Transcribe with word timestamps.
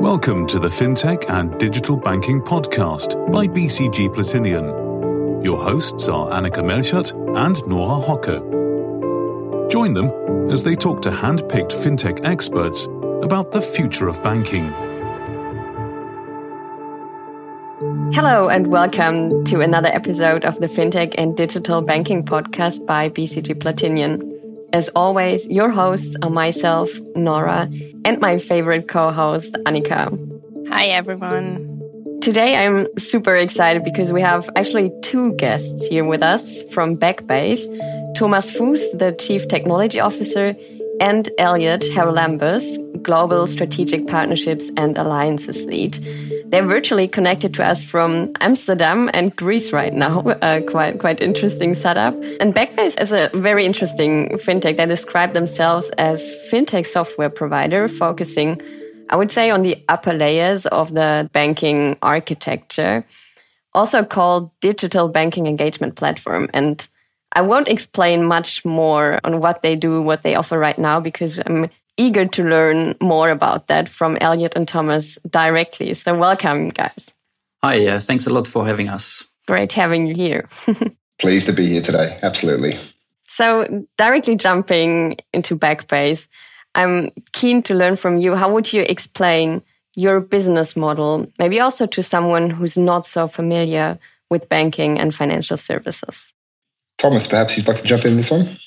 Welcome 0.00 0.46
to 0.46 0.58
the 0.58 0.68
FinTech 0.68 1.28
and 1.28 1.58
Digital 1.58 1.98
Banking 1.98 2.40
Podcast 2.40 3.30
by 3.30 3.46
BCG 3.46 4.08
Platinion. 4.08 5.44
Your 5.44 5.62
hosts 5.62 6.08
are 6.08 6.30
Annika 6.30 6.64
Melchert 6.64 7.12
and 7.36 7.62
Nora 7.66 8.00
Hocke. 8.00 8.40
Join 9.70 9.92
them 9.92 10.50
as 10.50 10.62
they 10.62 10.74
talk 10.74 11.02
to 11.02 11.10
hand 11.10 11.46
picked 11.50 11.72
FinTech 11.72 12.24
experts 12.24 12.86
about 13.22 13.50
the 13.50 13.60
future 13.60 14.08
of 14.08 14.22
banking. 14.22 14.72
Hello, 18.14 18.48
and 18.48 18.68
welcome 18.68 19.44
to 19.44 19.60
another 19.60 19.88
episode 19.88 20.46
of 20.46 20.58
the 20.58 20.68
FinTech 20.68 21.16
and 21.18 21.36
Digital 21.36 21.82
Banking 21.82 22.22
Podcast 22.24 22.86
by 22.86 23.10
BCG 23.10 23.56
Platinion. 23.56 24.23
As 24.74 24.88
always, 24.96 25.46
your 25.46 25.70
hosts 25.70 26.16
are 26.20 26.30
myself, 26.30 26.90
Nora, 27.14 27.70
and 28.04 28.18
my 28.18 28.38
favorite 28.38 28.88
co 28.88 29.12
host, 29.12 29.52
Annika. 29.66 30.10
Hi, 30.68 30.86
everyone. 30.86 31.80
Today, 32.20 32.56
I'm 32.56 32.88
super 32.98 33.36
excited 33.36 33.84
because 33.84 34.12
we 34.12 34.20
have 34.20 34.50
actually 34.56 34.90
two 35.00 35.32
guests 35.34 35.86
here 35.86 36.04
with 36.04 36.24
us 36.24 36.64
from 36.72 36.96
Backbase 36.96 37.62
Thomas 38.16 38.50
Fuss, 38.50 38.90
the 38.90 39.12
Chief 39.12 39.46
Technology 39.46 40.00
Officer, 40.00 40.56
and 41.00 41.28
Elliott 41.38 41.82
Haralambous, 41.92 42.64
Global 43.00 43.46
Strategic 43.46 44.08
Partnerships 44.08 44.72
and 44.76 44.98
Alliances 44.98 45.66
Lead. 45.66 45.94
They're 46.54 46.64
virtually 46.64 47.08
connected 47.08 47.52
to 47.54 47.64
us 47.64 47.82
from 47.82 48.30
Amsterdam 48.38 49.10
and 49.12 49.34
Greece 49.34 49.72
right 49.72 49.92
now. 49.92 50.22
Uh, 50.44 50.60
quite 50.60 51.00
quite 51.00 51.20
interesting 51.20 51.74
setup. 51.74 52.14
And 52.38 52.54
Backbase 52.54 53.00
is 53.00 53.12
a 53.12 53.30
very 53.34 53.64
interesting 53.64 54.28
fintech. 54.38 54.76
They 54.76 54.86
describe 54.86 55.32
themselves 55.32 55.90
as 55.96 56.36
fintech 56.50 56.86
software 56.86 57.30
provider, 57.30 57.88
focusing, 57.88 58.60
I 59.08 59.16
would 59.16 59.30
say, 59.30 59.50
on 59.50 59.62
the 59.62 59.82
upper 59.88 60.12
layers 60.12 60.66
of 60.66 60.92
the 60.92 61.28
banking 61.32 61.96
architecture. 62.02 63.04
Also 63.72 64.04
called 64.04 64.50
digital 64.60 65.08
banking 65.08 65.46
engagement 65.46 65.96
platform. 65.96 66.50
And 66.52 66.86
I 67.32 67.40
won't 67.40 67.68
explain 67.68 68.26
much 68.26 68.64
more 68.64 69.18
on 69.24 69.40
what 69.40 69.62
they 69.62 69.76
do, 69.76 70.02
what 70.02 70.22
they 70.22 70.34
offer 70.34 70.58
right 70.58 70.78
now, 70.78 71.00
because 71.00 71.40
I'm 71.46 71.70
eager 71.96 72.26
to 72.26 72.44
learn 72.44 72.94
more 73.00 73.30
about 73.30 73.68
that 73.68 73.88
from 73.88 74.16
Elliott 74.20 74.56
and 74.56 74.66
Thomas 74.66 75.18
directly. 75.28 75.94
So, 75.94 76.16
welcome, 76.16 76.70
guys. 76.70 77.14
Hi, 77.62 77.86
uh, 77.86 78.00
thanks 78.00 78.26
a 78.26 78.30
lot 78.30 78.46
for 78.46 78.66
having 78.66 78.88
us. 78.88 79.24
Great 79.46 79.72
having 79.72 80.06
you 80.06 80.14
here. 80.14 80.48
Pleased 81.18 81.46
to 81.46 81.52
be 81.52 81.68
here 81.68 81.82
today. 81.82 82.18
Absolutely. 82.22 82.78
So, 83.28 83.86
directly 83.96 84.36
jumping 84.36 85.16
into 85.32 85.56
Backbase, 85.56 86.28
I'm 86.74 87.10
keen 87.32 87.62
to 87.64 87.74
learn 87.74 87.96
from 87.96 88.18
you. 88.18 88.34
How 88.34 88.52
would 88.52 88.72
you 88.72 88.82
explain 88.82 89.62
your 89.96 90.20
business 90.20 90.76
model, 90.76 91.26
maybe 91.38 91.60
also 91.60 91.86
to 91.86 92.02
someone 92.02 92.50
who's 92.50 92.76
not 92.76 93.06
so 93.06 93.28
familiar 93.28 93.98
with 94.30 94.48
banking 94.48 94.98
and 94.98 95.14
financial 95.14 95.56
services? 95.56 96.32
Thomas, 96.98 97.26
perhaps 97.26 97.56
you'd 97.56 97.68
like 97.68 97.80
to 97.80 97.86
jump 97.86 98.04
in 98.04 98.16
this 98.16 98.30
one? 98.30 98.58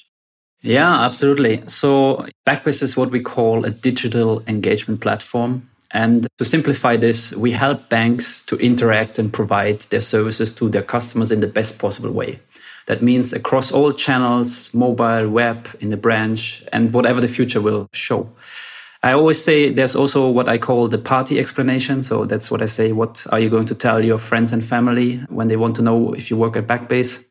Yeah, 0.61 1.02
absolutely. 1.02 1.63
So 1.67 2.25
Backbase 2.45 2.81
is 2.81 2.97
what 2.97 3.11
we 3.11 3.22
call 3.22 3.66
a 3.66 3.69
digital 3.69 4.41
engagement 4.47 5.02
platform. 5.02 5.69
And 5.91 6.27
to 6.38 6.45
simplify 6.45 6.97
this, 6.97 7.33
we 7.36 7.52
help 7.52 7.89
banks 7.89 8.41
to 8.44 8.58
interact 8.58 9.19
and 9.19 9.31
provide 9.31 9.81
their 9.83 10.02
services 10.02 10.52
to 10.53 10.67
their 10.69 10.81
customers 10.81 11.31
in 11.31 11.39
the 11.39 11.47
best 11.47 11.80
possible 11.80 12.11
way. 12.11 12.39
That 12.88 13.02
means 13.02 13.33
across 13.33 13.72
all 13.72 13.91
channels, 13.91 14.73
mobile, 14.73 15.30
web, 15.30 15.67
in 15.80 15.89
the 15.89 15.97
branch, 15.97 16.64
and 16.73 16.94
whatever 16.94 17.21
the 17.21 17.27
future 17.27 17.61
will 17.61 17.88
show. 17.94 18.30
I 19.03 19.14
always 19.14 19.42
say 19.42 19.69
there's 19.71 19.95
also 19.95 20.30
what 20.30 20.49
I 20.49 20.58
call 20.58 20.88
the 20.88 20.97
party 20.97 21.39
explanation. 21.39 22.02
So 22.03 22.25
that's 22.25 22.49
what 22.49 22.61
I 22.61 22.66
say. 22.66 22.92
What 22.92 23.25
are 23.31 23.39
you 23.39 23.49
going 23.49 23.66
to 23.66 23.75
tell 23.75 24.03
your 24.03 24.17
friends 24.17 24.52
and 24.52 24.64
family 24.64 25.17
when 25.30 25.48
they 25.48 25.58
want 25.58 25.76
to 25.77 25.81
know 25.81 26.14
if 26.14 26.30
you 26.30 26.37
work 26.37 26.58
at 26.58 26.67
Backbase? 26.67 27.23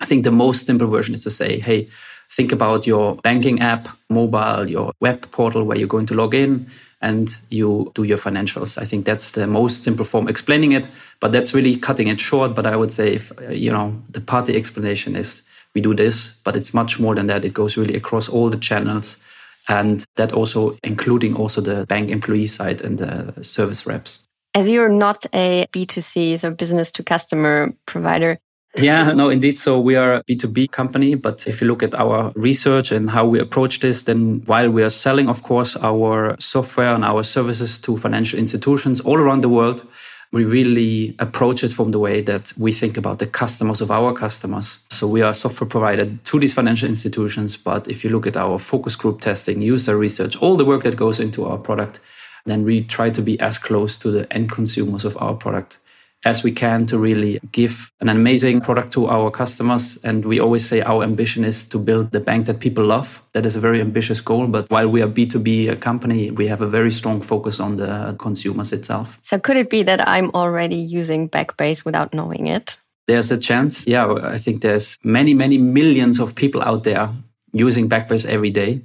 I 0.00 0.06
think 0.06 0.24
the 0.24 0.30
most 0.30 0.66
simple 0.66 0.88
version 0.88 1.14
is 1.14 1.22
to 1.24 1.30
say, 1.30 1.58
hey, 1.58 1.88
think 2.34 2.52
about 2.52 2.86
your 2.86 3.16
banking 3.16 3.60
app, 3.60 3.88
mobile, 4.10 4.68
your 4.68 4.92
web 5.00 5.30
portal 5.30 5.64
where 5.64 5.78
you're 5.78 5.88
going 5.88 6.06
to 6.06 6.14
log 6.14 6.34
in 6.34 6.66
and 7.00 7.36
you 7.50 7.92
do 7.94 8.02
your 8.02 8.18
financials. 8.18 8.80
I 8.80 8.84
think 8.84 9.04
that's 9.04 9.32
the 9.32 9.46
most 9.46 9.82
simple 9.84 10.04
form 10.04 10.26
explaining 10.26 10.72
it, 10.72 10.88
but 11.20 11.32
that's 11.32 11.54
really 11.54 11.76
cutting 11.76 12.08
it 12.08 12.18
short. 12.18 12.54
But 12.54 12.66
I 12.66 12.76
would 12.76 12.90
say 12.90 13.14
if, 13.14 13.30
uh, 13.38 13.50
you 13.50 13.70
know, 13.70 14.02
the 14.10 14.20
party 14.20 14.56
explanation 14.56 15.14
is 15.14 15.42
we 15.74 15.80
do 15.80 15.94
this, 15.94 16.40
but 16.44 16.56
it's 16.56 16.72
much 16.72 16.98
more 16.98 17.14
than 17.14 17.26
that. 17.26 17.44
It 17.44 17.54
goes 17.54 17.76
really 17.76 17.94
across 17.94 18.28
all 18.28 18.50
the 18.50 18.56
channels 18.56 19.22
and 19.68 20.04
that 20.16 20.32
also 20.32 20.76
including 20.82 21.36
also 21.36 21.60
the 21.60 21.86
bank 21.86 22.10
employee 22.10 22.46
side 22.46 22.80
and 22.80 22.98
the 22.98 23.42
service 23.42 23.86
reps. 23.86 24.26
As 24.54 24.68
you're 24.68 24.88
not 24.88 25.26
a 25.34 25.66
B2C, 25.72 26.38
so 26.38 26.50
business 26.52 26.92
to 26.92 27.02
customer 27.02 27.74
provider, 27.86 28.38
yeah, 28.76 29.12
no, 29.14 29.28
indeed. 29.28 29.58
So 29.58 29.80
we 29.80 29.96
are 29.96 30.14
a 30.14 30.24
B2B 30.24 30.70
company, 30.70 31.14
but 31.14 31.46
if 31.46 31.60
you 31.60 31.68
look 31.68 31.82
at 31.82 31.94
our 31.94 32.32
research 32.34 32.92
and 32.92 33.10
how 33.10 33.26
we 33.26 33.38
approach 33.38 33.80
this, 33.80 34.02
then 34.04 34.42
while 34.46 34.70
we 34.70 34.82
are 34.82 34.90
selling, 34.90 35.28
of 35.28 35.42
course, 35.42 35.76
our 35.76 36.36
software 36.38 36.94
and 36.94 37.04
our 37.04 37.22
services 37.22 37.78
to 37.78 37.96
financial 37.96 38.38
institutions 38.38 39.00
all 39.00 39.18
around 39.18 39.40
the 39.40 39.48
world, 39.48 39.86
we 40.32 40.44
really 40.44 41.14
approach 41.20 41.62
it 41.62 41.72
from 41.72 41.92
the 41.92 41.98
way 42.00 42.20
that 42.20 42.52
we 42.58 42.72
think 42.72 42.96
about 42.96 43.20
the 43.20 43.26
customers 43.26 43.80
of 43.80 43.92
our 43.92 44.12
customers. 44.12 44.84
So 44.90 45.06
we 45.06 45.22
are 45.22 45.32
software 45.32 45.68
provider 45.68 46.06
to 46.06 46.40
these 46.40 46.52
financial 46.52 46.88
institutions. 46.88 47.56
But 47.56 47.86
if 47.86 48.02
you 48.02 48.10
look 48.10 48.26
at 48.26 48.36
our 48.36 48.58
focus 48.58 48.96
group 48.96 49.20
testing, 49.20 49.62
user 49.62 49.96
research, 49.96 50.34
all 50.42 50.56
the 50.56 50.64
work 50.64 50.82
that 50.82 50.96
goes 50.96 51.20
into 51.20 51.44
our 51.44 51.58
product, 51.58 52.00
then 52.46 52.64
we 52.64 52.82
try 52.82 53.10
to 53.10 53.22
be 53.22 53.38
as 53.38 53.58
close 53.58 53.96
to 53.98 54.10
the 54.10 54.32
end 54.32 54.50
consumers 54.50 55.04
of 55.04 55.16
our 55.22 55.36
product 55.36 55.78
as 56.24 56.42
we 56.42 56.52
can 56.52 56.86
to 56.86 56.98
really 56.98 57.38
give 57.52 57.92
an 58.00 58.08
amazing 58.08 58.60
product 58.60 58.92
to 58.92 59.06
our 59.08 59.30
customers. 59.30 59.98
And 60.04 60.24
we 60.24 60.40
always 60.40 60.66
say 60.66 60.80
our 60.80 61.02
ambition 61.02 61.44
is 61.44 61.66
to 61.68 61.78
build 61.78 62.12
the 62.12 62.20
bank 62.20 62.46
that 62.46 62.60
people 62.60 62.84
love. 62.84 63.22
That 63.32 63.44
is 63.44 63.56
a 63.56 63.60
very 63.60 63.80
ambitious 63.80 64.20
goal. 64.20 64.46
But 64.46 64.70
while 64.70 64.88
we 64.88 65.02
are 65.02 65.08
B2B 65.08 65.70
a 65.70 65.76
company, 65.76 66.30
we 66.30 66.46
have 66.46 66.62
a 66.62 66.68
very 66.68 66.90
strong 66.90 67.20
focus 67.20 67.60
on 67.60 67.76
the 67.76 68.16
consumers 68.18 68.72
itself. 68.72 69.18
So 69.22 69.38
could 69.38 69.56
it 69.56 69.68
be 69.68 69.82
that 69.82 70.06
I'm 70.08 70.30
already 70.30 70.76
using 70.76 71.28
Backbase 71.28 71.84
without 71.84 72.14
knowing 72.14 72.46
it? 72.46 72.78
There's 73.06 73.30
a 73.30 73.38
chance. 73.38 73.86
Yeah, 73.86 74.14
I 74.22 74.38
think 74.38 74.62
there's 74.62 74.98
many, 75.04 75.34
many 75.34 75.58
millions 75.58 76.18
of 76.18 76.34
people 76.34 76.62
out 76.62 76.84
there 76.84 77.10
using 77.52 77.88
Backbase 77.88 78.26
every 78.26 78.50
day. 78.50 78.82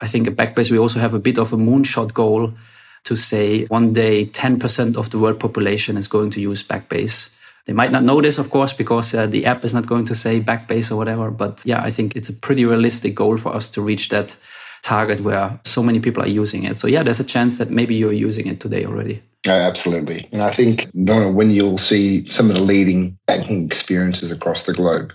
I 0.00 0.08
think 0.08 0.26
at 0.26 0.34
Backbase, 0.34 0.72
we 0.72 0.78
also 0.78 0.98
have 0.98 1.14
a 1.14 1.20
bit 1.20 1.38
of 1.38 1.52
a 1.52 1.56
moonshot 1.56 2.12
goal 2.14 2.52
to 3.04 3.16
say 3.16 3.66
one 3.66 3.92
day 3.92 4.26
10% 4.26 4.96
of 4.96 5.10
the 5.10 5.18
world 5.18 5.40
population 5.40 5.96
is 5.96 6.08
going 6.08 6.30
to 6.30 6.40
use 6.40 6.62
Backbase. 6.62 7.30
They 7.66 7.72
might 7.72 7.92
not 7.92 8.04
know 8.04 8.20
this, 8.20 8.38
of 8.38 8.50
course, 8.50 8.72
because 8.72 9.14
uh, 9.14 9.26
the 9.26 9.46
app 9.46 9.64
is 9.64 9.74
not 9.74 9.86
going 9.86 10.04
to 10.06 10.14
say 10.14 10.40
Backbase 10.40 10.90
or 10.90 10.96
whatever. 10.96 11.30
But 11.30 11.62
yeah, 11.64 11.82
I 11.82 11.90
think 11.90 12.16
it's 12.16 12.28
a 12.28 12.32
pretty 12.32 12.64
realistic 12.64 13.14
goal 13.14 13.36
for 13.36 13.54
us 13.54 13.70
to 13.70 13.82
reach 13.82 14.08
that 14.08 14.34
target 14.82 15.20
where 15.20 15.60
so 15.64 15.82
many 15.82 16.00
people 16.00 16.22
are 16.22 16.28
using 16.28 16.64
it. 16.64 16.76
So 16.76 16.86
yeah, 16.86 17.02
there's 17.02 17.20
a 17.20 17.24
chance 17.24 17.58
that 17.58 17.70
maybe 17.70 17.94
you're 17.94 18.12
using 18.12 18.46
it 18.46 18.60
today 18.60 18.84
already. 18.84 19.22
Yeah, 19.46 19.54
absolutely. 19.54 20.28
And 20.32 20.42
I 20.42 20.52
think 20.52 20.88
when 20.94 21.50
you'll 21.50 21.78
see 21.78 22.30
some 22.30 22.50
of 22.50 22.56
the 22.56 22.62
leading 22.62 23.18
banking 23.26 23.66
experiences 23.66 24.30
across 24.30 24.64
the 24.64 24.74
globe, 24.74 25.12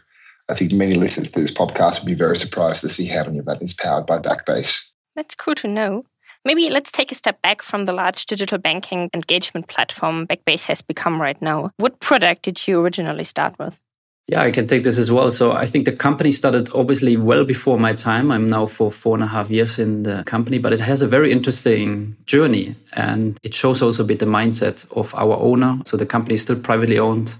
I 0.50 0.56
think 0.56 0.72
many 0.72 0.96
listeners 0.96 1.32
to 1.32 1.40
this 1.40 1.52
podcast 1.52 2.00
would 2.00 2.08
be 2.08 2.14
very 2.14 2.38
surprised 2.38 2.82
to 2.82 2.90
see 2.90 3.06
how 3.06 3.24
many 3.24 3.40
of 3.40 3.46
that 3.46 3.62
is 3.62 3.74
powered 3.74 4.06
by 4.06 4.20
Backbase. 4.20 4.84
That's 5.16 5.36
cool 5.36 5.56
to 5.56 5.68
know. 5.68 6.06
Maybe 6.46 6.70
let's 6.70 6.92
take 6.92 7.12
a 7.12 7.16
step 7.16 7.42
back 7.42 7.64
from 7.64 7.86
the 7.86 7.92
large 7.92 8.28
digital 8.28 8.60
banking 8.60 9.10
engagement 9.16 9.68
platform 9.68 10.28
Backbase 10.28 10.66
has 10.66 10.84
become 10.84 11.20
right 11.20 11.42
now. 11.42 11.72
What 11.78 12.00
product 12.00 12.44
did 12.44 12.68
you 12.68 12.80
originally 12.80 13.24
start 13.24 13.58
with? 13.58 13.80
Yeah, 14.28 14.42
I 14.42 14.52
can 14.52 14.68
take 14.68 14.84
this 14.84 15.00
as 15.00 15.12
well. 15.12 15.32
So 15.32 15.52
I 15.54 15.66
think 15.66 15.86
the 15.86 15.92
company 15.92 16.32
started 16.32 16.70
obviously 16.74 17.18
well 17.18 17.46
before 17.46 17.80
my 17.80 17.94
time. 17.94 18.32
I'm 18.32 18.48
now 18.48 18.68
for 18.68 18.92
four 18.92 19.16
and 19.16 19.24
a 19.24 19.28
half 19.28 19.50
years 19.50 19.80
in 19.80 20.04
the 20.04 20.24
company, 20.26 20.60
but 20.60 20.72
it 20.72 20.82
has 20.82 21.02
a 21.02 21.08
very 21.08 21.32
interesting 21.32 22.16
journey 22.26 22.76
and 22.94 23.40
it 23.44 23.56
shows 23.56 23.82
also 23.82 24.04
a 24.04 24.06
bit 24.06 24.20
the 24.20 24.26
mindset 24.26 24.92
of 24.96 25.14
our 25.16 25.38
owner. 25.38 25.80
So 25.86 25.98
the 25.98 26.06
company 26.06 26.36
is 26.36 26.44
still 26.44 26.60
privately 26.60 27.00
owned. 27.00 27.36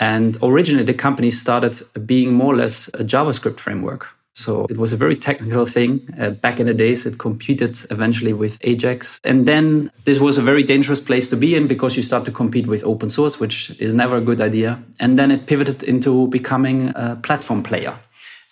And 0.00 0.36
originally 0.42 0.84
the 0.84 0.94
company 0.94 1.30
started 1.30 1.80
being 2.06 2.34
more 2.34 2.54
or 2.54 2.56
less 2.56 2.88
a 2.88 3.04
JavaScript 3.04 3.58
framework. 3.58 4.08
So 4.38 4.66
it 4.70 4.76
was 4.76 4.92
a 4.92 4.96
very 4.96 5.16
technical 5.16 5.66
thing. 5.66 6.08
Uh, 6.18 6.30
back 6.30 6.60
in 6.60 6.66
the 6.66 6.74
days, 6.74 7.06
it 7.06 7.18
competed 7.18 7.76
eventually 7.90 8.32
with 8.32 8.58
Ajax. 8.62 9.20
And 9.24 9.46
then 9.46 9.90
this 10.04 10.20
was 10.20 10.38
a 10.38 10.42
very 10.42 10.62
dangerous 10.62 11.00
place 11.00 11.28
to 11.30 11.36
be 11.36 11.56
in 11.56 11.66
because 11.66 11.96
you 11.96 12.02
start 12.02 12.24
to 12.26 12.30
compete 12.30 12.68
with 12.68 12.84
open 12.84 13.08
source, 13.08 13.40
which 13.40 13.70
is 13.80 13.94
never 13.94 14.16
a 14.16 14.20
good 14.20 14.40
idea. 14.40 14.80
And 15.00 15.18
then 15.18 15.30
it 15.30 15.46
pivoted 15.46 15.82
into 15.82 16.28
becoming 16.28 16.92
a 16.94 17.16
platform 17.16 17.62
player. 17.62 17.98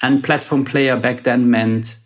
And 0.03 0.25
platform 0.25 0.65
player 0.65 0.97
back 0.97 1.23
then 1.23 1.51
meant 1.51 1.99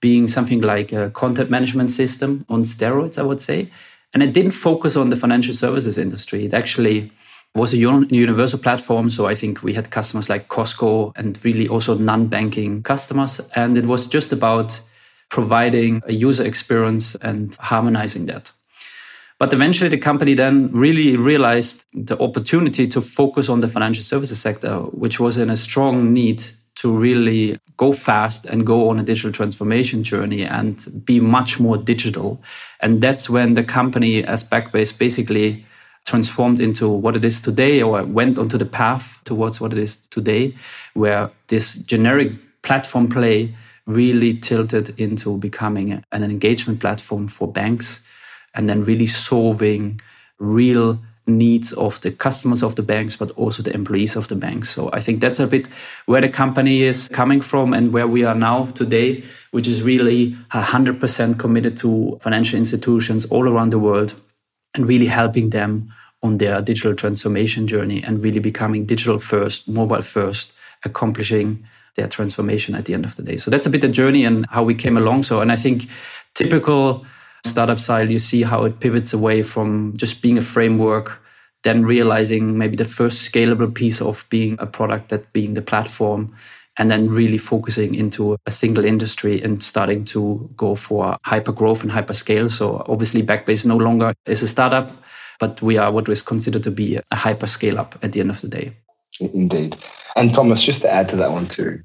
being 0.00 0.28
something 0.28 0.62
like 0.62 0.92
a 0.92 1.10
content 1.10 1.50
management 1.50 1.90
system 1.90 2.44
on 2.48 2.62
steroids, 2.62 3.18
I 3.18 3.22
would 3.22 3.40
say. 3.40 3.70
And 4.14 4.22
it 4.22 4.32
didn't 4.32 4.52
focus 4.52 4.96
on 4.96 5.10
the 5.10 5.16
financial 5.16 5.54
services 5.54 5.98
industry. 5.98 6.46
It 6.46 6.54
actually 6.54 7.12
was 7.54 7.72
a 7.72 7.78
universal 7.78 8.58
platform. 8.58 9.08
So 9.08 9.26
I 9.26 9.34
think 9.34 9.62
we 9.62 9.72
had 9.72 9.90
customers 9.90 10.28
like 10.28 10.48
Costco 10.48 11.12
and 11.16 11.42
really 11.44 11.68
also 11.68 11.96
non 11.96 12.26
banking 12.26 12.82
customers. 12.82 13.40
And 13.54 13.78
it 13.78 13.86
was 13.86 14.06
just 14.06 14.32
about 14.32 14.80
providing 15.28 16.02
a 16.06 16.12
user 16.12 16.44
experience 16.44 17.14
and 17.16 17.56
harmonizing 17.60 18.26
that. 18.26 18.50
But 19.38 19.52
eventually, 19.52 19.90
the 19.90 19.98
company 19.98 20.34
then 20.34 20.70
really 20.72 21.16
realized 21.16 21.84
the 21.92 22.18
opportunity 22.20 22.86
to 22.88 23.00
focus 23.02 23.48
on 23.48 23.60
the 23.60 23.68
financial 23.68 24.02
services 24.02 24.40
sector, 24.40 24.78
which 24.78 25.20
was 25.20 25.36
in 25.36 25.50
a 25.50 25.56
strong 25.56 26.12
need 26.12 26.42
to 26.76 26.96
really 26.96 27.58
go 27.76 27.92
fast 27.92 28.46
and 28.46 28.66
go 28.66 28.88
on 28.88 28.98
a 28.98 29.02
digital 29.02 29.32
transformation 29.32 30.02
journey 30.02 30.44
and 30.44 31.04
be 31.04 31.20
much 31.20 31.60
more 31.60 31.76
digital. 31.76 32.40
And 32.80 33.00
that's 33.00 33.28
when 33.28 33.54
the 33.54 33.64
company, 33.64 34.24
as 34.24 34.44
Backbase, 34.44 34.98
basically 34.98 35.66
transformed 36.06 36.60
into 36.60 36.88
what 36.88 37.16
it 37.16 37.24
is 37.24 37.40
today 37.40 37.82
or 37.82 38.02
went 38.04 38.38
onto 38.38 38.56
the 38.56 38.64
path 38.64 39.20
towards 39.24 39.60
what 39.60 39.72
it 39.72 39.78
is 39.78 40.06
today, 40.06 40.54
where 40.94 41.30
this 41.48 41.74
generic 41.74 42.32
platform 42.62 43.08
play 43.08 43.54
really 43.86 44.38
tilted 44.38 44.98
into 44.98 45.36
becoming 45.38 46.02
an 46.12 46.22
engagement 46.22 46.80
platform 46.80 47.28
for 47.28 47.50
banks 47.50 48.02
and 48.54 48.68
then 48.68 48.84
really 48.84 49.06
solving 49.06 50.00
real 50.38 50.98
needs 51.28 51.72
of 51.72 52.00
the 52.02 52.10
customers 52.12 52.62
of 52.62 52.76
the 52.76 52.82
banks, 52.82 53.16
but 53.16 53.32
also 53.32 53.62
the 53.62 53.74
employees 53.74 54.14
of 54.14 54.28
the 54.28 54.36
banks. 54.36 54.70
So 54.70 54.90
I 54.92 55.00
think 55.00 55.20
that's 55.20 55.40
a 55.40 55.46
bit 55.46 55.66
where 56.06 56.20
the 56.20 56.28
company 56.28 56.82
is 56.82 57.08
coming 57.08 57.40
from 57.40 57.72
and 57.72 57.92
where 57.92 58.06
we 58.06 58.24
are 58.24 58.34
now 58.34 58.66
today, 58.66 59.24
which 59.50 59.66
is 59.66 59.82
really 59.82 60.36
100% 60.52 61.38
committed 61.38 61.76
to 61.78 62.16
financial 62.20 62.58
institutions 62.58 63.26
all 63.26 63.48
around 63.48 63.70
the 63.70 63.78
world 63.78 64.14
and 64.76 64.86
really 64.86 65.06
helping 65.06 65.50
them 65.50 65.92
on 66.22 66.38
their 66.38 66.62
digital 66.62 66.94
transformation 66.94 67.66
journey 67.66 68.02
and 68.02 68.22
really 68.22 68.40
becoming 68.40 68.84
digital 68.84 69.18
first, 69.18 69.68
mobile 69.68 70.02
first, 70.02 70.52
accomplishing 70.84 71.66
their 71.94 72.06
transformation 72.06 72.74
at 72.74 72.84
the 72.84 72.94
end 72.94 73.04
of 73.04 73.16
the 73.16 73.22
day. 73.22 73.36
So 73.36 73.50
that's 73.50 73.66
a 73.66 73.70
bit 73.70 73.80
the 73.80 73.88
journey 73.88 74.24
and 74.24 74.46
how 74.50 74.62
we 74.62 74.74
came 74.74 74.96
along. 74.96 75.22
So, 75.24 75.40
and 75.40 75.50
I 75.50 75.56
think 75.56 75.86
typical 76.34 77.04
startup 77.44 77.80
style, 77.80 78.10
you 78.10 78.18
see 78.18 78.42
how 78.42 78.64
it 78.64 78.80
pivots 78.80 79.12
away 79.12 79.42
from 79.42 79.96
just 79.96 80.22
being 80.22 80.36
a 80.36 80.42
framework, 80.42 81.22
then 81.62 81.84
realizing 81.84 82.58
maybe 82.58 82.76
the 82.76 82.84
first 82.84 83.30
scalable 83.30 83.72
piece 83.72 84.00
of 84.00 84.26
being 84.28 84.56
a 84.58 84.66
product, 84.66 85.08
that 85.08 85.32
being 85.32 85.54
the 85.54 85.62
platform, 85.62 86.34
and 86.78 86.90
then 86.90 87.08
really 87.08 87.38
focusing 87.38 87.94
into 87.94 88.36
a 88.46 88.50
single 88.50 88.84
industry 88.84 89.40
and 89.42 89.62
starting 89.62 90.04
to 90.04 90.48
go 90.56 90.74
for 90.74 91.16
hyper 91.24 91.52
growth 91.52 91.82
and 91.82 91.90
hyper 91.90 92.12
scale. 92.12 92.48
So 92.48 92.84
obviously 92.88 93.22
Backbase 93.22 93.64
no 93.64 93.76
longer 93.76 94.12
is 94.26 94.42
a 94.42 94.48
startup, 94.48 94.90
but 95.40 95.62
we 95.62 95.78
are 95.78 95.90
what 95.90 96.08
is 96.08 96.22
considered 96.22 96.62
to 96.64 96.70
be 96.70 96.96
a 97.10 97.16
hyper 97.16 97.46
scale 97.46 97.78
up 97.78 97.98
at 98.02 98.12
the 98.12 98.20
end 98.20 98.30
of 98.30 98.40
the 98.40 98.48
day. 98.48 98.72
Indeed. 99.20 99.76
And 100.16 100.34
Thomas, 100.34 100.62
just 100.62 100.82
to 100.82 100.92
add 100.92 101.08
to 101.10 101.16
that 101.16 101.32
one 101.32 101.48
too, 101.48 101.82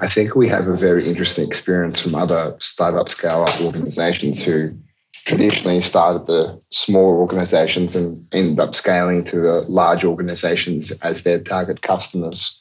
I 0.00 0.08
think 0.08 0.34
we 0.34 0.48
have 0.48 0.66
a 0.66 0.76
very 0.76 1.06
interesting 1.08 1.46
experience 1.46 2.00
from 2.00 2.14
other 2.14 2.56
startup 2.58 3.08
scale 3.08 3.44
up 3.48 3.60
organizations 3.60 4.42
who 4.42 4.76
traditionally 5.24 5.80
started 5.80 6.26
the 6.26 6.60
smaller 6.70 7.16
organizations 7.16 7.96
and 7.96 8.26
ended 8.32 8.60
up 8.60 8.74
scaling 8.74 9.24
to 9.24 9.40
the 9.40 9.60
large 9.68 10.04
organizations 10.04 10.90
as 11.02 11.22
their 11.22 11.38
target 11.38 11.80
customers. 11.82 12.60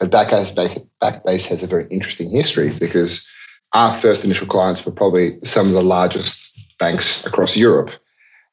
But 0.00 0.10
Backbase, 0.10 0.86
Backbase 1.02 1.46
has 1.46 1.62
a 1.62 1.66
very 1.66 1.86
interesting 1.90 2.30
history 2.30 2.70
because 2.70 3.28
our 3.74 3.94
first 3.94 4.24
initial 4.24 4.46
clients 4.46 4.84
were 4.84 4.92
probably 4.92 5.38
some 5.44 5.68
of 5.68 5.74
the 5.74 5.82
largest 5.82 6.50
banks 6.78 7.24
across 7.26 7.56
Europe. 7.56 7.90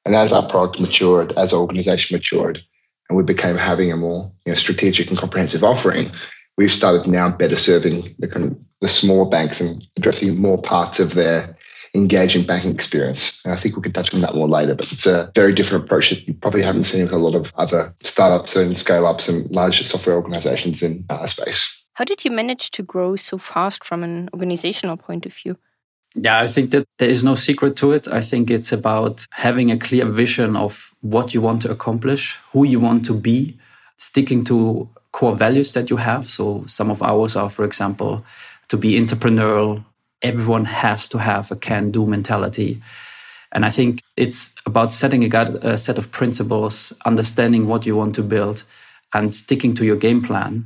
And 0.06 0.16
as 0.16 0.32
our 0.32 0.48
product 0.48 0.80
matured, 0.80 1.32
as 1.38 1.54
our 1.54 1.60
organization 1.60 2.16
matured, 2.16 2.62
and 3.10 3.18
we 3.18 3.24
became 3.24 3.58
having 3.58 3.92
a 3.92 3.98
more 3.98 4.32
you 4.46 4.52
know, 4.52 4.56
strategic 4.56 5.10
and 5.10 5.18
comprehensive 5.18 5.64
offering, 5.64 6.12
we've 6.58 6.72
started 6.72 7.08
now 7.08 7.30
better 7.30 7.58
serving 7.58 8.14
the, 8.20 8.56
the 8.82 8.88
small 8.88 9.26
banks 9.26 9.62
and 9.62 9.84
addressing 9.96 10.36
more 10.38 10.62
parts 10.62 11.00
of 11.00 11.14
their 11.14 11.57
engaging 11.98 12.46
banking 12.46 12.74
experience. 12.74 13.40
And 13.44 13.54
I 13.54 13.58
think 13.58 13.76
we 13.76 13.82
can 13.82 13.94
touch 13.94 14.14
on 14.14 14.22
that 14.22 14.36
more 14.36 14.48
later, 14.48 14.76
but 14.76 14.92
it's 14.92 15.06
a 15.06 15.32
very 15.36 15.54
different 15.54 15.86
approach 15.86 16.10
that 16.12 16.28
you 16.28 16.34
probably 16.34 16.62
haven't 16.62 16.84
seen 16.84 17.04
with 17.04 17.14
a 17.14 17.18
lot 17.18 17.36
of 17.36 17.52
other 17.58 17.94
startups 18.04 18.56
and 18.56 18.78
scale 18.78 19.06
ups 19.06 19.28
and 19.28 19.50
large 19.52 19.86
software 19.86 20.16
organizations 20.16 20.82
in 20.82 21.06
our 21.10 21.28
space. 21.28 21.68
How 21.94 22.06
did 22.06 22.24
you 22.24 22.32
manage 22.32 22.70
to 22.72 22.84
grow 22.84 23.16
so 23.16 23.38
fast 23.38 23.84
from 23.84 24.04
an 24.04 24.30
organizational 24.34 24.98
point 24.98 25.26
of 25.26 25.34
view? 25.34 25.58
Yeah, 26.16 26.40
I 26.40 26.48
think 26.48 26.72
that 26.72 26.86
there 27.00 27.10
is 27.10 27.24
no 27.24 27.36
secret 27.36 27.76
to 27.78 27.92
it. 27.92 28.08
I 28.08 28.22
think 28.22 28.50
it's 28.50 28.72
about 28.72 29.26
having 29.32 29.72
a 29.72 29.78
clear 29.78 30.06
vision 30.06 30.56
of 30.56 30.96
what 31.02 31.34
you 31.34 31.42
want 31.42 31.62
to 31.64 31.72
accomplish, 31.72 32.40
who 32.52 32.66
you 32.66 32.80
want 32.80 33.06
to 33.06 33.14
be, 33.14 33.58
sticking 33.98 34.44
to 34.46 34.90
core 35.12 35.36
values 35.36 35.74
that 35.74 35.90
you 35.90 35.98
have. 35.98 36.30
So 36.30 36.64
some 36.68 36.92
of 36.92 37.02
ours 37.02 37.36
are, 37.36 37.50
for 37.50 37.66
example, 37.66 38.24
to 38.70 38.78
be 38.78 39.00
entrepreneurial, 39.00 39.84
everyone 40.22 40.66
has 40.66 41.08
to 41.10 41.18
have 41.18 41.52
a 41.52 41.56
can 41.56 41.92
do 41.92 42.06
mentality. 42.06 42.82
And 43.52 43.66
I 43.66 43.70
think 43.70 44.02
it's 44.16 44.54
about 44.66 44.92
setting 44.92 45.34
a, 45.34 45.44
a, 45.62 45.78
set 45.78 45.98
of 45.98 46.12
principles, 46.12 46.94
understanding 47.06 47.68
what 47.68 47.86
you 47.86 47.96
want 47.96 48.16
to 48.16 48.24
build, 48.24 48.64
and 49.14 49.34
sticking 49.34 49.74
to 49.76 49.86
your 49.86 49.96
game 49.96 50.22
plan. 50.22 50.66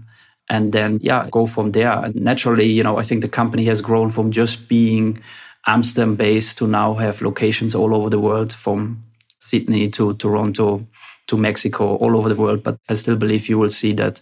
And 0.50 0.74
then, 0.74 1.00
yeah, 1.02 1.30
go 1.32 1.46
from 1.46 1.72
there. 1.72 1.92
And 1.92 2.16
naturally, 2.16 2.66
you 2.66 2.84
know, 2.84 2.98
I 2.98 3.04
think 3.04 3.22
the 3.22 3.30
company 3.30 3.66
has 3.66 3.82
grown 3.82 4.10
from 4.10 4.32
just 4.32 4.68
being 4.68 5.22
Amsterdam 5.68 6.16
based 6.16 6.58
to 6.58 6.68
now 6.68 6.96
have 6.96 7.22
locations 7.22 7.76
all 7.76 7.94
over 7.94 8.10
the 8.10 8.20
world, 8.20 8.52
from 8.52 9.04
Sydney 9.38 9.90
to 9.92 10.16
Toronto 10.16 10.86
to 11.28 11.38
Mexico, 11.38 11.96
all 11.98 12.18
over 12.18 12.30
the 12.30 12.36
world. 12.36 12.64
But 12.64 12.78
I 12.90 12.96
still 12.96 13.16
believe 13.16 13.48
you 13.48 13.60
will 13.60 13.70
see 13.70 13.94
that 13.94 14.22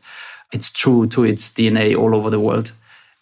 it's 0.51 0.71
true 0.71 1.07
to 1.07 1.23
its 1.23 1.51
DNA 1.51 1.97
all 1.97 2.13
over 2.13 2.29
the 2.29 2.39
world. 2.39 2.73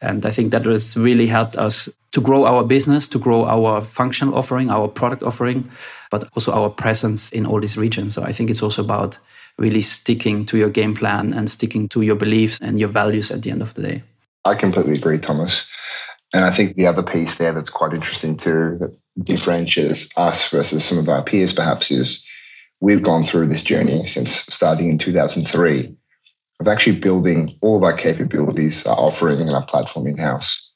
And 0.02 0.26
I 0.26 0.32
think 0.32 0.52
that 0.52 0.66
has 0.66 0.96
really 0.96 1.28
helped 1.28 1.56
us 1.58 1.90
to 2.12 2.22
grow 2.22 2.46
our 2.46 2.64
business, 2.64 3.08
to 3.10 3.20
grow 3.20 3.46
our 3.46 3.84
functional 3.84 4.36
offering, 4.36 4.70
our 4.70 4.88
product 4.88 5.24
offering, 5.24 5.70
but 6.12 6.30
also 6.36 6.52
our 6.52 6.70
presence 6.70 7.32
in 7.32 7.46
all 7.46 7.60
these 7.60 7.78
regions. 7.78 8.14
So 8.14 8.24
I 8.24 8.32
think 8.32 8.50
it's 8.50 8.64
also 8.64 8.84
about 8.84 9.18
really 9.58 9.82
sticking 9.82 10.46
to 10.46 10.58
your 10.58 10.70
game 10.70 10.94
plan 10.94 11.34
and 11.34 11.50
sticking 11.50 11.90
to 11.90 12.02
your 12.02 12.16
beliefs 12.16 12.60
and 12.62 12.80
your 12.80 12.90
values 12.90 13.32
at 13.32 13.42
the 13.42 13.52
end 13.52 13.62
of 13.62 13.74
the 13.74 13.82
day. 13.82 14.04
I 14.46 14.56
completely 14.56 14.96
agree, 14.96 15.18
Thomas. 15.18 15.66
And 16.34 16.46
I 16.46 16.52
think 16.52 16.76
the 16.76 16.88
other 16.88 17.04
piece 17.04 17.36
there 17.36 17.54
that's 17.54 17.70
quite 17.70 17.94
interesting 17.94 18.38
too, 18.38 18.78
that 18.80 18.96
differentiates 19.24 20.08
us 20.16 20.48
versus 20.50 20.86
some 20.86 20.98
of 20.98 21.10
our 21.10 21.24
peers 21.24 21.54
perhaps, 21.54 21.90
is 21.90 22.26
we've 22.80 23.02
gone 23.02 23.26
through 23.26 23.48
this 23.48 23.64
journey 23.64 24.06
since 24.08 24.36
starting 24.54 24.92
in 24.92 24.98
2003 24.98 25.96
of 26.60 26.68
actually 26.68 26.98
building 27.00 27.58
all 27.62 27.78
of 27.78 27.84
our 27.84 27.96
capabilities, 27.96 28.86
our 28.86 28.98
offering, 28.98 29.42
and 29.42 29.52
our 29.52 29.66
platform 29.66 30.08
in 30.08 30.18
house. 30.18 30.72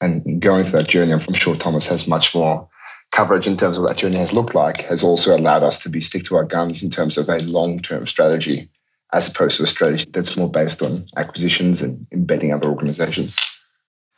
And 0.00 0.42
going 0.42 0.64
through 0.64 0.80
that 0.80 0.88
journey, 0.88 1.12
I'm 1.12 1.34
sure 1.34 1.56
Thomas 1.56 1.86
has 1.86 2.06
much 2.06 2.34
more 2.34 2.68
coverage 3.10 3.46
in 3.46 3.56
terms 3.56 3.76
of 3.76 3.84
what 3.84 3.90
that 3.90 3.98
journey 3.98 4.18
has 4.18 4.32
looked 4.32 4.54
like, 4.54 4.82
has 4.82 5.02
also 5.02 5.36
allowed 5.36 5.62
us 5.62 5.82
to 5.82 5.88
be 5.88 6.00
stick 6.00 6.24
to 6.24 6.36
our 6.36 6.44
guns 6.44 6.82
in 6.82 6.90
terms 6.90 7.16
of 7.16 7.28
a 7.28 7.38
long 7.38 7.80
term 7.80 8.06
strategy, 8.06 8.68
as 9.12 9.28
opposed 9.28 9.56
to 9.56 9.62
a 9.62 9.66
strategy 9.66 10.04
that's 10.10 10.36
more 10.36 10.50
based 10.50 10.82
on 10.82 11.06
acquisitions 11.16 11.80
and 11.80 12.06
embedding 12.12 12.52
other 12.52 12.68
organizations. 12.68 13.38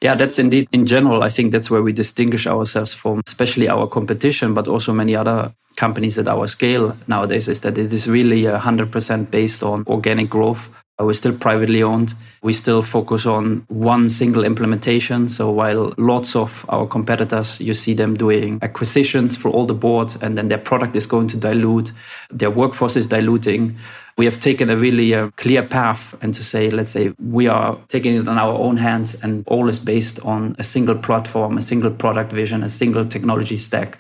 Yeah, 0.00 0.14
that's 0.14 0.38
indeed 0.38 0.68
in 0.72 0.86
general. 0.86 1.22
I 1.22 1.30
think 1.30 1.52
that's 1.52 1.70
where 1.70 1.82
we 1.82 1.92
distinguish 1.92 2.46
ourselves 2.46 2.94
from, 2.94 3.22
especially 3.26 3.68
our 3.68 3.86
competition, 3.86 4.54
but 4.54 4.68
also 4.68 4.92
many 4.92 5.14
other 5.14 5.54
companies 5.76 6.18
at 6.18 6.28
our 6.28 6.46
scale 6.46 6.96
nowadays, 7.06 7.48
is 7.48 7.60
that 7.62 7.78
it 7.78 7.92
is 7.92 8.08
really 8.08 8.46
uh, 8.46 8.58
100% 8.58 9.30
based 9.30 9.62
on 9.62 9.84
organic 9.86 10.28
growth 10.28 10.68
we're 11.04 11.12
still 11.12 11.36
privately 11.36 11.82
owned. 11.82 12.14
We 12.42 12.52
still 12.54 12.80
focus 12.80 13.26
on 13.26 13.66
one 13.68 14.08
single 14.08 14.44
implementation. 14.44 15.28
So 15.28 15.50
while 15.50 15.92
lots 15.98 16.34
of 16.34 16.64
our 16.70 16.86
competitors, 16.86 17.60
you 17.60 17.74
see 17.74 17.92
them 17.92 18.14
doing 18.14 18.58
acquisitions 18.62 19.36
for 19.36 19.50
all 19.50 19.66
the 19.66 19.74
board, 19.74 20.14
and 20.22 20.38
then 20.38 20.48
their 20.48 20.58
product 20.58 20.96
is 20.96 21.06
going 21.06 21.28
to 21.28 21.36
dilute, 21.36 21.92
their 22.30 22.50
workforce 22.50 22.96
is 22.96 23.06
diluting. 23.06 23.76
We 24.16 24.24
have 24.24 24.40
taken 24.40 24.70
a 24.70 24.76
really 24.76 25.14
uh, 25.14 25.30
clear 25.36 25.62
path 25.62 26.14
and 26.22 26.32
to 26.32 26.42
say, 26.42 26.70
let's 26.70 26.90
say, 26.90 27.12
we 27.22 27.46
are 27.46 27.78
taking 27.88 28.14
it 28.14 28.26
on 28.26 28.38
our 28.38 28.54
own 28.54 28.78
hands 28.78 29.14
and 29.22 29.46
all 29.48 29.68
is 29.68 29.78
based 29.78 30.18
on 30.20 30.56
a 30.58 30.62
single 30.62 30.96
platform, 30.96 31.58
a 31.58 31.60
single 31.60 31.90
product 31.90 32.32
vision, 32.32 32.62
a 32.62 32.70
single 32.70 33.04
technology 33.04 33.58
stack 33.58 33.98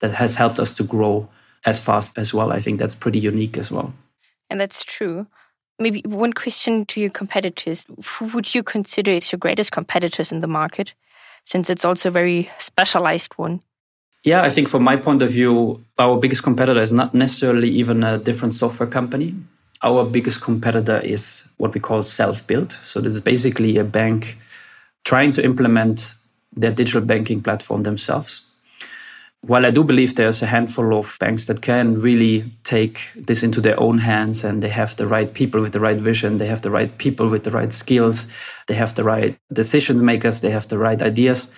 that 0.00 0.12
has 0.12 0.36
helped 0.36 0.60
us 0.60 0.72
to 0.74 0.84
grow 0.84 1.28
as 1.64 1.80
fast 1.80 2.16
as 2.16 2.32
well. 2.32 2.52
I 2.52 2.60
think 2.60 2.78
that's 2.78 2.94
pretty 2.94 3.18
unique 3.18 3.56
as 3.56 3.72
well. 3.72 3.92
And 4.48 4.60
that's 4.60 4.84
true. 4.84 5.26
Maybe 5.78 6.02
one 6.06 6.32
question 6.32 6.86
to 6.86 7.00
your 7.00 7.10
competitors. 7.10 7.86
Who 8.04 8.26
would 8.28 8.54
you 8.54 8.62
consider 8.62 9.12
as 9.12 9.30
your 9.30 9.38
greatest 9.38 9.72
competitors 9.72 10.32
in 10.32 10.40
the 10.40 10.46
market, 10.46 10.94
since 11.44 11.68
it's 11.68 11.84
also 11.84 12.08
a 12.08 12.12
very 12.12 12.50
specialized 12.58 13.34
one? 13.34 13.60
Yeah, 14.24 14.42
I 14.42 14.50
think 14.50 14.68
from 14.68 14.82
my 14.82 14.96
point 14.96 15.22
of 15.22 15.30
view, 15.30 15.84
our 15.98 16.16
biggest 16.16 16.42
competitor 16.42 16.80
is 16.80 16.92
not 16.92 17.14
necessarily 17.14 17.68
even 17.68 18.02
a 18.02 18.18
different 18.18 18.54
software 18.54 18.88
company. 18.88 19.34
Our 19.82 20.04
biggest 20.04 20.40
competitor 20.40 20.98
is 21.00 21.46
what 21.58 21.74
we 21.74 21.80
call 21.80 22.02
self 22.02 22.46
built. 22.46 22.72
So, 22.82 23.00
this 23.00 23.12
is 23.12 23.20
basically 23.20 23.76
a 23.76 23.84
bank 23.84 24.38
trying 25.04 25.34
to 25.34 25.44
implement 25.44 26.14
their 26.56 26.72
digital 26.72 27.02
banking 27.02 27.42
platform 27.42 27.82
themselves 27.82 28.45
while 29.46 29.64
I 29.64 29.70
do 29.70 29.84
believe 29.84 30.14
there's 30.14 30.42
a 30.42 30.46
handful 30.46 30.98
of 30.98 31.16
banks 31.20 31.46
that 31.46 31.62
can 31.62 32.00
really 32.00 32.50
take 32.64 33.00
this 33.14 33.42
into 33.42 33.60
their 33.60 33.78
own 33.78 33.98
hands 33.98 34.42
and 34.42 34.62
they 34.62 34.68
have 34.68 34.96
the 34.96 35.06
right 35.06 35.32
people 35.32 35.60
with 35.60 35.72
the 35.72 35.80
right 35.80 35.98
vision, 35.98 36.38
they 36.38 36.46
have 36.46 36.62
the 36.62 36.70
right 36.70 36.96
people 36.98 37.28
with 37.28 37.44
the 37.44 37.52
right 37.52 37.72
skills, 37.72 38.26
they 38.66 38.74
have 38.74 38.94
the 38.94 39.04
right 39.04 39.38
decision 39.52 40.04
makers, 40.04 40.40
they 40.40 40.50
have 40.50 40.68
the 40.68 40.78
right 40.78 41.00
ideas. 41.00 41.50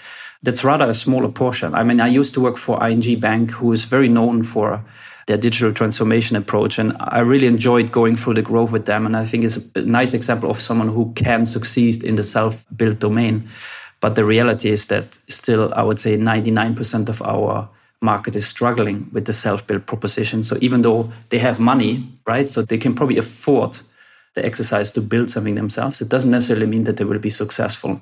that's 0.42 0.62
rather 0.62 0.88
a 0.88 0.94
smaller 0.94 1.28
portion. 1.28 1.74
I 1.74 1.82
mean, 1.82 2.00
I 2.00 2.06
used 2.06 2.34
to 2.34 2.40
work 2.40 2.58
for 2.58 2.78
ING 2.86 3.18
Bank, 3.18 3.50
who 3.50 3.72
is 3.72 3.84
very 3.86 4.08
known 4.08 4.44
for 4.44 4.84
their 5.26 5.36
digital 5.36 5.72
transformation 5.72 6.36
approach. 6.36 6.78
And 6.78 6.96
I 7.00 7.20
really 7.20 7.46
enjoyed 7.46 7.92
going 7.92 8.16
through 8.16 8.34
the 8.34 8.42
growth 8.42 8.70
with 8.70 8.86
them. 8.86 9.04
And 9.04 9.16
I 9.16 9.24
think 9.24 9.44
it's 9.44 9.58
a 9.74 9.82
nice 9.82 10.14
example 10.14 10.50
of 10.50 10.60
someone 10.60 10.88
who 10.88 11.12
can 11.14 11.44
succeed 11.44 12.04
in 12.04 12.14
the 12.14 12.22
self 12.22 12.64
built 12.76 13.00
domain. 13.00 13.48
But 14.00 14.14
the 14.14 14.24
reality 14.24 14.70
is 14.70 14.86
that 14.86 15.18
still, 15.28 15.72
I 15.74 15.82
would 15.82 15.98
say 15.98 16.16
99% 16.16 17.08
of 17.08 17.20
our 17.22 17.68
market 18.00 18.36
is 18.36 18.46
struggling 18.46 19.08
with 19.12 19.24
the 19.24 19.32
self 19.32 19.66
built 19.66 19.86
proposition. 19.86 20.42
So 20.42 20.56
even 20.60 20.82
though 20.82 21.10
they 21.30 21.38
have 21.38 21.58
money, 21.58 22.08
right, 22.26 22.48
so 22.48 22.62
they 22.62 22.78
can 22.78 22.94
probably 22.94 23.18
afford 23.18 23.78
the 24.34 24.44
exercise 24.44 24.92
to 24.92 25.00
build 25.00 25.30
something 25.30 25.56
themselves, 25.56 26.00
it 26.00 26.08
doesn't 26.08 26.30
necessarily 26.30 26.66
mean 26.66 26.84
that 26.84 26.96
they 26.96 27.04
will 27.04 27.18
be 27.18 27.30
successful. 27.30 28.00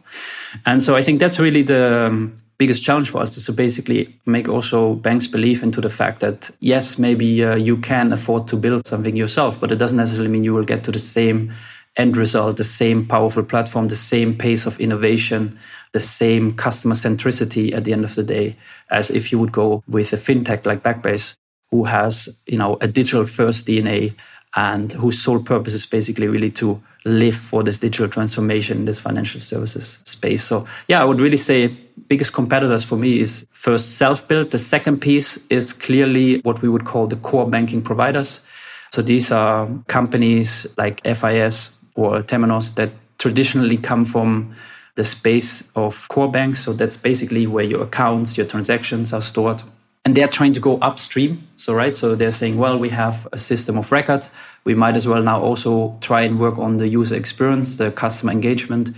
And 0.66 0.82
so 0.82 0.96
I 0.96 1.02
think 1.02 1.20
that's 1.20 1.38
really 1.38 1.62
the 1.62 2.06
um, 2.08 2.36
biggest 2.58 2.82
challenge 2.82 3.10
for 3.10 3.20
us 3.20 3.44
to 3.44 3.52
basically 3.52 4.14
make 4.26 4.48
also 4.48 4.94
banks 4.94 5.26
believe 5.26 5.62
into 5.62 5.80
the 5.80 5.88
fact 5.88 6.20
that 6.20 6.50
yes, 6.60 6.98
maybe 6.98 7.44
uh, 7.44 7.54
you 7.54 7.76
can 7.78 8.12
afford 8.12 8.48
to 8.48 8.56
build 8.56 8.86
something 8.86 9.16
yourself, 9.16 9.58
but 9.60 9.72
it 9.72 9.76
doesn't 9.76 9.98
necessarily 9.98 10.30
mean 10.30 10.44
you 10.44 10.54
will 10.54 10.64
get 10.64 10.84
to 10.84 10.92
the 10.92 10.98
same 10.98 11.52
end 11.96 12.16
result, 12.16 12.58
the 12.58 12.64
same 12.64 13.06
powerful 13.06 13.42
platform, 13.42 13.88
the 13.88 13.96
same 13.96 14.36
pace 14.36 14.66
of 14.66 14.78
innovation, 14.80 15.58
the 15.96 16.00
same 16.00 16.52
customer 16.52 16.94
centricity 16.94 17.72
at 17.72 17.84
the 17.84 17.92
end 17.94 18.04
of 18.04 18.14
the 18.16 18.22
day 18.22 18.54
as 18.90 19.08
if 19.08 19.32
you 19.32 19.38
would 19.38 19.50
go 19.50 19.82
with 19.88 20.12
a 20.12 20.16
fintech 20.16 20.66
like 20.66 20.82
Backbase, 20.82 21.34
who 21.70 21.84
has 21.84 22.28
you 22.46 22.58
know 22.58 22.76
a 22.82 22.86
digital 22.86 23.24
first 23.24 23.66
DNA 23.66 24.14
and 24.56 24.92
whose 24.92 25.18
sole 25.18 25.42
purpose 25.42 25.72
is 25.72 25.86
basically 25.86 26.28
really 26.28 26.50
to 26.50 26.78
live 27.06 27.34
for 27.34 27.62
this 27.62 27.78
digital 27.78 28.08
transformation 28.08 28.76
in 28.76 28.84
this 28.84 29.00
financial 29.00 29.40
services 29.40 30.02
space. 30.04 30.44
So 30.44 30.66
yeah, 30.86 31.00
I 31.00 31.04
would 31.04 31.18
really 31.18 31.38
say 31.38 31.68
biggest 32.08 32.34
competitors 32.34 32.84
for 32.84 32.96
me 32.96 33.18
is 33.18 33.46
first 33.52 33.96
self-built. 33.96 34.50
The 34.50 34.58
second 34.58 35.00
piece 35.00 35.38
is 35.48 35.72
clearly 35.72 36.40
what 36.40 36.60
we 36.60 36.68
would 36.68 36.84
call 36.84 37.06
the 37.06 37.16
core 37.16 37.48
banking 37.48 37.80
providers. 37.80 38.44
So 38.92 39.00
these 39.00 39.32
are 39.32 39.66
companies 39.86 40.66
like 40.76 41.00
FIS 41.04 41.70
or 41.94 42.22
Temenos 42.22 42.74
that 42.74 42.90
traditionally 43.16 43.78
come 43.78 44.04
from 44.04 44.54
the 44.96 45.04
space 45.04 45.62
of 45.76 46.08
core 46.08 46.30
banks. 46.30 46.64
So 46.64 46.72
that's 46.72 46.96
basically 46.96 47.46
where 47.46 47.64
your 47.64 47.84
accounts, 47.84 48.36
your 48.36 48.46
transactions 48.46 49.12
are 49.12 49.22
stored. 49.22 49.62
And 50.04 50.14
they're 50.14 50.28
trying 50.28 50.52
to 50.54 50.60
go 50.60 50.78
upstream. 50.78 51.42
So, 51.56 51.74
right, 51.74 51.94
so 51.94 52.14
they're 52.14 52.32
saying, 52.32 52.58
well, 52.58 52.78
we 52.78 52.88
have 52.90 53.26
a 53.32 53.38
system 53.38 53.76
of 53.76 53.90
record. 53.90 54.26
We 54.64 54.74
might 54.74 54.96
as 54.96 55.06
well 55.06 55.22
now 55.22 55.40
also 55.40 55.96
try 56.00 56.22
and 56.22 56.38
work 56.38 56.58
on 56.58 56.76
the 56.76 56.88
user 56.88 57.16
experience, 57.16 57.76
the 57.76 57.90
customer 57.90 58.32
engagement. 58.32 58.90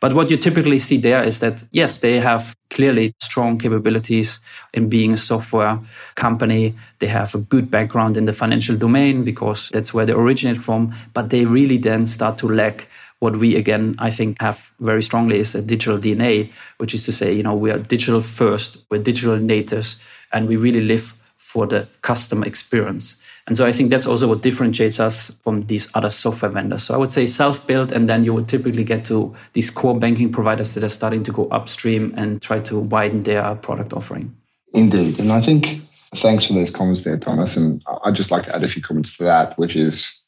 But 0.00 0.14
what 0.14 0.30
you 0.30 0.36
typically 0.36 0.78
see 0.78 0.96
there 0.96 1.22
is 1.22 1.38
that, 1.38 1.64
yes, 1.72 2.00
they 2.00 2.18
have 2.18 2.54
clearly 2.70 3.14
strong 3.22 3.58
capabilities 3.58 4.40
in 4.72 4.88
being 4.88 5.12
a 5.12 5.16
software 5.16 5.78
company. 6.14 6.74
They 6.98 7.06
have 7.06 7.34
a 7.34 7.38
good 7.38 7.70
background 7.70 8.16
in 8.16 8.24
the 8.24 8.32
financial 8.32 8.76
domain 8.76 9.22
because 9.22 9.68
that's 9.70 9.94
where 9.94 10.04
they 10.04 10.12
originate 10.12 10.58
from. 10.58 10.94
But 11.12 11.30
they 11.30 11.44
really 11.44 11.78
then 11.78 12.06
start 12.06 12.38
to 12.38 12.48
lack 12.48 12.88
what 13.24 13.36
we 13.42 13.56
again 13.56 13.84
i 13.98 14.10
think 14.10 14.40
have 14.40 14.58
very 14.80 15.02
strongly 15.02 15.38
is 15.44 15.54
a 15.54 15.62
digital 15.62 15.98
dna 15.98 16.32
which 16.80 16.94
is 16.96 17.04
to 17.04 17.12
say 17.12 17.28
you 17.32 17.42
know 17.42 17.56
we 17.64 17.70
are 17.70 17.78
digital 17.94 18.20
first 18.20 18.84
we're 18.90 19.02
digital 19.10 19.36
natives 19.36 19.96
and 20.34 20.48
we 20.48 20.56
really 20.56 20.82
live 20.82 21.14
for 21.54 21.68
the 21.68 21.86
customer 22.02 22.44
experience. 22.46 23.22
And 23.46 23.56
so 23.56 23.64
i 23.64 23.70
think 23.70 23.90
that's 23.90 24.06
also 24.06 24.26
what 24.26 24.42
differentiates 24.42 24.98
us 24.98 25.30
from 25.44 25.62
these 25.62 25.88
other 25.94 26.10
software 26.10 26.50
vendors. 26.50 26.82
So 26.82 26.94
i 26.94 26.96
would 26.96 27.12
say 27.12 27.26
self-built 27.26 27.92
and 27.92 28.08
then 28.08 28.24
you 28.24 28.34
would 28.34 28.48
typically 28.48 28.82
get 28.82 29.04
to 29.04 29.34
these 29.52 29.70
core 29.70 29.96
banking 29.96 30.32
providers 30.32 30.74
that 30.74 30.82
are 30.82 30.88
starting 31.00 31.22
to 31.24 31.32
go 31.32 31.46
upstream 31.50 32.12
and 32.16 32.42
try 32.42 32.58
to 32.60 32.80
widen 32.80 33.22
their 33.22 33.54
product 33.54 33.92
offering. 33.92 34.34
Indeed. 34.72 35.20
And 35.20 35.32
i 35.32 35.40
think 35.40 35.80
thanks 36.16 36.46
for 36.46 36.54
those 36.54 36.70
comments 36.70 37.02
there 37.02 37.18
thomas. 37.18 37.56
And 37.56 37.82
i'd 38.04 38.16
just 38.16 38.30
like 38.30 38.44
to 38.46 38.56
add 38.56 38.64
a 38.64 38.68
few 38.68 38.82
comments 38.82 39.16
to 39.18 39.24
that 39.24 39.56
which 39.58 39.76
is 39.76 40.18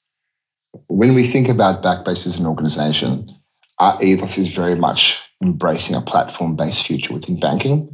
when 0.89 1.15
we 1.15 1.27
think 1.27 1.49
about 1.49 1.83
Backbase 1.83 2.27
as 2.27 2.39
an 2.39 2.47
organization, 2.47 3.31
our 3.79 4.03
ethos 4.03 4.39
is 4.39 4.55
very 4.55 4.75
much 4.75 5.21
embracing 5.43 5.95
a 5.95 6.01
platform 6.01 6.57
based 6.57 6.87
future 6.87 7.13
within 7.13 7.39
banking. 7.39 7.93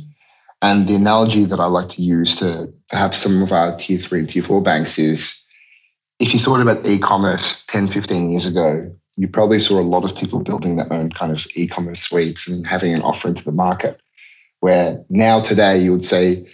And 0.61 0.89
the 0.89 0.95
analogy 0.95 1.45
that 1.45 1.59
I 1.59 1.67
like 1.67 1.89
to 1.91 2.03
use 2.03 2.37
to 2.37 2.73
perhaps 2.89 3.19
some 3.19 3.43
of 3.43 3.51
our 3.51 3.77
tier 3.77 3.99
three 3.99 4.21
and 4.21 4.29
tier 4.29 4.45
four 4.45 4.62
banks 4.62 4.99
is 4.99 5.43
if 6.21 6.33
you 6.33 6.39
thought 6.39 6.61
about 6.61 6.87
e 6.87 6.99
commerce 6.99 7.62
10, 7.67 7.91
15 7.91 8.31
years 8.31 8.47
ago, 8.47 8.95
you 9.17 9.27
probably 9.27 9.59
saw 9.59 9.81
a 9.81 9.83
lot 9.83 10.05
of 10.05 10.17
people 10.17 10.39
building 10.39 10.77
their 10.77 10.91
own 10.93 11.11
kind 11.11 11.33
of 11.33 11.47
e 11.55 11.67
commerce 11.67 12.03
suites 12.03 12.47
and 12.49 12.67
having 12.67 12.95
an 12.95 13.03
offering 13.03 13.35
to 13.35 13.45
the 13.45 13.53
market. 13.53 14.01
Where 14.61 15.05
now, 15.11 15.41
today, 15.41 15.83
you 15.83 15.91
would 15.91 16.05
say 16.05 16.47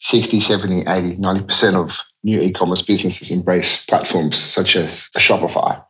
60, 0.00 0.38
70, 0.38 0.82
80, 0.82 1.16
90% 1.16 1.74
of 1.74 1.98
new 2.24 2.40
e-commerce 2.40 2.82
businesses 2.82 3.30
embrace 3.30 3.84
platforms 3.84 4.36
such 4.36 4.76
as 4.76 5.08
Shopify. 5.16 5.82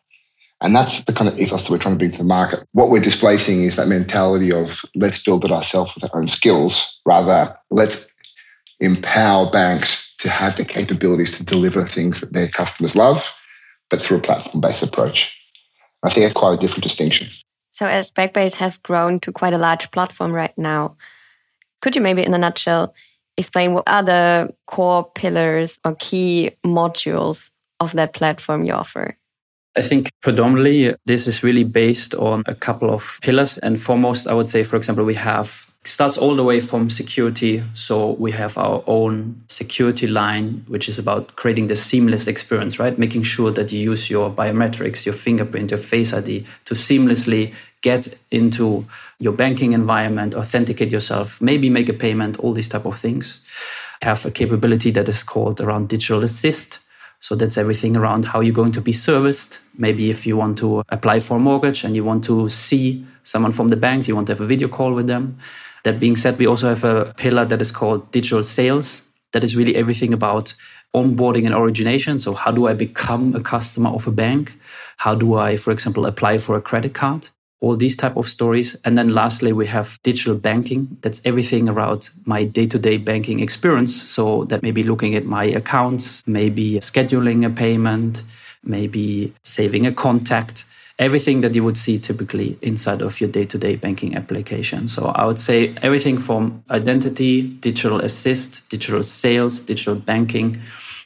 And 0.61 0.75
that's 0.75 1.04
the 1.04 1.12
kind 1.12 1.28
of 1.28 1.38
ethos 1.38 1.64
that 1.64 1.70
we're 1.70 1.78
trying 1.78 1.94
to 1.94 1.99
bring 1.99 2.11
to 2.12 2.18
the 2.18 2.25
market. 2.25 2.66
What 2.73 2.90
we're 2.90 3.00
displacing 3.00 3.62
is 3.62 3.76
that 3.76 3.87
mentality 3.87 4.52
of 4.52 4.80
let's 4.97 5.23
build 5.23 5.44
it 5.44 5.52
ourselves 5.52 5.94
with 5.94 6.04
our 6.04 6.18
own 6.18 6.28
skills, 6.28 7.00
rather 7.06 7.56
let's 7.70 8.06
empower 8.80 9.50
banks 9.50 10.12
to 10.18 10.28
have 10.28 10.56
the 10.56 10.64
capabilities 10.64 11.37
to 11.37 11.44
deliver 11.44 11.87
things 11.87 12.20
that 12.20 12.32
their 12.32 12.49
customers 12.49 12.97
love, 12.97 13.25
but 13.88 14.02
through 14.02 14.18
a 14.18 14.20
platform-based 14.20 14.82
approach. 14.82 15.32
I 16.02 16.11
think 16.11 16.25
that's 16.25 16.35
quite 16.35 16.54
a 16.54 16.61
different 16.61 16.85
distinction. 16.85 17.28
So 17.70 17.87
as 17.87 18.11
Backbase 18.11 18.56
has 18.56 18.76
grown 18.76 19.20
to 19.20 19.32
quite 19.32 19.52
a 19.52 19.58
large 19.58 19.90
platform 19.92 20.32
right 20.32 20.56
now, 20.56 20.97
could 21.80 21.94
you 21.94 22.02
maybe 22.02 22.25
in 22.25 22.35
a 22.35 22.38
nutshell 22.38 22.94
explain 23.38 23.73
what 23.73 23.88
are 23.88 24.02
the 24.02 24.54
core 24.66 25.11
pillars 25.14 25.78
or 25.85 25.95
key 25.95 26.50
modules 26.66 27.50
of 27.80 27.92
that 27.92 28.12
platform 28.12 28.64
you 28.64 28.73
offer? 28.73 29.16
I 29.76 29.83
think 29.83 30.11
predominantly 30.23 30.95
this 31.07 31.28
is 31.28 31.45
really 31.45 31.64
based 31.64 32.14
on 32.16 32.42
a 32.47 32.54
couple 32.54 32.90
of 32.90 33.18
pillars. 33.23 33.59
And 33.59 33.80
foremost, 33.80 34.26
I 34.26 34.35
would 34.35 34.50
say, 34.50 34.64
for 34.64 34.76
example, 34.76 35.04
we 35.04 35.14
have 35.14 35.67
starts 35.88 36.18
all 36.18 36.37
the 36.37 36.45
way 36.45 36.61
from 36.61 36.90
security. 36.90 37.64
So 37.75 38.11
we 38.12 38.33
have 38.33 38.59
our 38.59 38.83
own 38.87 39.42
security 39.47 40.07
line, 40.07 40.64
which 40.68 40.88
is 40.88 40.99
about 40.99 41.37
creating 41.37 41.68
the 41.68 41.75
seamless 41.75 42.26
experience, 42.26 42.78
right? 42.78 42.99
Making 42.99 43.23
sure 43.23 43.50
that 43.52 43.73
you 43.73 43.78
use 43.78 44.11
your 44.11 44.30
biometrics, 44.30 45.07
your 45.07 45.14
fingerprint, 45.14 45.71
your 45.71 45.78
face 45.78 46.12
ID 46.12 46.45
to 46.66 46.75
seamlessly 46.75 47.54
get 47.80 48.09
into 48.30 48.87
your 49.18 49.33
banking 49.33 49.73
environment, 49.73 50.35
authenticate 50.35 50.92
yourself, 50.92 51.40
maybe 51.40 51.71
make 51.71 51.88
a 51.88 51.92
payment, 51.92 52.38
all 52.38 52.52
these 52.52 52.68
type 52.68 52.87
of 52.87 52.99
things. 52.99 53.40
Have 54.02 54.25
a 54.26 54.30
capability 54.30 54.90
that 54.92 55.09
is 55.09 55.23
called 55.23 55.61
around 55.61 55.88
digital 55.88 56.23
assist. 56.23 56.80
So 57.21 57.35
that's 57.35 57.59
everything 57.59 57.97
around 57.97 58.26
how 58.26 58.40
you're 58.40 58.54
going 58.54 58.73
to 58.73 58.80
be 58.80 58.92
serviced. 58.92 59.59
Maybe 59.76 60.09
if 60.09 60.25
you 60.26 60.37
want 60.37 60.59
to 60.59 60.83
apply 60.88 61.21
for 61.21 61.37
a 61.37 61.40
mortgage 61.40 61.83
and 61.83 61.97
you 61.97 62.04
want 62.04 62.23
to 62.25 62.49
see 62.49 63.04
someone 63.25 63.52
from 63.52 63.71
the 63.71 63.76
bank, 63.76 64.07
you 64.07 64.14
want 64.14 64.28
to 64.28 64.35
have 64.35 64.40
a 64.40 64.47
video 64.47 64.68
call 64.68 64.92
with 64.92 65.09
them. 65.09 65.38
That 65.85 66.00
being 66.00 66.16
said, 66.16 66.38
we 66.38 66.47
also 66.47 66.68
have 66.68 66.85
a 66.85 67.14
pillar 67.16 67.44
that 67.44 67.61
is 67.61 67.73
called 67.73 68.11
digital 68.11 68.42
sales. 68.42 69.02
That 69.32 69.44
is 69.44 69.56
really 69.56 69.76
everything 69.76 70.12
about 70.12 70.54
onboarding 70.94 71.44
and 71.47 71.54
origination. 71.54 72.18
So 72.18 72.35
how 72.35 72.50
do 72.50 72.66
I 72.66 72.75
become 72.75 73.35
a 73.35 73.40
customer 73.40 73.90
of 73.90 74.06
a 74.06 74.11
bank? 74.11 74.58
How 74.97 75.14
do 75.14 75.35
I, 75.35 75.56
for 75.56 75.70
example, 75.70 76.06
apply 76.06 76.38
for 76.38 76.56
a 76.56 76.61
credit 76.61 76.94
card? 76.94 77.28
all 77.61 77.76
these 77.76 77.97
type 77.97 78.16
of 78.16 78.28
stories 78.28 78.76
and 78.85 78.97
then 78.97 79.08
lastly 79.08 79.52
we 79.52 79.66
have 79.66 79.99
digital 80.02 80.35
banking 80.37 80.97
that's 81.00 81.20
everything 81.25 81.68
around 81.68 82.08
my 82.25 82.44
day-to-day 82.44 82.97
banking 82.97 83.40
experience 83.40 83.94
so 84.08 84.44
that 84.44 84.62
maybe 84.62 84.82
looking 84.82 85.14
at 85.14 85.25
my 85.25 85.44
accounts 85.44 86.23
maybe 86.26 86.75
scheduling 86.75 87.44
a 87.44 87.50
payment 87.50 88.23
maybe 88.62 89.32
saving 89.42 89.87
a 89.87 89.92
contact 89.92 90.64
everything 90.98 91.42
that 91.42 91.54
you 91.54 91.62
would 91.62 91.78
see 91.78 91.98
typically 91.98 92.58
inside 92.60 93.02
of 93.02 93.20
your 93.20 93.30
day-to-day 93.30 93.76
banking 93.76 94.16
application 94.16 94.88
so 94.88 95.06
i 95.14 95.24
would 95.24 95.38
say 95.38 95.74
everything 95.82 96.18
from 96.18 96.62
identity 96.70 97.42
digital 97.42 98.00
assist 98.00 98.68
digital 98.68 99.02
sales 99.02 99.60
digital 99.60 99.94
banking 99.94 100.56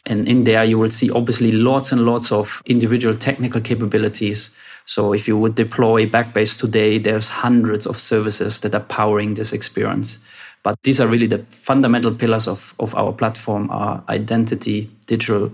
and 0.07 0.27
in 0.27 0.45
there 0.45 0.65
you 0.65 0.79
will 0.79 0.89
see 0.89 1.11
obviously 1.11 1.53
lots 1.53 1.93
and 1.93 2.05
lots 2.05 2.33
of 2.33 2.63
individual 2.67 3.17
technical 3.17 3.61
capabilities 3.61 4.55
so 4.85 5.13
if 5.13 5.29
you 5.29 5.37
would 5.37 5.55
deploy 5.55 6.07
Backbase 6.07 6.59
today, 6.59 6.99
there's 6.99 7.29
hundreds 7.29 7.87
of 7.87 7.99
services 7.99 8.61
that 8.61 8.75
are 8.75 8.81
powering 8.81 9.35
this 9.35 9.53
experience. 9.53 10.23
But 10.63 10.81
these 10.83 11.01
are 11.01 11.09
really 11.09 11.27
the 11.27 11.45
fundamental 11.51 12.15
pillars 12.15 12.47
of, 12.47 12.75
of 12.79 12.95
our 12.95 13.13
platform 13.13 13.69
are 13.71 14.03
identity, 14.09 14.91
digital 15.07 15.53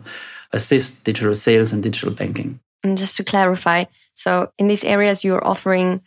assist, 0.52 1.04
digital 1.04 1.35
sales, 1.35 1.73
and 1.73 1.83
digital 1.83 2.12
banking. 2.12 2.61
And 2.83 2.97
just 2.97 3.16
to 3.16 3.25
clarify, 3.25 3.85
so 4.19 4.51
in 4.59 4.67
these 4.67 4.85
areas 4.85 5.23
you're 5.23 5.47
offering 5.47 6.03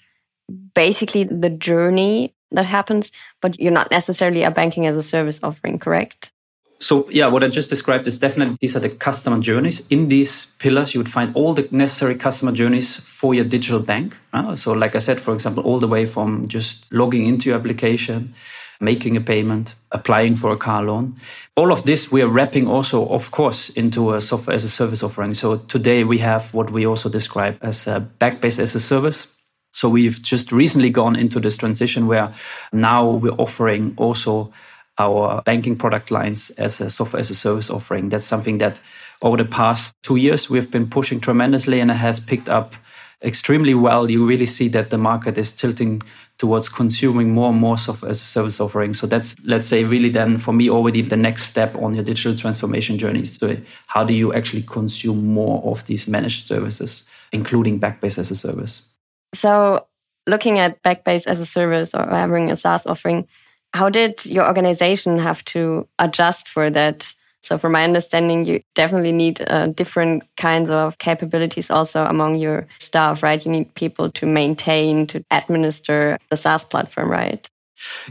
basically 0.75 1.23
the 1.23 1.49
journey 1.49 2.35
that 2.51 2.65
happens, 2.65 3.11
but 3.41 3.57
you're 3.57 3.71
not 3.71 3.89
necessarily 3.89 4.43
a 4.43 4.51
banking 4.51 4.85
as 4.85 4.97
a 4.97 5.03
service 5.03 5.39
offering, 5.41 5.79
correct? 5.79 6.33
So 6.77 7.07
yeah, 7.09 7.27
what 7.27 7.43
I 7.43 7.47
just 7.47 7.69
described 7.69 8.07
is 8.07 8.17
definitely 8.17 8.57
these 8.59 8.75
are 8.75 8.81
the 8.81 8.89
customer 8.89 9.39
journeys. 9.39 9.87
In 9.87 10.09
these 10.09 10.47
pillars, 10.59 10.93
you 10.93 10.99
would 10.99 11.09
find 11.09 11.33
all 11.35 11.53
the 11.53 11.69
necessary 11.71 12.15
customer 12.15 12.51
journeys 12.51 12.99
for 12.99 13.33
your 13.33 13.45
digital 13.45 13.79
bank. 13.79 14.17
So 14.55 14.73
like 14.73 14.95
I 14.95 14.99
said, 14.99 15.21
for 15.21 15.33
example, 15.33 15.63
all 15.63 15.79
the 15.79 15.87
way 15.87 16.05
from 16.05 16.49
just 16.49 16.91
logging 16.91 17.27
into 17.27 17.49
your 17.49 17.57
application, 17.57 18.33
making 18.81 19.15
a 19.15 19.21
payment, 19.21 19.75
applying 19.91 20.35
for 20.35 20.51
a 20.51 20.57
car 20.57 20.83
loan. 20.83 21.15
All 21.55 21.71
of 21.71 21.83
this 21.83 22.11
we 22.11 22.21
are 22.21 22.27
wrapping 22.27 22.67
also, 22.67 23.07
of 23.07 23.31
course, 23.31 23.69
into 23.69 24.13
a 24.13 24.21
software 24.21 24.55
as 24.55 24.63
a 24.63 24.69
service 24.69 25.03
offering. 25.03 25.33
So 25.33 25.57
today 25.57 26.03
we 26.03 26.17
have 26.17 26.53
what 26.53 26.71
we 26.71 26.85
also 26.85 27.09
describe 27.09 27.57
as 27.61 27.87
a 27.87 28.09
Backbase 28.19 28.59
as 28.59 28.75
a 28.75 28.79
service. 28.79 29.37
So 29.73 29.87
we've 29.87 30.21
just 30.21 30.51
recently 30.51 30.89
gone 30.89 31.15
into 31.15 31.39
this 31.39 31.57
transition 31.57 32.07
where 32.07 32.33
now 32.73 33.09
we're 33.09 33.31
offering 33.31 33.93
also 33.97 34.51
our 34.97 35.41
banking 35.43 35.77
product 35.77 36.11
lines 36.11 36.49
as 36.51 36.81
a 36.81 36.89
software 36.89 37.19
as 37.19 37.29
a 37.29 37.35
service 37.35 37.69
offering. 37.69 38.09
That's 38.09 38.25
something 38.25 38.57
that 38.57 38.81
over 39.21 39.37
the 39.37 39.45
past 39.45 39.95
two 40.03 40.17
years 40.17 40.49
we've 40.49 40.69
been 40.69 40.89
pushing 40.89 41.19
tremendously 41.19 41.79
and 41.79 41.91
it 41.91 41.95
has 41.95 42.19
picked 42.19 42.49
up 42.49 42.75
extremely 43.23 43.73
well. 43.73 44.09
You 44.09 44.25
really 44.25 44.45
see 44.45 44.67
that 44.69 44.89
the 44.89 44.97
market 44.97 45.37
is 45.37 45.51
tilting 45.51 46.01
towards 46.37 46.69
consuming 46.69 47.31
more 47.33 47.51
and 47.51 47.59
more 47.59 47.77
software 47.77 48.09
as 48.09 48.19
uh, 48.19 48.23
a 48.23 48.25
service 48.25 48.59
offering. 48.59 48.93
So 48.95 49.05
that's, 49.05 49.35
let's 49.43 49.67
say, 49.67 49.83
really 49.83 50.09
then 50.09 50.39
for 50.39 50.53
me 50.53 50.69
already 50.69 51.01
the 51.01 51.17
next 51.17 51.43
step 51.43 51.75
on 51.75 51.93
your 51.93 52.03
digital 52.03 52.35
transformation 52.35 52.97
journey. 52.97 53.23
So 53.25 53.57
how 53.87 54.03
do 54.03 54.13
you 54.13 54.33
actually 54.33 54.63
consume 54.63 55.27
more 55.27 55.61
of 55.63 55.85
these 55.85 56.07
managed 56.07 56.47
services, 56.47 57.07
including 57.31 57.79
Backbase 57.79 58.17
as 58.17 58.31
a 58.31 58.35
service? 58.35 58.91
So 59.35 59.85
looking 60.25 60.57
at 60.57 60.81
Backbase 60.81 61.27
as 61.27 61.39
a 61.39 61.45
service 61.45 61.93
or 61.93 62.07
having 62.07 62.49
a 62.49 62.55
SaaS 62.55 62.87
offering, 62.87 63.27
how 63.73 63.89
did 63.89 64.25
your 64.25 64.47
organization 64.47 65.19
have 65.19 65.45
to 65.45 65.87
adjust 65.99 66.49
for 66.49 66.69
that? 66.71 67.13
So, 67.41 67.57
from 67.57 67.71
my 67.71 67.83
understanding, 67.83 68.45
you 68.45 68.61
definitely 68.75 69.11
need 69.11 69.41
uh, 69.47 69.67
different 69.67 70.23
kinds 70.37 70.69
of 70.69 70.97
capabilities 70.99 71.71
also 71.71 72.05
among 72.05 72.35
your 72.35 72.67
staff, 72.79 73.23
right? 73.23 73.43
You 73.43 73.51
need 73.51 73.73
people 73.73 74.11
to 74.11 74.25
maintain, 74.25 75.07
to 75.07 75.23
administer 75.31 76.17
the 76.29 76.37
SaaS 76.37 76.63
platform, 76.63 77.09
right? 77.09 77.47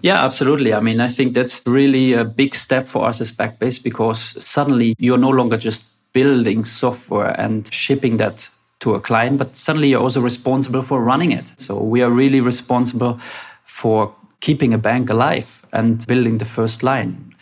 Yeah, 0.02 0.24
absolutely. 0.24 0.74
I 0.74 0.80
mean, 0.80 1.00
I 1.00 1.08
think 1.08 1.34
that's 1.34 1.64
really 1.66 2.12
a 2.12 2.24
big 2.24 2.54
step 2.54 2.88
for 2.88 3.06
us 3.06 3.20
as 3.20 3.30
Backbase 3.30 3.82
because 3.82 4.44
suddenly 4.44 4.94
you're 4.98 5.18
no 5.18 5.30
longer 5.30 5.56
just 5.56 5.86
building 6.12 6.64
software 6.64 7.38
and 7.40 7.72
shipping 7.72 8.16
that 8.16 8.48
to 8.80 8.94
a 8.94 9.00
client, 9.00 9.38
but 9.38 9.54
suddenly 9.54 9.88
you're 9.88 10.00
also 10.00 10.20
responsible 10.20 10.82
for 10.82 11.02
running 11.02 11.30
it. 11.30 11.52
So 11.56 11.80
we 11.82 12.02
are 12.02 12.10
really 12.10 12.40
responsible 12.40 13.20
for 13.64 14.12
keeping 14.40 14.74
a 14.74 14.78
bank 14.78 15.10
alive 15.10 15.64
and 15.72 16.04
building 16.06 16.38
the 16.38 16.44
first 16.44 16.82
line. 16.82 17.34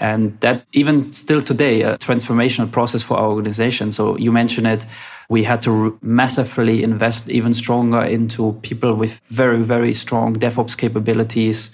And 0.00 0.40
that 0.40 0.64
even 0.72 1.12
still 1.12 1.42
today, 1.42 1.82
a 1.82 1.98
transformational 1.98 2.72
process 2.72 3.02
for 3.02 3.18
our 3.18 3.28
organization. 3.28 3.92
So 3.92 4.16
you 4.16 4.32
mentioned 4.32 4.66
it. 4.66 4.86
We 5.28 5.44
had 5.44 5.60
to 5.62 5.98
massively 6.02 6.82
invest 6.82 7.28
even 7.28 7.52
stronger 7.52 8.00
into 8.02 8.54
people 8.62 8.94
with 8.94 9.20
very, 9.26 9.62
very 9.62 9.92
strong 9.92 10.34
DevOps 10.34 10.76
capabilities 10.76 11.70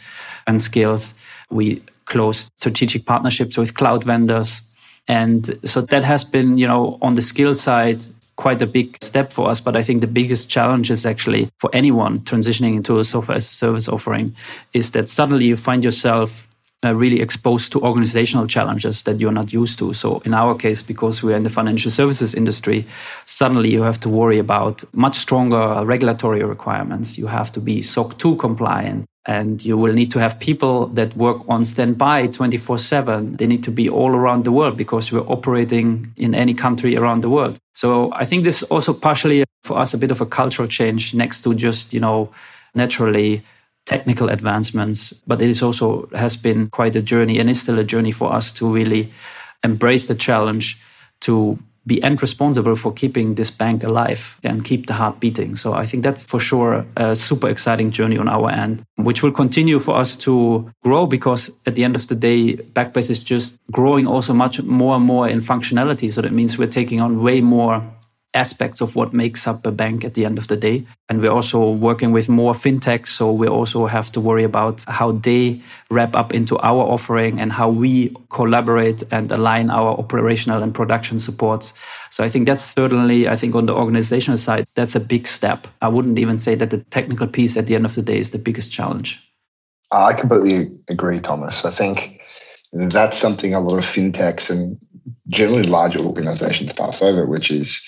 and 0.47 0.61
skills. 0.61 1.14
We 1.50 1.83
closed 2.04 2.50
strategic 2.56 3.06
partnerships 3.06 3.56
with 3.56 3.75
cloud 3.75 4.04
vendors. 4.04 4.62
And 5.09 5.47
so 5.64 5.80
that 5.83 6.04
has 6.04 6.25
been, 6.25 6.59
you 6.59 6.66
know, 6.66 6.99
on 7.00 7.14
the 7.14 7.23
skill 7.23 7.54
side, 7.54 8.04
quite 8.35 8.61
a 8.61 8.66
big 8.66 8.99
step 9.02 9.33
for 9.33 9.49
us. 9.49 9.61
But 9.61 9.76
I 9.76 9.83
think 9.83 10.00
the 10.00 10.06
biggest 10.09 10.50
challenge 10.50 10.90
is 10.90 11.06
actually 11.06 11.49
for 11.59 11.71
anyone 11.73 12.18
transitioning 12.21 12.75
into 12.75 12.99
a 12.99 13.04
software 13.04 13.37
as 13.37 13.47
a 13.47 13.49
service 13.54 13.88
offering 13.88 14.35
is 14.73 14.90
that 14.90 15.09
suddenly 15.09 15.47
you 15.47 15.56
find 15.56 15.85
yourself 15.85 16.49
uh, 16.85 16.95
really 16.95 17.21
exposed 17.21 17.73
to 17.73 17.80
organizational 17.80 18.47
challenges 18.47 19.02
that 19.04 19.18
you're 19.18 19.33
not 19.33 19.52
used 19.52 19.78
to. 19.78 19.92
So, 19.92 20.21
in 20.25 20.35
our 20.35 20.54
case, 20.54 20.83
because 20.83 21.23
we're 21.23 21.37
in 21.37 21.42
the 21.42 21.50
financial 21.50 21.90
services 21.90 22.35
industry, 22.35 22.87
suddenly 23.25 23.71
you 23.71 23.83
have 23.83 23.99
to 24.00 24.09
worry 24.09 24.38
about 24.38 24.85
much 24.92 25.16
stronger 25.16 25.85
regulatory 25.85 26.45
requirements. 26.45 27.16
You 27.16 27.28
have 27.28 27.50
to 27.52 27.61
be 27.61 27.80
SOC 27.83 28.18
2 28.18 28.37
compliant. 28.37 29.06
And 29.28 29.64
you 29.64 29.76
will 29.76 29.92
need 29.92 30.12
to 30.12 30.21
have 30.21 30.38
people 30.38 30.87
that 30.88 31.16
work 31.16 31.42
on 31.49 31.64
standby 31.64 32.28
24 32.28 32.78
7. 32.78 33.33
They 33.33 33.47
need 33.49 33.64
to 33.64 33.73
be 33.73 33.88
all 33.88 34.14
around 34.14 34.45
the 34.45 34.52
world 34.52 34.76
because 34.76 35.11
we're 35.11 35.28
operating 35.28 36.12
in 36.16 36.32
any 36.32 36.54
country 36.54 36.97
around 36.97 37.23
the 37.23 37.28
world. 37.28 37.58
So 37.75 38.12
I 38.12 38.25
think 38.25 38.45
this 38.45 38.62
is 38.62 38.69
also 38.69 38.95
partially 38.95 39.43
for 39.65 39.78
us 39.78 39.95
a 39.95 39.99
bit 39.99 40.12
of 40.12 40.21
a 40.21 40.26
cultural 40.26 40.69
change 40.69 41.12
next 41.12 41.41
to 41.41 41.54
just, 41.54 41.93
you 41.93 41.99
know, 41.99 42.30
naturally 42.76 43.43
technical 43.86 44.28
advancements, 44.28 45.12
but 45.26 45.40
it 45.40 45.49
is 45.49 45.62
also 45.62 46.08
has 46.14 46.36
been 46.36 46.68
quite 46.68 46.96
a 46.96 47.02
journey 47.02 47.38
and 47.38 47.49
is 47.49 47.60
still 47.60 47.78
a 47.78 47.84
journey 47.84 48.12
for 48.12 48.32
us 48.32 48.52
to 48.52 48.68
really 48.68 49.12
embrace 49.64 50.06
the 50.06 50.14
challenge 50.14 50.78
to 51.20 51.58
be 51.86 52.02
end 52.02 52.20
responsible 52.20 52.75
for 52.75 52.92
keeping 52.92 53.36
this 53.36 53.50
bank 53.50 53.84
alive 53.84 54.36
and 54.42 54.64
keep 54.64 54.86
the 54.86 54.92
heart 54.92 55.20
beating. 55.20 55.54
So 55.54 55.72
I 55.72 55.86
think 55.86 56.02
that's 56.02 56.26
for 56.26 56.40
sure 56.40 56.84
a 56.96 57.14
super 57.14 57.49
exciting 57.49 57.92
journey 57.92 58.18
on 58.18 58.28
our 58.28 58.50
end, 58.50 58.82
which 58.96 59.22
will 59.22 59.30
continue 59.30 59.78
for 59.78 59.94
us 59.94 60.16
to 60.16 60.68
grow 60.82 61.06
because 61.06 61.50
at 61.64 61.76
the 61.76 61.84
end 61.84 61.94
of 61.94 62.08
the 62.08 62.16
day, 62.16 62.56
Backbase 62.56 63.08
is 63.08 63.20
just 63.20 63.56
growing 63.70 64.08
also 64.08 64.34
much 64.34 64.60
more 64.62 64.96
and 64.96 65.04
more 65.04 65.28
in 65.28 65.38
functionality. 65.38 66.10
So 66.10 66.22
that 66.22 66.32
means 66.32 66.58
we're 66.58 66.66
taking 66.66 67.00
on 67.00 67.22
way 67.22 67.40
more 67.40 67.84
aspects 68.36 68.80
of 68.80 68.94
what 68.94 69.12
makes 69.12 69.46
up 69.46 69.66
a 69.66 69.72
bank 69.72 70.04
at 70.04 70.14
the 70.14 70.25
end 70.25 70.38
of 70.38 70.46
the 70.46 70.56
day. 70.56 70.86
And 71.08 71.20
we're 71.20 71.32
also 71.32 71.70
working 71.70 72.12
with 72.12 72.28
more 72.28 72.52
fintechs. 72.52 73.08
So 73.08 73.32
we 73.32 73.49
also 73.49 73.86
have 73.86 74.12
to 74.12 74.20
worry 74.20 74.44
about 74.44 74.84
how 74.86 75.12
they 75.12 75.60
wrap 75.90 76.14
up 76.14 76.32
into 76.32 76.58
our 76.58 76.82
offering 76.82 77.40
and 77.40 77.50
how 77.52 77.68
we 77.68 78.14
collaborate 78.30 79.02
and 79.10 79.32
align 79.32 79.70
our 79.70 79.99
operational 79.99 80.62
and 80.62 80.75
production 80.75 81.18
supports. 81.18 81.72
So 82.10 82.22
I 82.22 82.28
think 82.28 82.46
that's 82.46 82.62
certainly, 82.62 83.28
I 83.28 83.36
think 83.36 83.54
on 83.54 83.66
the 83.66 83.75
organizational 83.75 84.38
side, 84.38 84.66
that's 84.75 84.94
a 84.94 85.00
big 85.00 85.26
step. 85.26 85.66
I 85.82 85.88
wouldn't 85.88 86.18
even 86.18 86.38
say 86.38 86.54
that 86.56 86.70
the 86.70 86.78
technical 86.78 87.26
piece 87.26 87.56
at 87.56 87.66
the 87.66 87.75
end 87.75 87.84
of 87.84 87.94
the 87.94 88.02
day 88.02 88.18
is 88.18 88.30
the 88.30 88.38
biggest 88.38 88.70
challenge. 88.70 89.22
Uh, 89.92 90.04
I 90.04 90.12
completely 90.12 90.70
agree, 90.88 91.20
Thomas. 91.20 91.64
I 91.64 91.70
think 91.70 92.20
that's 92.72 93.16
something 93.16 93.54
a 93.54 93.60
lot 93.60 93.78
of 93.78 93.84
fintechs 93.84 94.50
and 94.50 94.78
generally 95.28 95.62
larger 95.62 96.00
organizations 96.00 96.72
pass 96.72 97.02
over, 97.02 97.26
which 97.26 97.50
is 97.50 97.86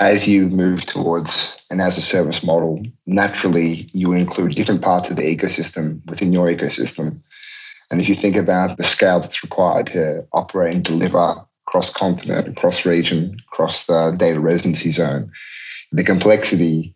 as 0.00 0.26
you 0.26 0.48
move 0.48 0.86
towards 0.86 1.58
an 1.70 1.80
as 1.80 1.96
a 1.96 2.02
service 2.02 2.42
model, 2.42 2.82
naturally 3.06 3.88
you 3.92 4.12
include 4.12 4.54
different 4.54 4.82
parts 4.82 5.10
of 5.10 5.16
the 5.16 5.22
ecosystem 5.22 6.04
within 6.06 6.32
your 6.32 6.48
ecosystem. 6.48 7.20
And 7.90 8.00
if 8.00 8.08
you 8.08 8.14
think 8.14 8.36
about 8.36 8.76
the 8.76 8.84
scale 8.84 9.20
that's 9.20 9.42
required 9.42 9.86
to 9.88 10.26
operate 10.32 10.74
and 10.74 10.84
deliver 10.84 11.36
cross 11.66 11.92
continent, 11.92 12.48
across 12.48 12.84
region, 12.84 13.36
across 13.52 13.86
the 13.86 14.12
data 14.12 14.40
residency 14.40 14.90
zone, 14.90 15.30
the 15.92 16.04
complexity, 16.04 16.94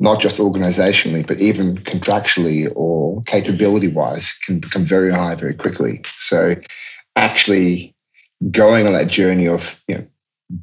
not 0.00 0.20
just 0.20 0.38
organizationally, 0.38 1.26
but 1.26 1.40
even 1.40 1.78
contractually 1.78 2.70
or 2.74 3.22
capability 3.22 3.88
wise, 3.88 4.34
can 4.44 4.60
become 4.60 4.84
very 4.84 5.12
high 5.12 5.34
very 5.34 5.54
quickly. 5.54 6.02
So 6.18 6.56
actually 7.16 7.94
going 8.50 8.86
on 8.86 8.92
that 8.92 9.08
journey 9.08 9.48
of 9.48 9.80
you 9.88 9.96
know, 9.96 10.06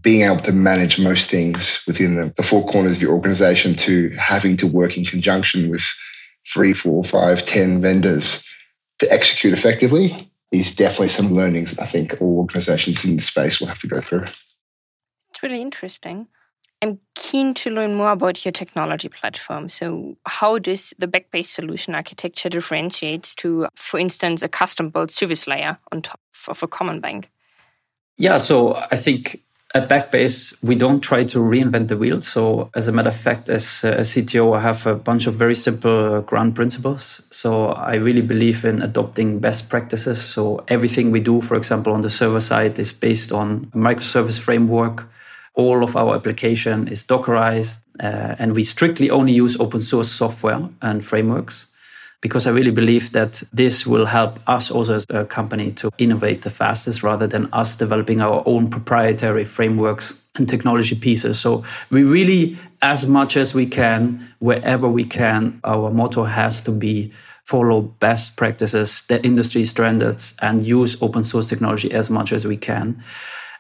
being 0.02 0.22
able 0.22 0.40
to 0.40 0.52
manage 0.52 1.00
most 1.00 1.30
things 1.30 1.82
within 1.88 2.16
the, 2.16 2.34
the 2.38 2.44
four 2.44 2.66
corners 2.68 2.98
of 2.98 3.02
your 3.02 3.14
organization 3.14 3.74
to 3.74 4.10
having 4.10 4.58
to 4.58 4.68
work 4.68 4.96
in 4.96 5.06
conjunction 5.06 5.70
with 5.70 5.84
three, 6.52 6.74
four, 6.74 7.04
five, 7.04 7.46
ten 7.46 7.82
vendors 7.82 8.44
to 9.00 9.12
execute 9.12 9.54
effectively 9.54 10.32
is 10.52 10.76
definitely 10.76 11.08
some 11.08 11.34
learnings 11.34 11.72
that 11.72 11.82
I 11.82 11.86
think 11.88 12.22
all 12.22 12.38
organizations 12.38 13.04
in 13.04 13.16
the 13.16 13.22
space 13.22 13.60
will 13.60 13.68
have 13.68 13.80
to 13.80 13.88
go 13.88 14.02
through. 14.02 14.26
It's 15.32 15.42
really 15.42 15.62
interesting. 15.62 16.28
I'm 16.82 17.00
keen 17.16 17.54
to 17.56 17.70
learn 17.70 17.96
more 17.96 18.12
about 18.12 18.44
your 18.44 18.52
technology 18.52 19.08
platform. 19.08 19.70
So, 19.70 20.18
how 20.26 20.58
does 20.58 20.94
the 20.98 21.08
Backbase 21.08 21.46
solution 21.46 21.94
architecture 21.94 22.50
differentiates 22.50 23.36
to, 23.36 23.68
for 23.76 24.00
instance, 24.00 24.42
a 24.42 24.50
custom-built 24.50 25.12
service 25.12 25.48
layer 25.48 25.78
on 25.92 26.02
top 26.02 26.20
of 26.48 26.64
a 26.64 26.68
common 26.68 27.00
bank? 27.00 27.30
Yeah, 28.18 28.38
so 28.38 28.76
I 28.76 28.96
think 28.96 29.42
at 29.74 29.88
Backbase, 29.88 30.54
we 30.62 30.76
don't 30.76 31.00
try 31.00 31.24
to 31.24 31.40
reinvent 31.40 31.88
the 31.88 31.98
wheel. 31.98 32.22
So, 32.22 32.70
as 32.76 32.88
a 32.88 32.92
matter 32.92 33.10
of 33.10 33.16
fact, 33.16 33.50
as 33.50 33.84
a 33.84 34.02
CTO, 34.02 34.56
I 34.58 34.60
have 34.60 34.86
a 34.86 34.96
bunch 34.96 35.28
of 35.28 35.36
very 35.36 35.56
simple 35.56 36.22
ground 36.22 36.56
principles. 36.56 37.22
So, 37.32 37.68
I 37.68 37.96
really 37.96 38.22
believe 38.22 38.66
in 38.66 38.82
adopting 38.82 39.40
best 39.40 39.70
practices. 39.70 40.22
So, 40.22 40.64
everything 40.68 41.12
we 41.12 41.22
do, 41.22 41.40
for 41.40 41.56
example, 41.56 41.94
on 41.94 42.02
the 42.02 42.10
server 42.10 42.42
side, 42.42 42.80
is 42.80 42.92
based 42.92 43.32
on 43.32 43.72
a 43.74 43.78
microservice 43.78 44.40
framework. 44.40 45.10
All 45.54 45.84
of 45.84 45.96
our 45.96 46.16
application 46.16 46.88
is 46.88 47.06
Dockerized, 47.06 47.80
uh, 48.02 48.36
and 48.40 48.56
we 48.56 48.64
strictly 48.64 49.10
only 49.10 49.32
use 49.34 49.58
open 49.60 49.82
source 49.82 50.12
software 50.12 50.68
and 50.82 51.04
frameworks 51.04 51.71
because 52.22 52.46
I 52.46 52.52
really 52.52 52.72
believe 52.72 53.12
that 53.12 53.42
this 53.52 53.86
will 53.86 54.06
help 54.06 54.40
us 54.48 54.70
also 54.72 54.96
as 54.96 55.06
a 55.10 55.26
company 55.26 55.72
to 55.74 55.90
innovate 55.98 56.44
the 56.44 56.50
fastest 56.50 57.04
rather 57.04 57.28
than 57.28 57.50
us 57.52 57.76
developing 57.76 58.22
our 58.22 58.44
own 58.46 58.70
proprietary 58.70 59.44
frameworks 59.44 60.22
and 60.38 60.48
technology 60.48 60.96
pieces. 60.96 61.40
So 61.40 61.66
we 61.90 62.04
really, 62.04 62.58
as 62.82 63.08
much 63.08 63.38
as 63.38 63.54
we 63.54 63.66
can, 63.66 64.34
wherever 64.40 64.88
we 64.88 65.04
can, 65.04 65.60
our 65.64 65.92
motto 65.92 66.24
has 66.24 66.62
to 66.64 66.72
be 66.72 67.12
follow 67.44 67.82
best 67.82 68.36
practices, 68.36 69.02
the 69.04 69.22
industry 69.26 69.66
standards, 69.66 70.36
and 70.42 70.64
use 70.64 71.02
open 71.02 71.24
source 71.24 71.48
technology 71.48 71.92
as 71.92 72.10
much 72.10 72.32
as 72.32 72.46
we 72.46 72.56
can. 72.56 73.04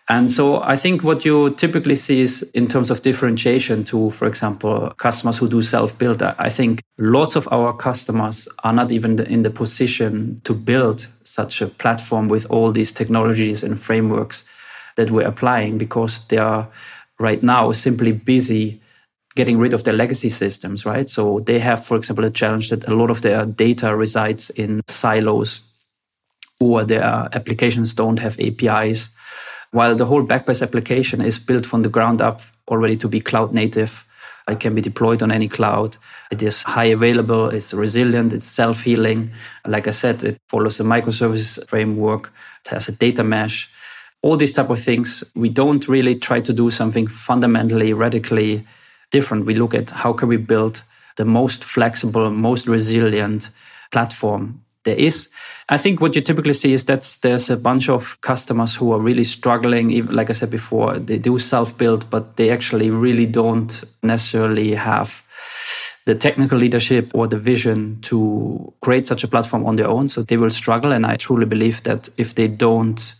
And 0.09 0.29
so 0.29 0.61
I 0.61 0.75
think 0.75 1.03
what 1.03 1.23
you 1.23 1.51
typically 1.51 1.95
see 1.95 2.21
is 2.21 2.43
in 2.53 2.67
terms 2.67 2.89
of 2.89 3.01
differentiation 3.01 3.83
to, 3.85 4.09
for 4.09 4.27
example, 4.27 4.91
customers 4.97 5.37
who 5.37 5.47
do 5.47 5.61
self 5.61 5.97
build. 5.97 6.21
I 6.21 6.49
think 6.49 6.81
lots 6.97 7.35
of 7.35 7.47
our 7.51 7.73
customers 7.73 8.49
are 8.63 8.73
not 8.73 8.91
even 8.91 9.19
in 9.21 9.43
the 9.43 9.49
position 9.51 10.41
to 10.43 10.53
build 10.53 11.07
such 11.23 11.61
a 11.61 11.67
platform 11.67 12.27
with 12.27 12.45
all 12.49 12.71
these 12.71 12.91
technologies 12.91 13.63
and 13.63 13.79
frameworks 13.79 14.43
that 14.97 15.11
we're 15.11 15.27
applying 15.27 15.77
because 15.77 16.27
they 16.27 16.37
are 16.37 16.67
right 17.19 17.41
now 17.41 17.71
simply 17.71 18.11
busy 18.11 18.81
getting 19.35 19.59
rid 19.59 19.73
of 19.73 19.85
their 19.85 19.93
legacy 19.93 20.27
systems, 20.27 20.85
right? 20.85 21.07
So 21.07 21.39
they 21.39 21.59
have, 21.59 21.85
for 21.85 21.95
example, 21.95 22.25
a 22.25 22.29
challenge 22.29 22.69
that 22.69 22.85
a 22.87 22.93
lot 22.93 23.09
of 23.09 23.21
their 23.21 23.45
data 23.45 23.95
resides 23.95 24.49
in 24.49 24.81
silos 24.89 25.61
or 26.59 26.83
their 26.83 27.03
applications 27.03 27.93
don't 27.93 28.19
have 28.19 28.37
APIs 28.39 29.11
while 29.71 29.95
the 29.95 30.05
whole 30.05 30.23
Backbase 30.23 30.61
application 30.61 31.21
is 31.21 31.39
built 31.39 31.65
from 31.65 31.81
the 31.81 31.89
ground 31.89 32.21
up 32.21 32.41
already 32.67 32.97
to 32.97 33.07
be 33.07 33.19
cloud 33.19 33.53
native. 33.53 34.05
It 34.47 34.59
can 34.59 34.75
be 34.75 34.81
deployed 34.81 35.23
on 35.23 35.31
any 35.31 35.47
cloud. 35.47 35.97
It 36.31 36.41
is 36.41 36.63
high 36.63 36.85
available, 36.85 37.49
it's 37.49 37.73
resilient, 37.73 38.33
it's 38.33 38.45
self 38.45 38.81
healing. 38.81 39.31
Like 39.65 39.87
I 39.87 39.91
said, 39.91 40.23
it 40.23 40.37
follows 40.49 40.77
the 40.77 40.83
microservices 40.83 41.67
framework, 41.69 42.31
it 42.65 42.69
has 42.69 42.89
a 42.89 42.91
data 42.91 43.23
mesh. 43.23 43.69
All 44.23 44.37
these 44.37 44.53
type 44.53 44.69
of 44.69 44.79
things, 44.79 45.23
we 45.35 45.49
don't 45.49 45.87
really 45.87 46.15
try 46.15 46.41
to 46.41 46.53
do 46.53 46.69
something 46.69 47.07
fundamentally, 47.07 47.93
radically 47.93 48.65
different. 49.09 49.45
We 49.45 49.55
look 49.55 49.73
at 49.73 49.89
how 49.89 50.13
can 50.13 50.27
we 50.27 50.37
build 50.37 50.83
the 51.17 51.25
most 51.25 51.63
flexible, 51.63 52.29
most 52.29 52.67
resilient 52.67 53.49
platform 53.91 54.63
there 54.83 54.95
is. 54.95 55.29
I 55.69 55.77
think 55.77 56.01
what 56.01 56.15
you 56.15 56.21
typically 56.21 56.53
see 56.53 56.73
is 56.73 56.85
that 56.85 57.17
there's 57.21 57.49
a 57.49 57.57
bunch 57.57 57.89
of 57.89 58.19
customers 58.21 58.75
who 58.75 58.91
are 58.91 58.99
really 58.99 59.23
struggling. 59.23 60.05
Like 60.07 60.29
I 60.29 60.33
said 60.33 60.49
before, 60.49 60.97
they 60.97 61.17
do 61.17 61.37
self 61.39 61.77
build, 61.77 62.09
but 62.09 62.37
they 62.37 62.49
actually 62.49 62.89
really 62.89 63.25
don't 63.25 63.83
necessarily 64.03 64.73
have 64.73 65.23
the 66.05 66.15
technical 66.15 66.57
leadership 66.57 67.11
or 67.13 67.27
the 67.27 67.37
vision 67.37 68.01
to 68.01 68.73
create 68.81 69.05
such 69.05 69.23
a 69.23 69.27
platform 69.27 69.65
on 69.65 69.75
their 69.75 69.87
own. 69.87 70.07
So 70.07 70.23
they 70.23 70.37
will 70.37 70.49
struggle. 70.49 70.91
And 70.91 71.05
I 71.05 71.15
truly 71.15 71.45
believe 71.45 71.83
that 71.83 72.09
if 72.17 72.35
they 72.35 72.47
don't 72.47 73.15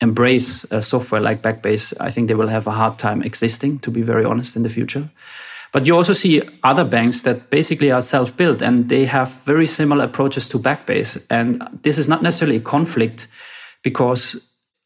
embrace 0.00 0.64
a 0.70 0.80
software 0.80 1.20
like 1.20 1.42
Backbase, 1.42 1.94
I 2.00 2.10
think 2.10 2.28
they 2.28 2.34
will 2.34 2.48
have 2.48 2.66
a 2.66 2.72
hard 2.72 2.98
time 2.98 3.22
existing, 3.22 3.80
to 3.80 3.90
be 3.90 4.02
very 4.02 4.24
honest, 4.24 4.56
in 4.56 4.62
the 4.62 4.68
future. 4.68 5.10
But 5.76 5.86
you 5.86 5.94
also 5.94 6.14
see 6.14 6.40
other 6.62 6.86
banks 6.86 7.20
that 7.24 7.50
basically 7.50 7.90
are 7.90 8.00
self 8.00 8.34
built 8.34 8.62
and 8.62 8.88
they 8.88 9.04
have 9.04 9.30
very 9.44 9.66
similar 9.66 10.06
approaches 10.06 10.48
to 10.48 10.58
Backbase. 10.58 11.22
And 11.28 11.68
this 11.82 11.98
is 11.98 12.08
not 12.08 12.22
necessarily 12.22 12.56
a 12.56 12.60
conflict 12.60 13.26
because 13.82 14.38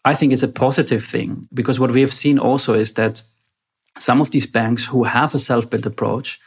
I 0.04 0.14
think 0.14 0.32
it's 0.32 0.42
a 0.42 0.48
positive 0.48 1.04
thing. 1.04 1.46
Because 1.54 1.78
what 1.78 1.92
we 1.92 2.00
have 2.00 2.12
seen 2.12 2.40
also 2.40 2.74
is 2.74 2.94
that 2.94 3.22
some 3.98 4.20
of 4.20 4.32
these 4.32 4.46
banks 4.46 4.84
who 4.84 5.04
have 5.04 5.32
a 5.32 5.38
self 5.38 5.70
built 5.70 5.86
approach, 5.86 6.40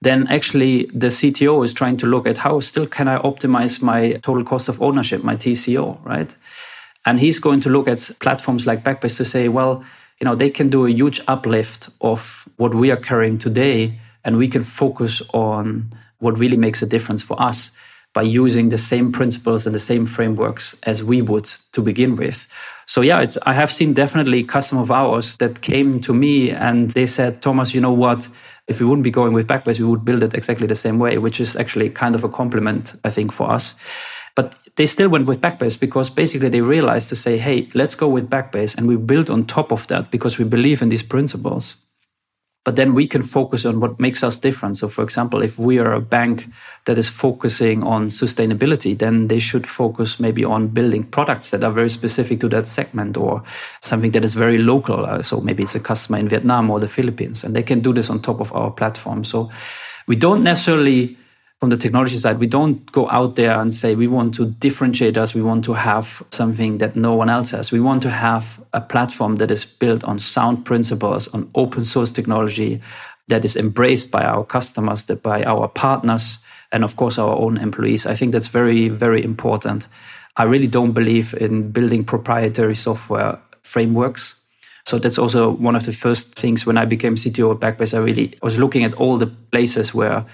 then 0.00 0.28
actually 0.28 0.86
the 0.94 1.08
CTO 1.08 1.64
is 1.64 1.72
trying 1.72 1.96
to 1.96 2.06
look 2.06 2.28
at 2.28 2.38
how 2.38 2.60
still 2.60 2.86
can 2.86 3.08
I 3.08 3.18
optimize 3.18 3.82
my 3.82 4.12
total 4.22 4.44
cost 4.44 4.68
of 4.68 4.80
ownership, 4.80 5.24
my 5.24 5.34
TCO, 5.34 5.98
right? 6.04 6.32
And 7.04 7.18
he's 7.18 7.40
going 7.40 7.58
to 7.62 7.68
look 7.68 7.88
at 7.88 8.12
platforms 8.20 8.64
like 8.64 8.84
Backbase 8.84 9.16
to 9.16 9.24
say, 9.24 9.48
well, 9.48 9.84
you 10.22 10.24
know, 10.24 10.36
they 10.36 10.50
can 10.50 10.70
do 10.70 10.86
a 10.86 10.90
huge 10.90 11.20
uplift 11.26 11.88
of 12.00 12.48
what 12.56 12.76
we 12.76 12.92
are 12.92 12.96
carrying 12.96 13.38
today, 13.38 13.98
and 14.24 14.36
we 14.36 14.46
can 14.46 14.62
focus 14.62 15.20
on 15.34 15.90
what 16.20 16.38
really 16.38 16.56
makes 16.56 16.80
a 16.80 16.86
difference 16.86 17.24
for 17.24 17.42
us 17.42 17.72
by 18.14 18.22
using 18.22 18.68
the 18.68 18.78
same 18.78 19.10
principles 19.10 19.66
and 19.66 19.74
the 19.74 19.80
same 19.80 20.06
frameworks 20.06 20.78
as 20.84 21.02
we 21.02 21.22
would 21.22 21.46
to 21.72 21.82
begin 21.82 22.14
with. 22.14 22.46
So 22.86 23.00
yeah, 23.00 23.20
it's 23.20 23.36
I 23.46 23.52
have 23.54 23.72
seen 23.72 23.94
definitely 23.94 24.44
customer 24.44 24.82
of 24.82 24.92
ours 24.92 25.38
that 25.38 25.60
came 25.60 26.00
to 26.02 26.14
me 26.14 26.52
and 26.52 26.90
they 26.90 27.06
said, 27.06 27.42
Thomas, 27.42 27.74
you 27.74 27.80
know 27.80 27.92
what? 27.92 28.28
If 28.68 28.78
we 28.78 28.86
wouldn't 28.86 29.02
be 29.02 29.10
going 29.10 29.32
with 29.32 29.48
Backbase, 29.48 29.80
we 29.80 29.86
would 29.86 30.04
build 30.04 30.22
it 30.22 30.34
exactly 30.34 30.68
the 30.68 30.76
same 30.76 31.00
way, 31.00 31.18
which 31.18 31.40
is 31.40 31.56
actually 31.56 31.90
kind 31.90 32.14
of 32.14 32.22
a 32.22 32.28
compliment, 32.28 32.94
I 33.02 33.10
think, 33.10 33.32
for 33.32 33.50
us. 33.50 33.74
But 34.36 34.54
they 34.76 34.86
still 34.86 35.08
went 35.08 35.26
with 35.26 35.40
Backbase 35.40 35.78
because 35.78 36.08
basically 36.08 36.48
they 36.48 36.62
realized 36.62 37.08
to 37.10 37.16
say, 37.16 37.36
hey, 37.36 37.68
let's 37.74 37.94
go 37.94 38.08
with 38.08 38.30
Backbase. 38.30 38.76
And 38.76 38.88
we 38.88 38.96
build 38.96 39.28
on 39.28 39.46
top 39.46 39.70
of 39.70 39.86
that 39.88 40.10
because 40.10 40.38
we 40.38 40.44
believe 40.44 40.80
in 40.80 40.88
these 40.88 41.02
principles. 41.02 41.76
But 42.64 42.76
then 42.76 42.94
we 42.94 43.08
can 43.08 43.22
focus 43.22 43.66
on 43.66 43.80
what 43.80 43.98
makes 43.98 44.22
us 44.22 44.38
different. 44.38 44.76
So, 44.76 44.88
for 44.88 45.02
example, 45.02 45.42
if 45.42 45.58
we 45.58 45.80
are 45.80 45.92
a 45.92 46.00
bank 46.00 46.48
that 46.84 46.96
is 46.96 47.08
focusing 47.08 47.82
on 47.82 48.06
sustainability, 48.06 48.96
then 48.96 49.26
they 49.26 49.40
should 49.40 49.66
focus 49.66 50.20
maybe 50.20 50.44
on 50.44 50.68
building 50.68 51.02
products 51.02 51.50
that 51.50 51.64
are 51.64 51.72
very 51.72 51.90
specific 51.90 52.38
to 52.38 52.48
that 52.50 52.68
segment 52.68 53.16
or 53.16 53.42
something 53.80 54.12
that 54.12 54.24
is 54.24 54.34
very 54.34 54.58
local. 54.58 55.04
Uh, 55.04 55.22
so, 55.22 55.40
maybe 55.40 55.64
it's 55.64 55.74
a 55.74 55.80
customer 55.80 56.18
in 56.18 56.28
Vietnam 56.28 56.70
or 56.70 56.78
the 56.78 56.86
Philippines, 56.86 57.42
and 57.42 57.56
they 57.56 57.64
can 57.64 57.80
do 57.80 57.92
this 57.92 58.08
on 58.08 58.20
top 58.20 58.40
of 58.40 58.52
our 58.52 58.70
platform. 58.70 59.24
So, 59.24 59.50
we 60.06 60.14
don't 60.14 60.44
necessarily 60.44 61.16
from 61.62 61.70
the 61.70 61.76
technology 61.76 62.16
side, 62.16 62.40
we 62.40 62.48
don't 62.48 62.90
go 62.90 63.08
out 63.10 63.36
there 63.36 63.56
and 63.56 63.72
say 63.72 63.94
we 63.94 64.08
want 64.08 64.34
to 64.34 64.46
differentiate 64.46 65.16
us. 65.16 65.32
We 65.32 65.42
want 65.42 65.64
to 65.66 65.74
have 65.74 66.20
something 66.32 66.78
that 66.78 66.96
no 66.96 67.14
one 67.14 67.30
else 67.30 67.52
has. 67.52 67.70
We 67.70 67.78
want 67.78 68.02
to 68.02 68.10
have 68.10 68.60
a 68.72 68.80
platform 68.80 69.36
that 69.36 69.48
is 69.52 69.64
built 69.64 70.02
on 70.02 70.18
sound 70.18 70.64
principles, 70.64 71.28
on 71.28 71.48
open 71.54 71.84
source 71.84 72.10
technology 72.10 72.80
that 73.28 73.44
is 73.44 73.56
embraced 73.56 74.10
by 74.10 74.24
our 74.24 74.44
customers, 74.44 75.04
that 75.04 75.22
by 75.22 75.44
our 75.44 75.68
partners, 75.68 76.38
and 76.72 76.82
of 76.82 76.96
course 76.96 77.16
our 77.16 77.38
own 77.38 77.58
employees. 77.58 78.06
I 78.06 78.16
think 78.16 78.32
that's 78.32 78.48
very, 78.48 78.88
very 78.88 79.22
important. 79.22 79.86
I 80.36 80.42
really 80.42 80.66
don't 80.66 80.90
believe 80.90 81.32
in 81.32 81.70
building 81.70 82.02
proprietary 82.02 82.74
software 82.74 83.38
frameworks. 83.62 84.34
So 84.84 84.98
that's 84.98 85.16
also 85.16 85.50
one 85.50 85.76
of 85.76 85.86
the 85.86 85.92
first 85.92 86.34
things 86.34 86.66
when 86.66 86.76
I 86.76 86.86
became 86.86 87.14
CTO 87.14 87.54
at 87.54 87.60
Backbase. 87.60 87.94
I 87.96 88.02
really 88.02 88.34
was 88.42 88.58
looking 88.58 88.82
at 88.82 88.94
all 88.94 89.16
the 89.16 89.28
places 89.28 89.94
where 89.94 90.26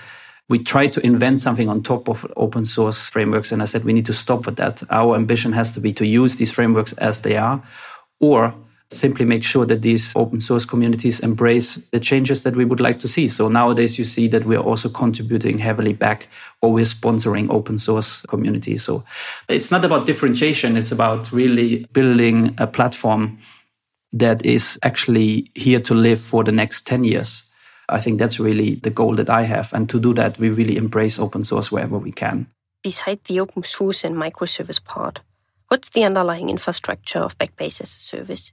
we 0.49 0.59
tried 0.59 0.93
to 0.95 1.05
invent 1.05 1.41
something 1.41 1.69
on 1.69 1.83
top 1.83 2.09
of 2.09 2.27
open 2.37 2.65
source 2.65 3.11
frameworks. 3.11 3.53
And 3.53 3.61
I 3.61 3.67
said, 3.67 3.85
we 3.85 3.93
need 3.93 4.07
to 4.07 4.13
stop 4.13 4.47
with 4.47 4.57
that. 4.57 4.83
Our 4.91 5.15
ambition 5.15 5.53
has 5.53 5.73
to 5.73 5.81
be 5.81 5.93
to 5.93 6.07
use 6.07 6.37
these 6.37 6.51
frameworks 6.51 6.93
as 6.95 7.21
they 7.21 7.37
are, 7.37 7.63
or 8.21 8.55
simply 8.91 9.27
make 9.27 9.45
sure 9.45 9.67
that 9.67 9.83
these 9.83 10.15
open 10.17 10.41
source 10.41 10.65
communities 10.65 11.21
embrace 11.21 11.75
the 11.93 12.01
changes 12.01 12.43
that 12.43 12.57
we 12.57 12.65
would 12.65 12.81
like 12.81 12.99
to 13.01 13.09
see. 13.09 13.29
So 13.29 13.49
nowadays, 13.49 13.99
you 13.99 14.05
see 14.05 14.29
that 14.29 14.47
we're 14.47 14.61
also 14.61 14.89
contributing 14.89 15.59
heavily 15.59 15.93
back 15.93 16.29
or 16.63 16.73
we're 16.73 16.87
sponsoring 16.87 17.51
open 17.51 17.77
source 17.77 18.23
communities. 18.23 18.83
So 18.85 19.05
it's 19.49 19.71
not 19.71 19.85
about 19.85 20.07
differentiation, 20.07 20.79
it's 20.79 20.93
about 20.93 21.31
really 21.33 21.85
building 21.93 22.55
a 22.57 22.67
platform 22.67 23.39
that 24.13 24.45
is 24.47 24.79
actually 24.83 25.51
here 25.55 25.81
to 25.81 25.93
live 25.93 26.19
for 26.19 26.43
the 26.43 26.53
next 26.53 26.87
10 26.87 27.05
years. 27.05 27.43
I 27.89 28.01
think 28.01 28.19
that's 28.19 28.39
really 28.39 28.75
the 28.75 28.91
goal 28.91 29.15
that 29.17 29.31
I 29.31 29.43
have. 29.43 29.73
And 29.73 29.89
to 29.91 30.01
do 30.01 30.15
that, 30.15 30.39
we 30.39 30.51
really 30.51 30.77
embrace 30.77 31.19
open 31.19 31.45
source 31.45 31.73
wherever 31.73 31.99
we 31.99 32.13
can. 32.13 32.47
Beside 32.83 33.25
the 33.25 33.41
open 33.41 33.65
source 33.65 34.05
and 34.05 34.15
microservice 34.15 34.83
part, 34.83 35.21
what's 35.69 35.91
the 35.91 36.05
underlying 36.05 36.51
infrastructure 36.51 37.19
of 37.19 37.39
Backbase 37.39 37.81
as 37.81 37.91
a 37.91 38.01
service? 38.01 38.53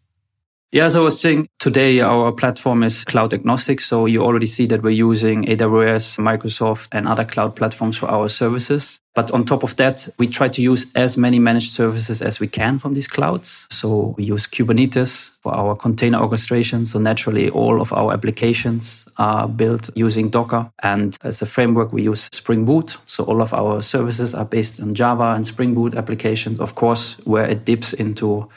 Yeah, 0.71 0.89
so 0.89 0.99
I 0.99 1.03
was 1.03 1.21
saying 1.21 1.47
today 1.59 2.01
our 2.01 2.33
platform 2.33 2.83
is 2.83 3.05
cloud 3.05 3.33
agnostic. 3.33 3.79
So 3.79 4.07
you 4.07 4.21
already 4.21 4.47
see 4.47 4.65
that 4.65 4.81
we're 4.83 4.89
using 4.89 5.45
AWS, 5.45 6.17
Microsoft, 6.19 6.89
and 6.91 7.07
other 7.07 7.23
cloud 7.23 7.55
platforms 7.55 7.97
for 7.97 8.09
our 8.09 8.27
services. 8.27 8.99
But 9.13 9.31
on 9.31 9.45
top 9.45 9.63
of 9.63 9.77
that, 9.77 10.09
we 10.17 10.27
try 10.27 10.49
to 10.49 10.61
use 10.61 10.91
as 10.95 11.15
many 11.15 11.39
managed 11.39 11.71
services 11.71 12.21
as 12.21 12.41
we 12.41 12.47
can 12.47 12.79
from 12.79 12.93
these 12.93 13.07
clouds. 13.07 13.67
So 13.71 14.13
we 14.17 14.25
use 14.25 14.47
Kubernetes 14.47 15.29
for 15.39 15.55
our 15.55 15.77
container 15.77 16.19
orchestration. 16.19 16.85
So 16.85 16.99
naturally, 16.99 17.49
all 17.49 17.79
of 17.79 17.93
our 17.93 18.11
applications 18.11 19.07
are 19.17 19.47
built 19.47 19.89
using 19.95 20.29
Docker. 20.29 20.69
And 20.83 21.17
as 21.23 21.41
a 21.41 21.45
framework, 21.45 21.93
we 21.93 22.03
use 22.03 22.27
Spring 22.33 22.65
Boot. 22.65 22.97
So 23.05 23.23
all 23.23 23.41
of 23.41 23.53
our 23.53 23.81
services 23.81 24.35
are 24.35 24.43
based 24.43 24.81
on 24.81 24.93
Java 24.93 25.35
and 25.35 25.45
Spring 25.45 25.73
Boot 25.73 25.95
applications. 25.95 26.59
Of 26.59 26.75
course, 26.75 27.15
where 27.23 27.45
it 27.45 27.63
dips 27.63 27.93
into 27.93 28.49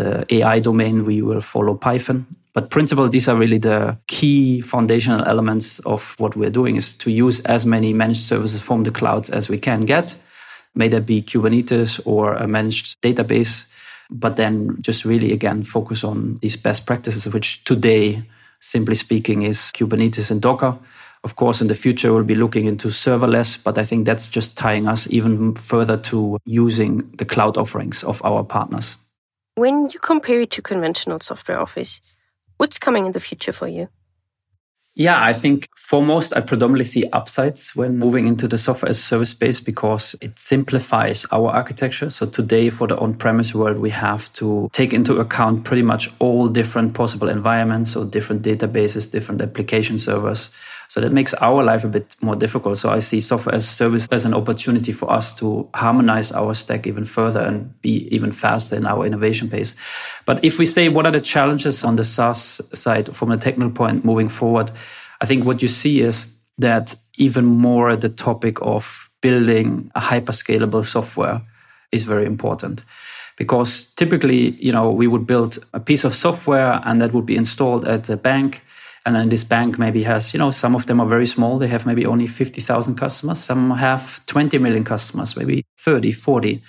the 0.00 0.34
AI 0.34 0.60
domain, 0.60 1.04
we 1.04 1.22
will 1.22 1.40
follow 1.40 1.74
Python. 1.74 2.26
But 2.52 2.70
principle, 2.70 3.08
these 3.08 3.28
are 3.28 3.36
really 3.36 3.58
the 3.58 3.98
key 4.08 4.60
foundational 4.60 5.24
elements 5.24 5.78
of 5.80 6.16
what 6.18 6.34
we're 6.36 6.50
doing 6.50 6.76
is 6.76 6.96
to 6.96 7.10
use 7.10 7.40
as 7.40 7.64
many 7.64 7.92
managed 7.92 8.22
services 8.22 8.60
from 8.60 8.82
the 8.82 8.90
clouds 8.90 9.30
as 9.30 9.48
we 9.48 9.58
can 9.58 9.82
get. 9.82 10.16
May 10.74 10.88
that 10.88 11.06
be 11.06 11.22
Kubernetes 11.22 12.00
or 12.04 12.34
a 12.34 12.46
managed 12.46 13.00
database, 13.02 13.66
but 14.10 14.36
then 14.36 14.76
just 14.80 15.04
really 15.04 15.32
again 15.32 15.62
focus 15.62 16.02
on 16.02 16.38
these 16.42 16.56
best 16.56 16.86
practices, 16.86 17.32
which 17.32 17.62
today, 17.64 18.22
simply 18.60 18.94
speaking, 18.94 19.42
is 19.42 19.70
Kubernetes 19.76 20.30
and 20.30 20.42
Docker. 20.42 20.76
Of 21.22 21.36
course, 21.36 21.60
in 21.60 21.68
the 21.68 21.74
future, 21.74 22.12
we'll 22.12 22.24
be 22.24 22.34
looking 22.34 22.64
into 22.64 22.88
serverless, 22.88 23.62
but 23.62 23.78
I 23.78 23.84
think 23.84 24.06
that's 24.06 24.26
just 24.26 24.56
tying 24.56 24.88
us 24.88 25.06
even 25.10 25.54
further 25.54 25.98
to 25.98 26.38
using 26.46 27.10
the 27.18 27.26
cloud 27.26 27.58
offerings 27.58 28.02
of 28.02 28.24
our 28.24 28.42
partners. 28.42 28.96
When 29.60 29.90
you 29.92 30.00
compare 30.00 30.40
it 30.40 30.52
to 30.52 30.62
conventional 30.62 31.20
software 31.20 31.60
office, 31.60 32.00
what's 32.56 32.78
coming 32.78 33.04
in 33.04 33.12
the 33.12 33.20
future 33.20 33.52
for 33.52 33.68
you? 33.68 33.90
Yeah, 34.94 35.22
I 35.22 35.34
think 35.34 35.68
foremost, 35.76 36.34
I 36.34 36.40
predominantly 36.40 36.86
see 36.86 37.04
upsides 37.12 37.76
when 37.76 37.98
moving 37.98 38.26
into 38.26 38.48
the 38.48 38.56
software 38.56 38.88
as 38.88 38.98
a 38.98 39.02
service 39.02 39.28
space 39.28 39.60
because 39.60 40.16
it 40.22 40.38
simplifies 40.38 41.26
our 41.30 41.50
architecture. 41.50 42.08
So 42.08 42.24
today, 42.24 42.70
for 42.70 42.86
the 42.86 42.96
on-premise 42.96 43.54
world, 43.54 43.76
we 43.76 43.90
have 43.90 44.32
to 44.32 44.70
take 44.72 44.94
into 44.94 45.18
account 45.18 45.64
pretty 45.64 45.82
much 45.82 46.08
all 46.20 46.48
different 46.48 46.94
possible 46.94 47.28
environments, 47.28 47.92
so 47.92 48.06
different 48.06 48.40
databases, 48.42 49.12
different 49.12 49.42
application 49.42 49.98
servers. 49.98 50.48
So 50.90 51.00
that 51.00 51.12
makes 51.12 51.34
our 51.34 51.62
life 51.62 51.84
a 51.84 51.88
bit 51.88 52.16
more 52.20 52.34
difficult. 52.34 52.76
So 52.76 52.90
I 52.90 52.98
see 52.98 53.20
software 53.20 53.54
as 53.54 53.62
a 53.62 53.68
service 53.68 54.08
as 54.10 54.24
an 54.24 54.34
opportunity 54.34 54.90
for 54.90 55.08
us 55.08 55.32
to 55.34 55.68
harmonize 55.72 56.32
our 56.32 56.52
stack 56.52 56.84
even 56.84 57.04
further 57.04 57.38
and 57.38 57.80
be 57.80 58.08
even 58.12 58.32
faster 58.32 58.74
in 58.74 58.86
our 58.86 59.06
innovation 59.06 59.48
pace. 59.48 59.76
But 60.26 60.44
if 60.44 60.58
we 60.58 60.66
say 60.66 60.88
what 60.88 61.06
are 61.06 61.12
the 61.12 61.20
challenges 61.20 61.84
on 61.84 61.94
the 61.94 62.02
SaaS 62.02 62.60
side 62.74 63.14
from 63.14 63.30
a 63.30 63.36
technical 63.36 63.70
point 63.70 64.04
moving 64.04 64.28
forward, 64.28 64.72
I 65.20 65.26
think 65.26 65.44
what 65.44 65.62
you 65.62 65.68
see 65.68 66.00
is 66.00 66.26
that 66.58 66.96
even 67.18 67.44
more 67.44 67.94
the 67.94 68.08
topic 68.08 68.58
of 68.60 69.08
building 69.20 69.92
a 69.94 70.00
hyperscalable 70.00 70.84
software 70.84 71.40
is 71.92 72.02
very 72.02 72.26
important 72.26 72.82
because 73.36 73.86
typically 73.94 74.56
you 74.56 74.72
know 74.72 74.90
we 74.90 75.06
would 75.06 75.24
build 75.24 75.60
a 75.72 75.78
piece 75.78 76.02
of 76.02 76.16
software 76.16 76.80
and 76.84 77.00
that 77.00 77.12
would 77.12 77.26
be 77.26 77.36
installed 77.36 77.86
at 77.86 78.04
the 78.04 78.16
bank 78.16 78.64
and 79.06 79.16
then 79.16 79.30
this 79.30 79.44
bank 79.44 79.78
maybe 79.78 80.02
has, 80.02 80.34
you 80.34 80.38
know, 80.38 80.50
some 80.50 80.74
of 80.74 80.86
them 80.86 81.00
are 81.00 81.06
very 81.06 81.26
small. 81.26 81.58
They 81.58 81.68
have 81.68 81.86
maybe 81.86 82.04
only 82.04 82.26
50,000 82.26 82.96
customers. 82.96 83.38
Some 83.38 83.70
have 83.70 84.24
20 84.26 84.58
million 84.58 84.84
customers, 84.84 85.36
maybe 85.36 85.64
30, 85.78 86.12
40. 86.12 86.62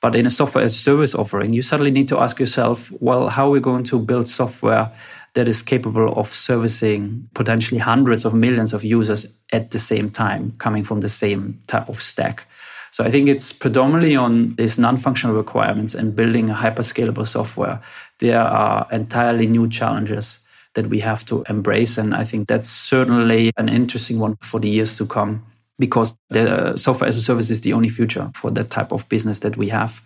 But 0.00 0.14
in 0.14 0.26
a 0.26 0.30
software 0.30 0.64
as 0.64 0.74
a 0.74 0.78
service 0.78 1.14
offering, 1.14 1.52
you 1.52 1.62
suddenly 1.62 1.90
need 1.90 2.08
to 2.08 2.18
ask 2.18 2.40
yourself, 2.40 2.92
well, 3.00 3.28
how 3.28 3.48
are 3.48 3.50
we 3.50 3.60
going 3.60 3.84
to 3.84 3.98
build 3.98 4.28
software 4.28 4.90
that 5.34 5.48
is 5.48 5.60
capable 5.60 6.18
of 6.18 6.34
servicing 6.34 7.28
potentially 7.34 7.78
hundreds 7.78 8.24
of 8.24 8.32
millions 8.32 8.72
of 8.72 8.82
users 8.82 9.26
at 9.52 9.70
the 9.70 9.78
same 9.78 10.08
time, 10.08 10.52
coming 10.58 10.82
from 10.82 11.00
the 11.00 11.08
same 11.08 11.58
type 11.66 11.88
of 11.90 12.00
stack? 12.00 12.46
So 12.90 13.04
I 13.04 13.10
think 13.10 13.28
it's 13.28 13.52
predominantly 13.52 14.16
on 14.16 14.54
these 14.54 14.78
non-functional 14.78 15.36
requirements 15.36 15.94
and 15.94 16.16
building 16.16 16.48
a 16.48 16.54
hyperscalable 16.54 17.26
software. 17.26 17.82
There 18.20 18.40
are 18.40 18.86
entirely 18.90 19.46
new 19.46 19.68
challenges 19.68 20.45
that 20.76 20.86
we 20.86 21.00
have 21.00 21.24
to 21.26 21.44
embrace. 21.48 21.98
And 21.98 22.14
I 22.14 22.24
think 22.24 22.46
that's 22.46 22.68
certainly 22.68 23.50
an 23.56 23.68
interesting 23.68 24.20
one 24.20 24.36
for 24.42 24.60
the 24.60 24.68
years 24.68 24.96
to 24.98 25.06
come 25.06 25.44
because 25.78 26.16
the 26.30 26.50
uh, 26.50 26.76
software 26.76 27.08
as 27.08 27.18
a 27.18 27.22
service 27.22 27.50
is 27.50 27.62
the 27.62 27.72
only 27.72 27.88
future 27.88 28.30
for 28.34 28.50
that 28.52 28.70
type 28.70 28.92
of 28.92 29.08
business 29.08 29.40
that 29.40 29.56
we 29.56 29.68
have. 29.68 30.00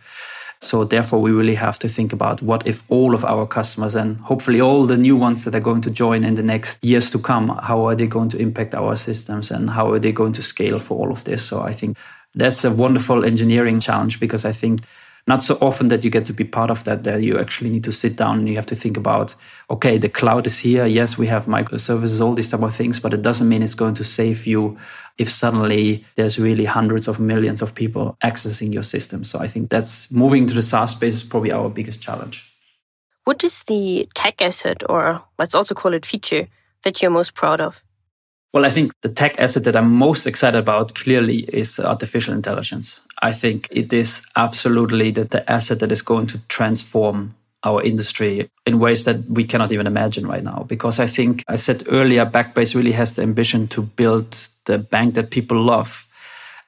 So 0.62 0.84
therefore, 0.84 1.22
we 1.22 1.30
really 1.30 1.54
have 1.54 1.78
to 1.78 1.88
think 1.88 2.12
about 2.12 2.42
what 2.42 2.66
if 2.66 2.82
all 2.90 3.14
of 3.14 3.24
our 3.24 3.46
customers 3.46 3.94
and 3.94 4.20
hopefully 4.20 4.60
all 4.60 4.86
the 4.86 4.98
new 4.98 5.16
ones 5.16 5.44
that 5.44 5.54
are 5.54 5.60
going 5.60 5.80
to 5.82 5.90
join 5.90 6.22
in 6.22 6.34
the 6.34 6.42
next 6.42 6.84
years 6.84 7.08
to 7.10 7.18
come, 7.18 7.48
how 7.62 7.86
are 7.86 7.94
they 7.94 8.06
going 8.06 8.28
to 8.30 8.38
impact 8.38 8.74
our 8.74 8.94
systems 8.94 9.50
and 9.50 9.70
how 9.70 9.90
are 9.90 9.98
they 9.98 10.12
going 10.12 10.34
to 10.34 10.42
scale 10.42 10.78
for 10.78 10.98
all 10.98 11.10
of 11.10 11.24
this? 11.24 11.42
So 11.42 11.62
I 11.62 11.72
think 11.72 11.96
that's 12.34 12.62
a 12.62 12.70
wonderful 12.70 13.24
engineering 13.24 13.80
challenge 13.80 14.20
because 14.20 14.44
I 14.44 14.52
think 14.52 14.80
not 15.26 15.44
so 15.44 15.56
often 15.60 15.88
that 15.88 16.04
you 16.04 16.10
get 16.10 16.24
to 16.26 16.32
be 16.32 16.44
part 16.44 16.70
of 16.70 16.84
that 16.84 17.04
that 17.04 17.22
you 17.22 17.38
actually 17.38 17.70
need 17.70 17.84
to 17.84 17.92
sit 17.92 18.16
down 18.16 18.38
and 18.38 18.48
you 18.48 18.56
have 18.56 18.66
to 18.66 18.74
think 18.74 18.96
about 18.96 19.34
okay 19.68 19.98
the 19.98 20.08
cloud 20.08 20.46
is 20.46 20.58
here. 20.58 20.86
Yes 20.86 21.18
we 21.18 21.26
have 21.26 21.46
microservices 21.46 22.20
all 22.20 22.34
these 22.34 22.50
type 22.50 22.62
of 22.62 22.74
things 22.74 23.00
but 23.00 23.14
it 23.14 23.22
doesn't 23.22 23.48
mean 23.48 23.62
it's 23.62 23.74
going 23.74 23.94
to 23.94 24.04
save 24.04 24.46
you 24.46 24.76
if 25.18 25.28
suddenly 25.28 26.04
there's 26.14 26.38
really 26.38 26.64
hundreds 26.64 27.08
of 27.08 27.20
millions 27.20 27.62
of 27.62 27.74
people 27.74 28.16
accessing 28.24 28.72
your 28.72 28.82
system. 28.82 29.24
So 29.24 29.38
i 29.38 29.46
think 29.46 29.70
that's 29.70 30.10
moving 30.10 30.46
to 30.46 30.54
the 30.54 30.62
saas 30.62 30.92
space 30.92 31.16
is 31.16 31.22
probably 31.22 31.52
our 31.52 31.68
biggest 31.68 32.02
challenge. 32.02 32.46
What 33.24 33.44
is 33.44 33.64
the 33.64 34.08
tech 34.14 34.40
asset 34.40 34.82
or 34.88 35.22
let's 35.38 35.54
also 35.54 35.74
call 35.74 35.94
it 35.94 36.06
feature 36.06 36.48
that 36.82 37.02
you're 37.02 37.10
most 37.10 37.34
proud 37.34 37.60
of 37.60 37.82
well, 38.52 38.64
I 38.64 38.70
think 38.70 38.92
the 39.02 39.08
tech 39.08 39.38
asset 39.38 39.64
that 39.64 39.76
I'm 39.76 39.92
most 39.92 40.26
excited 40.26 40.58
about 40.58 40.94
clearly 40.94 41.44
is 41.52 41.78
artificial 41.78 42.34
intelligence. 42.34 43.00
I 43.22 43.32
think 43.32 43.68
it 43.70 43.92
is 43.92 44.22
absolutely 44.36 45.12
the, 45.12 45.24
the 45.24 45.50
asset 45.50 45.78
that 45.80 45.92
is 45.92 46.02
going 46.02 46.26
to 46.28 46.38
transform 46.48 47.36
our 47.62 47.82
industry 47.82 48.48
in 48.66 48.78
ways 48.78 49.04
that 49.04 49.24
we 49.28 49.44
cannot 49.44 49.70
even 49.70 49.86
imagine 49.86 50.26
right 50.26 50.42
now. 50.42 50.64
Because 50.66 50.98
I 50.98 51.06
think 51.06 51.44
I 51.46 51.56
said 51.56 51.84
earlier, 51.88 52.26
Backbase 52.26 52.74
really 52.74 52.92
has 52.92 53.14
the 53.14 53.22
ambition 53.22 53.68
to 53.68 53.82
build 53.82 54.48
the 54.64 54.78
bank 54.78 55.14
that 55.14 55.30
people 55.30 55.60
love. 55.62 56.06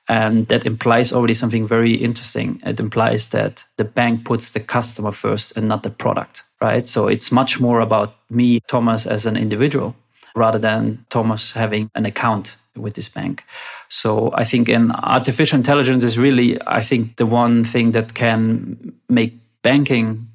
And 0.09 0.47
that 0.49 0.67
implies 0.67 1.13
already 1.13 1.35
something 1.35 1.67
very 1.67 1.95
interesting. 1.95 2.61
It 2.65 2.79
implies 2.79 3.31
that 3.31 3.65
the 3.77 3.85
bank 3.85 4.25
puts 4.25 4.51
the 4.51 4.61
customer 4.61 5.13
first 5.13 5.57
and 5.57 5.67
not 5.67 5.83
the 5.83 5.91
product, 5.91 6.43
right? 6.61 6.87
So 6.87 7.09
it's 7.09 7.33
much 7.33 7.61
more 7.61 7.81
about 7.81 8.15
me, 8.29 8.61
Thomas, 8.69 9.07
as 9.07 9.27
an 9.27 9.37
individual 9.37 9.97
rather 10.35 10.59
than 10.59 11.05
Thomas 11.09 11.53
having 11.53 11.91
an 11.95 12.07
account 12.07 12.57
with 12.77 12.95
this 12.95 13.09
bank. 13.09 13.45
So 13.89 14.33
I 14.35 14.45
think 14.45 14.69
in 14.69 14.93
artificial 14.93 15.59
intelligence 15.59 16.05
is 16.05 16.19
really, 16.19 16.59
I 16.67 16.81
think, 16.81 17.17
the 17.17 17.27
one 17.27 17.65
thing 17.65 17.93
that 17.93 18.15
can 18.15 18.95
make 19.09 19.35
banking 19.63 20.29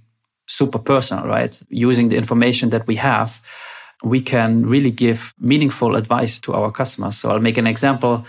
super 0.47 0.79
personal, 0.79 1.25
right? 1.25 1.59
Using 1.69 2.09
the 2.09 2.17
information 2.17 2.69
that 2.69 2.87
we 2.87 2.95
have, 2.95 3.41
we 4.03 4.21
can 4.21 4.65
really 4.65 4.91
give 4.91 5.33
meaningful 5.39 5.95
advice 5.95 6.39
to 6.41 6.53
our 6.53 6.71
customers. 6.71 7.17
So 7.17 7.31
I'll 7.31 7.39
make 7.39 7.57
an 7.57 7.67
example. 7.67 8.25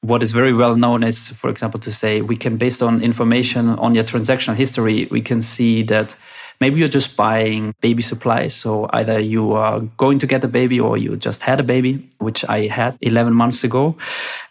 What 0.00 0.22
is 0.22 0.32
very 0.32 0.52
well 0.52 0.74
known 0.74 1.04
is, 1.04 1.28
for 1.28 1.48
example, 1.48 1.78
to 1.80 1.92
say 1.92 2.20
we 2.20 2.36
can, 2.36 2.56
based 2.56 2.82
on 2.82 3.00
information 3.00 3.68
on 3.78 3.94
your 3.94 4.04
transactional 4.04 4.56
history, 4.56 5.06
we 5.10 5.20
can 5.20 5.40
see 5.40 5.84
that 5.84 6.16
Maybe 6.62 6.78
you're 6.78 6.96
just 7.00 7.16
buying 7.16 7.74
baby 7.80 8.04
supplies. 8.04 8.54
So 8.54 8.88
either 8.92 9.18
you 9.18 9.50
are 9.52 9.80
going 9.96 10.20
to 10.20 10.28
get 10.28 10.44
a 10.44 10.48
baby 10.48 10.78
or 10.78 10.96
you 10.96 11.16
just 11.16 11.42
had 11.42 11.58
a 11.58 11.64
baby, 11.64 12.08
which 12.18 12.44
I 12.48 12.68
had 12.68 12.96
11 13.00 13.34
months 13.34 13.64
ago. 13.64 13.96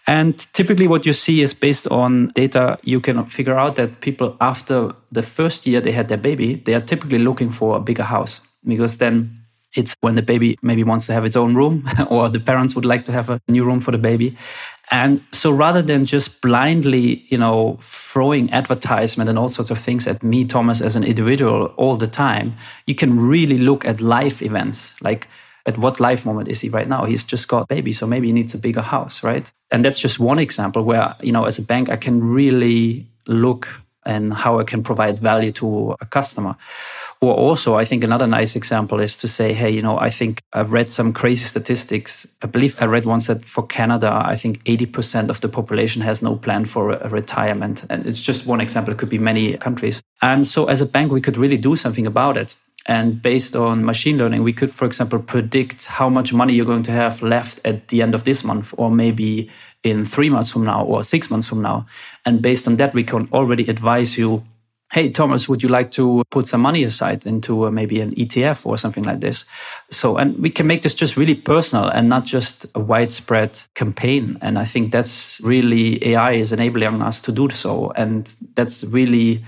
And 0.08 0.38
typically, 0.52 0.88
what 0.89 1.06
you 1.06 1.13
see 1.13 1.39
is 1.39 1.54
based 1.54 1.88
on 1.88 2.34
data, 2.36 2.78
you 2.84 3.00
can 3.00 3.26
figure 3.28 3.58
out 3.58 3.78
that 3.78 4.02
people, 4.02 4.36
after 4.41 4.91
the 5.10 5.24
first 5.24 5.65
year 5.65 5.80
they 5.80 5.93
had 5.93 6.10
their 6.10 6.17
baby, 6.17 6.56
they 6.56 6.74
are 6.74 6.82
typically 6.82 7.19
looking 7.19 7.50
for 7.50 7.78
a 7.78 7.80
bigger 7.80 8.04
house 8.04 8.41
because 8.65 8.97
then 8.97 9.41
it's 9.76 9.95
when 10.02 10.15
the 10.15 10.21
baby 10.21 10.58
maybe 10.62 10.84
wants 10.84 11.06
to 11.08 11.13
have 11.13 11.24
its 11.24 11.38
own 11.38 11.56
room 11.56 11.88
or 12.10 12.28
the 12.28 12.41
parents 12.41 12.76
would 12.76 12.84
like 12.84 13.06
to 13.06 13.13
have 13.13 13.30
a 13.30 13.39
new 13.47 13.63
room 13.63 13.80
for 13.80 13.91
the 13.91 13.97
baby. 13.97 14.36
And 14.91 15.23
so 15.32 15.51
rather 15.51 15.82
than 15.82 16.06
just 16.06 16.41
blindly, 16.41 17.23
you 17.30 17.38
know, 17.38 17.77
throwing 17.82 18.51
advertisement 18.51 19.30
and 19.30 19.39
all 19.39 19.47
sorts 19.47 19.71
of 19.71 19.80
things 19.80 20.06
at 20.06 20.21
me, 20.21 20.43
Thomas, 20.43 20.82
as 20.82 20.97
an 20.97 21.06
individual 21.06 21.67
all 21.77 21.95
the 21.95 22.08
time, 22.08 22.56
you 22.86 22.93
can 22.93 23.17
really 23.17 23.58
look 23.58 23.86
at 23.86 24.01
life 24.01 24.41
events. 24.41 25.01
Like 25.01 25.30
at 25.65 25.77
what 25.77 26.01
life 26.01 26.25
moment 26.25 26.49
is 26.49 26.60
he 26.60 26.67
right 26.67 26.89
now? 26.89 27.06
He's 27.06 27.23
just 27.23 27.47
got 27.47 27.63
a 27.63 27.67
baby, 27.67 27.93
so 27.93 28.06
maybe 28.06 28.27
he 28.27 28.34
needs 28.34 28.54
a 28.54 28.58
bigger 28.58 28.82
house, 28.82 29.23
right? 29.23 29.49
And 29.71 29.86
that's 29.86 29.99
just 29.99 30.19
one 30.19 30.39
example 30.39 30.84
where, 30.84 31.15
you 31.21 31.32
know, 31.32 31.45
as 31.45 31.58
a 31.58 31.63
bank, 31.63 31.89
I 31.89 31.95
can 31.95 32.21
really 32.21 33.08
look 33.27 33.82
and 34.06 34.34
how 34.34 34.60
I 34.60 34.63
can 34.63 34.84
provide 34.84 35.19
value 35.19 35.51
to 35.54 35.95
a 36.01 36.06
customer. 36.06 36.56
Or 37.23 37.36
also, 37.36 37.75
I 37.75 37.86
think 37.86 38.03
another 38.03 38.25
nice 38.25 38.55
example 38.55 38.99
is 38.99 39.15
to 39.17 39.27
say, 39.27 39.53
hey, 39.53 39.69
you 39.69 39.84
know, 39.84 39.99
I 39.99 40.10
think 40.10 40.41
I've 40.53 40.71
read 40.71 40.89
some 40.89 41.13
crazy 41.13 41.45
statistics. 41.45 42.27
I 42.41 42.47
believe 42.47 42.81
I 42.81 42.86
read 42.86 43.05
once 43.05 43.27
that 43.27 43.45
for 43.45 43.63
Canada, 43.67 44.23
I 44.25 44.36
think 44.36 44.63
80% 44.63 45.29
of 45.29 45.39
the 45.39 45.47
population 45.47 46.01
has 46.01 46.23
no 46.23 46.36
plan 46.36 46.65
for 46.65 46.93
a 46.93 47.10
retirement. 47.10 47.86
And 47.91 48.07
it's 48.07 48.19
just 48.19 48.47
one 48.47 48.60
example. 48.60 48.91
It 48.91 48.97
could 48.97 49.10
be 49.10 49.19
many 49.19 49.55
countries. 49.57 50.01
And 50.23 50.47
so 50.47 50.65
as 50.65 50.81
a 50.81 50.86
bank, 50.88 51.12
we 51.12 51.21
could 51.21 51.38
really 51.38 51.57
do 51.57 51.75
something 51.75 52.07
about 52.07 52.38
it. 52.38 52.55
And 52.88 53.21
based 53.21 53.55
on 53.55 53.86
machine 53.86 54.17
learning, 54.17 54.41
we 54.41 54.53
could, 54.53 54.73
for 54.73 54.86
example, 54.86 55.19
predict 55.19 55.86
how 55.86 56.10
much 56.10 56.34
money 56.34 56.55
you're 56.55 56.65
going 56.65 56.81
to 56.84 56.91
have 56.91 57.21
left 57.21 57.62
at 57.63 57.89
the 57.89 58.01
end 58.01 58.15
of 58.15 58.23
this 58.23 58.43
month, 58.43 58.73
or 58.77 58.89
maybe 58.89 59.47
in 59.84 60.05
three 60.05 60.31
months 60.31 60.49
from 60.49 60.65
now, 60.65 60.84
or 60.86 61.03
six 61.03 61.29
months 61.29 61.45
from 61.45 61.62
now. 61.62 61.86
And 62.25 62.41
based 62.41 62.67
on 62.67 62.77
that, 62.77 62.95
we 62.95 63.03
can 63.03 63.29
already 63.31 63.67
advise 63.67 64.17
you 64.17 64.43
hey 64.91 65.10
thomas 65.10 65.47
would 65.47 65.63
you 65.63 65.69
like 65.69 65.89
to 65.91 66.23
put 66.30 66.47
some 66.47 66.62
money 66.62 66.84
aside 66.84 67.25
into 67.25 67.65
uh, 67.65 67.71
maybe 67.71 68.01
an 68.01 68.12
etf 68.15 68.65
or 68.65 68.77
something 68.77 69.04
like 69.04 69.21
this? 69.21 69.45
So 69.89 70.17
and 70.17 70.38
we 70.38 70.49
can 70.49 70.67
make 70.67 70.82
this 70.82 70.93
just 70.93 71.17
really 71.17 71.36
personal 71.36 71.88
and 71.88 72.10
not 72.10 72.25
just 72.25 72.65
a 72.75 72.80
widespread 72.80 73.62
campaign. 73.73 74.38
And 74.41 74.60
i 74.60 74.65
think 74.65 74.91
that's 74.91 75.41
really 75.43 76.06
ai 76.10 76.34
is 76.34 76.51
enabling 76.51 77.01
us 77.01 77.21
to 77.21 77.32
do 77.32 77.49
so. 77.49 77.91
And 77.95 78.25
that's 78.56 78.84
really 78.84 79.43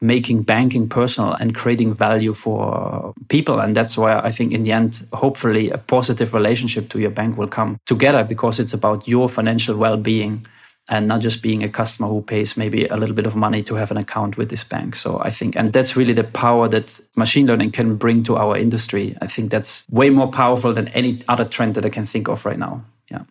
making 0.00 0.42
banking 0.42 0.88
personal 0.88 1.32
and 1.34 1.54
creating 1.54 1.94
value 1.94 2.34
for 2.34 3.14
people. 3.28 3.58
And 3.58 3.76
that's 3.76 3.98
why 3.98 4.20
i 4.20 4.30
think 4.30 4.52
in 4.52 4.62
the 4.62 4.72
end 4.72 5.06
hopefully 5.12 5.70
a 5.70 5.78
positive 5.78 6.34
relationship 6.34 6.88
to 6.90 7.00
your 7.00 7.10
bank 7.10 7.36
will 7.36 7.48
come 7.48 7.78
together 7.86 8.22
because 8.22 8.60
it's 8.60 8.74
about 8.74 9.08
your 9.08 9.28
financial 9.28 9.76
well-being 9.76 10.44
and 10.90 11.08
not 11.08 11.20
just 11.20 11.42
being 11.42 11.62
a 11.62 11.68
customer 11.68 12.08
who 12.08 12.20
pays 12.20 12.56
maybe 12.56 12.86
a 12.86 12.96
little 12.96 13.14
bit 13.14 13.26
of 13.26 13.34
money 13.34 13.62
to 13.62 13.74
have 13.74 13.90
an 13.90 13.96
account 13.96 14.36
with 14.36 14.50
this 14.50 14.64
bank. 14.64 14.94
So 14.96 15.18
I 15.20 15.30
think, 15.30 15.56
and 15.56 15.72
that's 15.72 15.96
really 15.96 16.12
the 16.12 16.24
power 16.24 16.68
that 16.68 17.00
machine 17.16 17.46
learning 17.46 17.70
can 17.70 17.96
bring 17.96 18.22
to 18.24 18.36
our 18.36 18.56
industry. 18.56 19.16
I 19.22 19.26
think 19.26 19.50
that's 19.50 19.86
way 19.90 20.10
more 20.10 20.30
powerful 20.30 20.72
than 20.74 20.88
any 20.88 21.22
other 21.28 21.44
trend 21.44 21.74
that 21.76 21.86
I 21.86 21.88
can 21.88 22.04
think 22.04 22.28
of 22.28 22.44
right 22.44 22.58
now. 22.58 22.84
Yeah. 23.10 23.22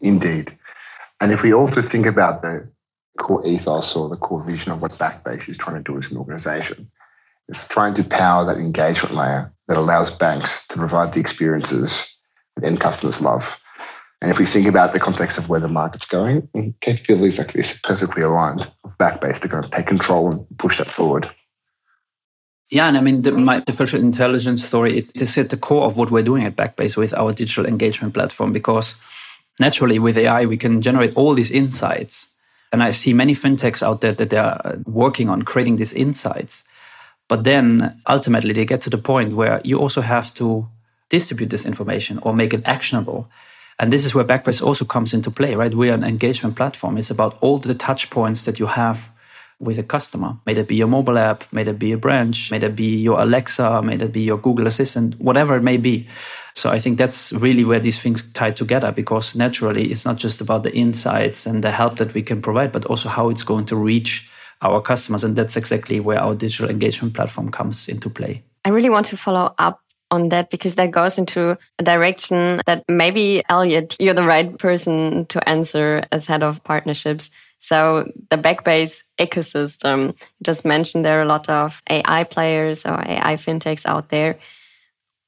Indeed. 0.00 0.56
And 1.20 1.30
if 1.30 1.42
we 1.42 1.54
also 1.54 1.80
think 1.80 2.06
about 2.06 2.42
the 2.42 2.68
core 3.18 3.46
ethos 3.46 3.94
or 3.94 4.08
the 4.08 4.16
core 4.16 4.42
vision 4.42 4.72
of 4.72 4.82
what 4.82 4.92
Backbase 4.92 5.48
is 5.48 5.56
trying 5.56 5.76
to 5.76 5.82
do 5.82 5.96
as 5.98 6.10
an 6.10 6.16
organization, 6.16 6.90
it's 7.48 7.68
trying 7.68 7.94
to 7.94 8.02
power 8.02 8.44
that 8.46 8.56
engagement 8.56 9.14
layer 9.14 9.52
that 9.68 9.76
allows 9.76 10.10
banks 10.10 10.66
to 10.68 10.76
provide 10.76 11.14
the 11.14 11.20
experiences 11.20 12.08
that 12.56 12.64
end 12.64 12.80
customers 12.80 13.20
love. 13.20 13.56
And 14.24 14.30
if 14.32 14.38
we 14.38 14.46
think 14.46 14.66
about 14.66 14.94
the 14.94 15.00
context 15.00 15.36
of 15.36 15.50
where 15.50 15.60
the 15.60 15.68
market's 15.68 16.06
going, 16.06 16.48
capabilities 16.80 17.36
like 17.36 17.52
this 17.52 17.74
are 17.74 17.80
perfectly 17.84 18.22
aligned 18.22 18.60
with 18.82 18.96
Backbase 18.96 19.38
to 19.42 19.48
kind 19.50 19.62
of 19.62 19.70
take 19.70 19.86
control 19.86 20.30
and 20.32 20.46
push 20.56 20.78
that 20.78 20.90
forward. 20.90 21.30
Yeah, 22.70 22.88
and 22.88 22.96
I 22.96 23.02
mean, 23.02 23.20
the, 23.20 23.32
my, 23.32 23.62
virtual 23.70 24.00
intelligence 24.00 24.64
story, 24.64 24.96
it 24.96 25.12
is 25.20 25.36
at 25.36 25.50
the 25.50 25.58
core 25.58 25.84
of 25.84 25.98
what 25.98 26.10
we're 26.10 26.22
doing 26.22 26.44
at 26.44 26.56
Backbase 26.56 26.96
with 26.96 27.12
our 27.12 27.34
digital 27.34 27.66
engagement 27.66 28.14
platform 28.14 28.50
because 28.50 28.94
naturally 29.60 29.98
with 29.98 30.16
AI, 30.16 30.46
we 30.46 30.56
can 30.56 30.80
generate 30.80 31.14
all 31.16 31.34
these 31.34 31.50
insights. 31.50 32.34
And 32.72 32.82
I 32.82 32.92
see 32.92 33.12
many 33.12 33.34
fintechs 33.34 33.82
out 33.82 34.00
there 34.00 34.14
that 34.14 34.30
they 34.30 34.38
are 34.38 34.58
uh, 34.64 34.76
working 34.86 35.28
on 35.28 35.42
creating 35.42 35.76
these 35.76 35.92
insights. 35.92 36.64
But 37.28 37.44
then 37.44 38.00
ultimately 38.08 38.54
they 38.54 38.64
get 38.64 38.80
to 38.80 38.90
the 38.90 38.96
point 38.96 39.34
where 39.34 39.60
you 39.64 39.78
also 39.78 40.00
have 40.00 40.32
to 40.36 40.66
distribute 41.10 41.50
this 41.50 41.66
information 41.66 42.18
or 42.22 42.32
make 42.32 42.54
it 42.54 42.62
actionable. 42.64 43.28
And 43.78 43.92
this 43.92 44.04
is 44.04 44.14
where 44.14 44.24
Backbase 44.24 44.62
also 44.62 44.84
comes 44.84 45.12
into 45.12 45.30
play, 45.30 45.54
right? 45.54 45.74
We're 45.74 45.94
an 45.94 46.04
engagement 46.04 46.56
platform. 46.56 46.96
It's 46.96 47.10
about 47.10 47.38
all 47.40 47.58
the 47.58 47.74
touch 47.74 48.10
points 48.10 48.44
that 48.44 48.58
you 48.58 48.66
have 48.66 49.10
with 49.58 49.78
a 49.78 49.82
customer. 49.82 50.36
May 50.46 50.54
that 50.54 50.68
be 50.68 50.76
your 50.76 50.86
mobile 50.86 51.18
app, 51.18 51.52
may 51.52 51.64
that 51.64 51.78
be 51.78 51.92
a 51.92 51.96
branch, 51.96 52.50
may 52.50 52.58
that 52.58 52.76
be 52.76 52.96
your 52.96 53.20
Alexa, 53.20 53.82
may 53.82 53.96
that 53.96 54.12
be 54.12 54.22
your 54.22 54.38
Google 54.38 54.66
Assistant, 54.66 55.18
whatever 55.20 55.56
it 55.56 55.62
may 55.62 55.76
be. 55.76 56.08
So 56.54 56.70
I 56.70 56.78
think 56.78 56.98
that's 56.98 57.32
really 57.32 57.64
where 57.64 57.80
these 57.80 58.00
things 58.00 58.30
tie 58.32 58.52
together 58.52 58.92
because 58.92 59.34
naturally 59.34 59.90
it's 59.90 60.04
not 60.04 60.16
just 60.16 60.40
about 60.40 60.62
the 60.62 60.74
insights 60.74 61.46
and 61.46 61.64
the 61.64 61.70
help 61.70 61.96
that 61.96 62.14
we 62.14 62.22
can 62.22 62.40
provide, 62.42 62.72
but 62.72 62.84
also 62.84 63.08
how 63.08 63.28
it's 63.28 63.42
going 63.42 63.66
to 63.66 63.76
reach 63.76 64.30
our 64.62 64.80
customers. 64.80 65.24
And 65.24 65.34
that's 65.34 65.56
exactly 65.56 65.98
where 65.98 66.20
our 66.20 66.34
digital 66.34 66.70
engagement 66.70 67.14
platform 67.14 67.50
comes 67.50 67.88
into 67.88 68.08
play. 68.08 68.44
I 68.64 68.70
really 68.70 68.90
want 68.90 69.06
to 69.06 69.16
follow 69.16 69.54
up 69.58 69.83
on 70.14 70.28
that 70.30 70.50
because 70.50 70.76
that 70.76 70.90
goes 70.90 71.18
into 71.18 71.58
a 71.78 71.82
direction 71.82 72.60
that 72.66 72.84
maybe, 72.88 73.42
Elliott, 73.48 73.96
you're 73.98 74.14
the 74.14 74.26
right 74.26 74.56
person 74.58 75.26
to 75.26 75.46
answer 75.48 76.04
as 76.12 76.26
head 76.26 76.42
of 76.42 76.62
partnerships. 76.64 77.30
So 77.58 78.10
the 78.30 78.36
Backbase 78.36 79.02
ecosystem, 79.18 80.08
you 80.08 80.42
just 80.42 80.64
mentioned 80.64 81.04
there 81.04 81.18
are 81.18 81.22
a 81.22 81.34
lot 81.36 81.48
of 81.48 81.82
AI 81.90 82.24
players 82.24 82.86
or 82.86 83.00
AI 83.00 83.34
fintechs 83.34 83.86
out 83.86 84.08
there. 84.10 84.38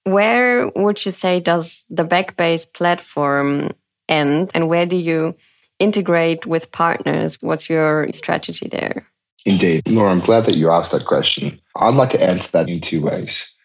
Where 0.05 0.69
would 0.77 1.05
you 1.05 1.11
say 1.11 1.41
does 1.41 1.85
the 1.91 2.05
Backbase 2.05 2.73
platform 2.73 3.71
end 4.09 4.53
and 4.55 4.69
where 4.69 4.87
do 4.87 4.97
you 4.97 5.35
integrate 5.79 6.47
with 6.47 6.71
partners? 6.71 7.39
What's 7.41 7.69
your 7.69 8.07
strategy 8.13 8.69
there? 8.69 9.07
Indeed. 9.45 9.83
Nora, 9.91 10.11
I'm 10.11 10.21
glad 10.21 10.45
that 10.47 10.57
you 10.57 10.71
asked 10.71 10.93
that 10.93 11.07
question. 11.07 11.61
I'd 11.77 11.95
like 11.95 12.11
to 12.11 12.23
answer 12.23 12.51
that 12.53 12.69
in 12.69 12.81
two 12.81 13.01
ways. 13.03 13.56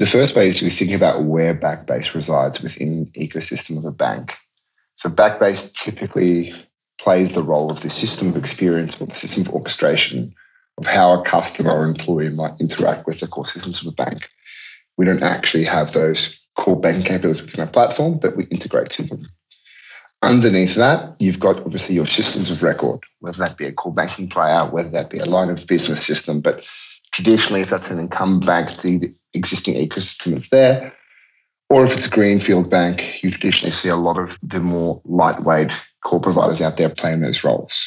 The 0.00 0.06
first 0.06 0.34
way 0.34 0.48
is 0.48 0.62
we 0.62 0.70
think 0.70 0.92
about 0.92 1.24
where 1.24 1.54
Backbase 1.54 2.14
resides 2.14 2.62
within 2.62 3.12
ecosystem 3.18 3.76
of 3.76 3.84
a 3.84 3.92
bank. 3.92 4.34
So 4.96 5.10
Backbase 5.10 5.74
typically 5.74 6.54
plays 6.98 7.34
the 7.34 7.42
role 7.42 7.70
of 7.70 7.82
the 7.82 7.90
system 7.90 8.28
of 8.28 8.36
experience 8.38 8.98
or 8.98 9.08
the 9.08 9.14
system 9.14 9.46
of 9.46 9.52
orchestration 9.52 10.34
of 10.78 10.86
how 10.86 11.20
a 11.20 11.24
customer 11.24 11.72
or 11.72 11.84
employee 11.84 12.30
might 12.30 12.58
interact 12.58 13.06
with 13.06 13.20
the 13.20 13.26
core 13.26 13.46
systems 13.46 13.82
of 13.82 13.88
a 13.88 13.92
bank. 13.92 14.30
We 14.96 15.04
don't 15.04 15.22
actually 15.22 15.64
have 15.64 15.92
those 15.92 16.34
core 16.56 16.80
banking 16.80 17.04
capabilities 17.04 17.42
within 17.42 17.60
our 17.60 17.66
platform, 17.66 18.20
but 18.20 18.38
we 18.38 18.44
integrate 18.46 18.88
to 18.92 19.02
them. 19.02 19.28
Underneath 20.22 20.76
that, 20.76 21.16
you've 21.18 21.40
got 21.40 21.58
obviously 21.58 21.96
your 21.96 22.06
systems 22.06 22.50
of 22.50 22.62
record, 22.62 23.00
whether 23.18 23.36
that 23.36 23.58
be 23.58 23.66
a 23.66 23.72
core 23.72 23.92
banking 23.92 24.30
player, 24.30 24.64
whether 24.64 24.88
that 24.88 25.10
be 25.10 25.18
a 25.18 25.26
line 25.26 25.50
of 25.50 25.66
business 25.66 26.02
system. 26.02 26.40
But 26.40 26.64
traditionally, 27.12 27.62
if 27.62 27.70
that's 27.70 27.90
an 27.90 27.98
incumbent 27.98 28.46
bank, 28.46 28.76
the 28.78 29.14
existing 29.34 29.74
ecosystem 29.74 30.36
is 30.36 30.48
there. 30.48 30.92
Or 31.68 31.84
if 31.84 31.92
it's 31.92 32.06
a 32.06 32.10
greenfield 32.10 32.68
bank, 32.68 33.22
you 33.22 33.30
traditionally 33.30 33.70
see 33.70 33.88
a 33.88 33.96
lot 33.96 34.18
of 34.18 34.36
the 34.42 34.58
more 34.58 35.00
lightweight 35.04 35.70
core 36.04 36.20
providers 36.20 36.60
out 36.60 36.76
there 36.76 36.88
playing 36.88 37.20
those 37.20 37.44
roles. 37.44 37.86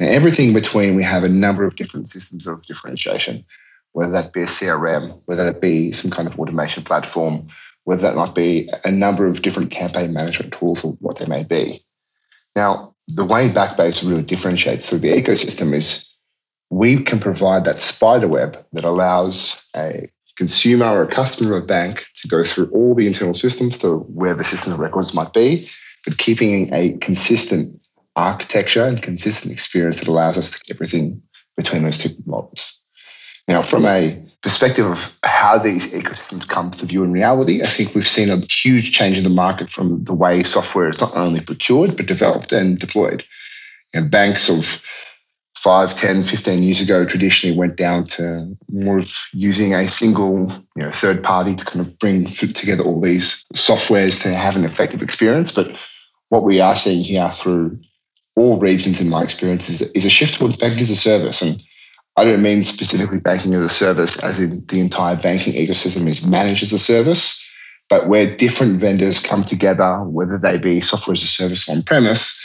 Now, 0.00 0.08
everything 0.08 0.52
between, 0.52 0.96
we 0.96 1.04
have 1.04 1.22
a 1.22 1.28
number 1.28 1.64
of 1.64 1.76
different 1.76 2.08
systems 2.08 2.46
of 2.46 2.64
differentiation, 2.66 3.44
whether 3.92 4.10
that 4.12 4.32
be 4.32 4.42
a 4.42 4.46
CRM, 4.46 5.20
whether 5.26 5.44
that 5.44 5.60
be 5.60 5.92
some 5.92 6.10
kind 6.10 6.26
of 6.26 6.38
automation 6.38 6.82
platform, 6.82 7.46
whether 7.84 8.02
that 8.02 8.16
might 8.16 8.34
be 8.34 8.70
a 8.84 8.90
number 8.90 9.26
of 9.26 9.42
different 9.42 9.70
campaign 9.70 10.12
management 10.12 10.54
tools 10.54 10.82
or 10.82 10.92
what 11.00 11.18
they 11.18 11.26
may 11.26 11.44
be. 11.44 11.84
Now, 12.56 12.94
the 13.08 13.24
way 13.24 13.50
Backbase 13.50 14.08
really 14.08 14.22
differentiates 14.22 14.88
through 14.88 15.00
the 15.00 15.12
ecosystem 15.12 15.74
is 15.74 16.08
we 16.74 17.02
can 17.02 17.20
provide 17.20 17.64
that 17.64 17.78
spider 17.78 18.26
web 18.26 18.64
that 18.72 18.84
allows 18.84 19.62
a 19.76 20.08
consumer 20.36 20.86
or 20.86 21.04
a 21.04 21.08
customer 21.08 21.56
of 21.56 21.62
a 21.62 21.66
bank 21.66 22.04
to 22.16 22.26
go 22.26 22.42
through 22.42 22.68
all 22.70 22.94
the 22.94 23.06
internal 23.06 23.34
systems 23.34 23.78
to 23.78 23.98
where 23.98 24.34
the 24.34 24.42
system 24.42 24.72
of 24.72 24.80
records 24.80 25.14
might 25.14 25.32
be 25.32 25.70
but 26.04 26.18
keeping 26.18 26.72
a 26.74 26.92
consistent 26.98 27.80
architecture 28.16 28.84
and 28.84 29.02
consistent 29.02 29.52
experience 29.52 30.00
that 30.00 30.08
allows 30.08 30.36
us 30.36 30.50
to 30.50 30.58
get 30.58 30.76
everything 30.76 31.22
between 31.56 31.82
those 31.84 31.98
two 31.98 32.14
models. 32.26 32.78
Now, 33.46 33.62
from 33.62 33.86
a 33.86 34.20
perspective 34.42 34.86
of 34.86 35.14
how 35.22 35.58
these 35.58 35.92
ecosystems 35.92 36.46
come 36.46 36.70
to 36.72 36.86
view 36.86 37.04
in 37.04 37.12
reality, 37.12 37.62
I 37.62 37.66
think 37.68 37.94
we've 37.94 38.08
seen 38.08 38.30
a 38.30 38.38
huge 38.50 38.92
change 38.92 39.18
in 39.18 39.24
the 39.24 39.30
market 39.30 39.70
from 39.70 40.02
the 40.04 40.14
way 40.14 40.42
software 40.42 40.88
is 40.88 41.00
not 41.00 41.16
only 41.16 41.40
procured, 41.40 41.96
but 41.96 42.06
developed 42.06 42.52
and 42.52 42.78
deployed. 42.78 43.24
And 43.92 44.10
banks 44.10 44.48
of 44.48 44.82
5, 45.64 45.96
10, 45.96 46.24
15 46.24 46.62
years 46.62 46.82
ago 46.82 47.06
traditionally 47.06 47.56
went 47.56 47.76
down 47.76 48.04
to 48.04 48.54
more 48.70 48.98
of 48.98 49.10
using 49.32 49.74
a 49.74 49.88
single 49.88 50.52
you 50.76 50.82
know, 50.82 50.92
third 50.92 51.22
party 51.22 51.54
to 51.54 51.64
kind 51.64 51.80
of 51.80 51.98
bring 51.98 52.26
together 52.26 52.84
all 52.84 53.00
these 53.00 53.46
softwares 53.54 54.20
to 54.20 54.34
have 54.34 54.56
an 54.56 54.66
effective 54.66 55.00
experience. 55.00 55.50
But 55.50 55.74
what 56.28 56.44
we 56.44 56.60
are 56.60 56.76
seeing 56.76 57.02
here 57.02 57.32
through 57.34 57.80
all 58.36 58.60
regions, 58.60 59.00
in 59.00 59.08
my 59.08 59.22
experience, 59.22 59.70
is, 59.70 59.80
is 59.92 60.04
a 60.04 60.10
shift 60.10 60.34
towards 60.34 60.54
banking 60.54 60.80
as 60.80 60.90
a 60.90 60.96
service. 60.96 61.40
And 61.40 61.62
I 62.18 62.24
don't 62.24 62.42
mean 62.42 62.62
specifically 62.64 63.18
banking 63.18 63.54
as 63.54 63.70
a 63.70 63.74
service, 63.74 64.18
as 64.18 64.38
in 64.38 64.62
the 64.66 64.80
entire 64.80 65.16
banking 65.16 65.54
ecosystem 65.54 66.06
is 66.10 66.26
managed 66.26 66.62
as 66.62 66.74
a 66.74 66.78
service, 66.78 67.42
but 67.88 68.06
where 68.06 68.36
different 68.36 68.80
vendors 68.80 69.18
come 69.18 69.44
together, 69.44 70.02
whether 70.02 70.36
they 70.36 70.58
be 70.58 70.82
software 70.82 71.14
as 71.14 71.22
a 71.22 71.26
service 71.26 71.66
on 71.70 71.82
premise, 71.82 72.38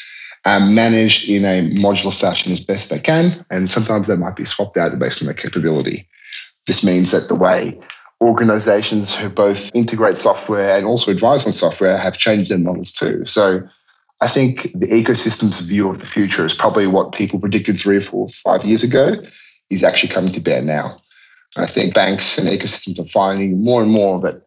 um, 0.50 0.74
managed 0.74 1.30
in 1.30 1.46
a 1.46 1.62
modular 1.62 2.14
fashion 2.14 2.52
as 2.52 2.60
best 2.60 2.90
they 2.90 3.00
can. 3.00 3.46
And 3.52 3.72
sometimes 3.72 4.08
they 4.08 4.16
might 4.16 4.36
be 4.36 4.46
swapped 4.46 4.78
out 4.78 4.98
based 4.98 5.22
on 5.22 5.28
their 5.28 5.36
capability. 5.36 6.08
This 6.66 6.84
means 6.84 7.12
that 7.12 7.28
the 7.28 7.36
way 7.36 7.80
organizations 8.20 9.16
who 9.16 9.30
both 9.30 9.70
integrate 9.76 10.18
software 10.18 10.76
and 10.76 10.88
also 10.88 11.12
advise 11.12 11.46
on 11.46 11.54
software 11.54 11.98
have 11.98 12.18
changed 12.18 12.50
their 12.50 12.58
models 12.58 12.92
too. 12.92 13.24
So 13.26 13.62
I 14.22 14.28
think 14.28 14.64
the 14.74 14.88
ecosystem's 14.88 15.60
view 15.60 15.88
of 15.88 16.00
the 16.00 16.08
future 16.08 16.46
is 16.46 16.56
probably 16.56 16.88
what 16.88 17.12
people 17.12 17.40
predicted 17.40 17.80
three 17.80 17.98
or 17.98 18.02
four, 18.02 18.28
five 18.30 18.66
years 18.66 18.84
ago 18.84 19.22
is 19.70 19.84
actually 19.84 20.10
coming 20.10 20.32
to 20.32 20.42
bear 20.42 20.64
now. 20.64 21.00
I 21.58 21.68
think 21.68 21.94
banks 21.94 22.40
and 22.40 22.48
ecosystems 22.48 23.00
are 23.00 23.08
finding 23.08 23.64
more 23.64 23.84
and 23.84 23.92
more 23.92 24.20
that 24.22 24.42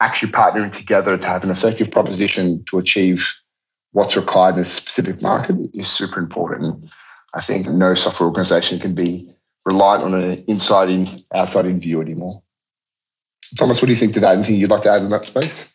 actually 0.00 0.30
partnering 0.30 0.72
together 0.72 1.18
to 1.18 1.26
have 1.26 1.42
an 1.42 1.50
effective 1.50 1.90
proposition 1.90 2.64
to 2.66 2.78
achieve 2.78 3.26
what's 3.92 4.16
required 4.16 4.56
in 4.56 4.62
a 4.62 4.64
specific 4.64 5.22
market 5.22 5.56
is 5.74 5.88
super 5.88 6.20
important. 6.20 6.74
And 6.74 6.90
I 7.34 7.40
think 7.40 7.68
no 7.68 7.94
software 7.94 8.28
organization 8.28 8.78
can 8.78 8.94
be 8.94 9.32
reliant 9.64 10.04
on 10.04 10.14
an 10.14 10.44
inside 10.46 10.88
in, 10.88 11.24
outside 11.34 11.66
in 11.66 11.80
view 11.80 12.00
anymore. 12.00 12.42
Thomas, 13.56 13.80
what 13.80 13.86
do 13.86 13.92
you 13.92 13.98
think 13.98 14.14
to 14.14 14.20
that? 14.20 14.36
Anything 14.36 14.56
you'd 14.56 14.70
like 14.70 14.82
to 14.82 14.90
add 14.90 15.02
in 15.02 15.10
that 15.10 15.24
space? 15.24 15.70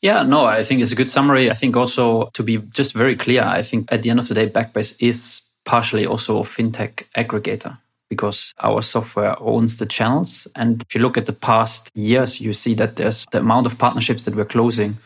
Yeah, 0.00 0.22
no, 0.22 0.44
I 0.44 0.64
think 0.64 0.82
it's 0.82 0.92
a 0.92 0.96
good 0.96 1.10
summary. 1.10 1.50
I 1.50 1.54
think 1.54 1.76
also 1.76 2.30
to 2.34 2.42
be 2.42 2.58
just 2.58 2.92
very 2.92 3.16
clear, 3.16 3.42
I 3.42 3.62
think 3.62 3.90
at 3.90 4.02
the 4.02 4.10
end 4.10 4.18
of 4.18 4.28
the 4.28 4.34
day, 4.34 4.48
Backbase 4.48 4.96
is 5.00 5.42
partially 5.64 6.04
also 6.04 6.38
a 6.38 6.42
fintech 6.42 7.04
aggregator 7.16 7.78
because 8.10 8.52
our 8.62 8.82
software 8.82 9.34
owns 9.40 9.78
the 9.78 9.86
channels. 9.86 10.46
And 10.56 10.82
if 10.82 10.94
you 10.94 11.00
look 11.00 11.16
at 11.16 11.26
the 11.26 11.32
past 11.32 11.90
years, 11.94 12.40
you 12.40 12.52
see 12.52 12.74
that 12.74 12.96
there's 12.96 13.26
the 13.32 13.38
amount 13.38 13.66
of 13.66 13.78
partnerships 13.78 14.22
that 14.22 14.34
we're 14.34 14.44
closing 14.44 14.98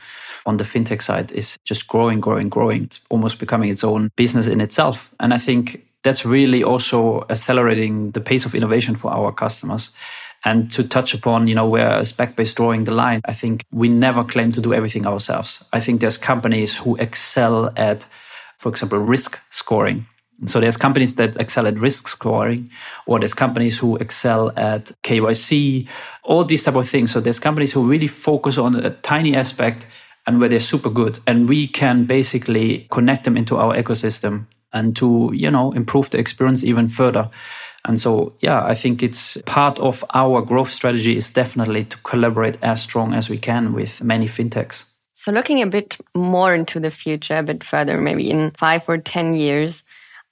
on 0.48 0.56
the 0.56 0.64
fintech 0.64 1.02
side 1.02 1.30
is 1.32 1.58
just 1.64 1.86
growing, 1.86 2.20
growing, 2.20 2.48
growing. 2.48 2.84
It's 2.84 3.00
almost 3.10 3.38
becoming 3.38 3.68
its 3.68 3.84
own 3.84 4.10
business 4.16 4.48
in 4.48 4.60
itself. 4.60 5.14
And 5.20 5.34
I 5.34 5.38
think 5.38 5.84
that's 6.02 6.24
really 6.24 6.64
also 6.64 7.26
accelerating 7.28 8.12
the 8.12 8.20
pace 8.20 8.46
of 8.46 8.54
innovation 8.54 8.96
for 8.96 9.12
our 9.12 9.30
customers. 9.30 9.90
And 10.44 10.70
to 10.70 10.82
touch 10.84 11.14
upon, 11.14 11.48
you 11.48 11.54
know, 11.54 11.68
where 11.68 12.00
is 12.00 12.12
Backbase 12.12 12.54
drawing 12.54 12.84
the 12.84 12.92
line, 12.92 13.20
I 13.26 13.32
think 13.32 13.64
we 13.70 13.88
never 13.88 14.24
claim 14.24 14.52
to 14.52 14.60
do 14.60 14.72
everything 14.72 15.06
ourselves. 15.06 15.62
I 15.72 15.80
think 15.80 16.00
there's 16.00 16.16
companies 16.16 16.76
who 16.76 16.96
excel 16.96 17.72
at, 17.76 18.06
for 18.56 18.70
example, 18.70 18.98
risk 18.98 19.38
scoring. 19.50 20.06
So 20.46 20.60
there's 20.60 20.76
companies 20.76 21.16
that 21.16 21.36
excel 21.36 21.66
at 21.66 21.76
risk 21.78 22.06
scoring, 22.06 22.70
or 23.06 23.18
there's 23.18 23.34
companies 23.34 23.76
who 23.76 23.96
excel 23.96 24.52
at 24.56 24.92
KYC, 25.02 25.88
all 26.22 26.44
these 26.44 26.62
type 26.62 26.76
of 26.76 26.88
things. 26.88 27.10
So 27.10 27.20
there's 27.20 27.40
companies 27.40 27.72
who 27.72 27.90
really 27.90 28.06
focus 28.06 28.56
on 28.56 28.76
a 28.76 28.90
tiny 28.90 29.34
aspect 29.34 29.86
and 30.28 30.40
where 30.40 30.50
they're 30.50 30.60
super 30.60 30.90
good. 30.90 31.18
And 31.26 31.48
we 31.48 31.66
can 31.66 32.04
basically 32.04 32.86
connect 32.90 33.24
them 33.24 33.38
into 33.38 33.56
our 33.56 33.74
ecosystem 33.74 34.44
and 34.74 34.94
to, 34.96 35.30
you 35.34 35.50
know, 35.50 35.72
improve 35.72 36.10
the 36.10 36.18
experience 36.18 36.62
even 36.62 36.86
further. 36.86 37.30
And 37.86 37.98
so, 37.98 38.34
yeah, 38.40 38.62
I 38.62 38.74
think 38.74 39.02
it's 39.02 39.38
part 39.46 39.78
of 39.78 40.04
our 40.12 40.42
growth 40.42 40.70
strategy 40.70 41.16
is 41.16 41.30
definitely 41.30 41.84
to 41.84 41.96
collaborate 42.02 42.58
as 42.60 42.82
strong 42.82 43.14
as 43.14 43.30
we 43.30 43.38
can 43.38 43.72
with 43.72 44.04
many 44.04 44.26
fintechs. 44.26 44.84
So, 45.14 45.32
looking 45.32 45.62
a 45.62 45.66
bit 45.66 45.96
more 46.14 46.54
into 46.54 46.78
the 46.78 46.90
future, 46.90 47.38
a 47.38 47.42
bit 47.42 47.64
further, 47.64 47.98
maybe 47.98 48.30
in 48.30 48.50
five 48.58 48.86
or 48.86 48.98
10 48.98 49.32
years, 49.32 49.82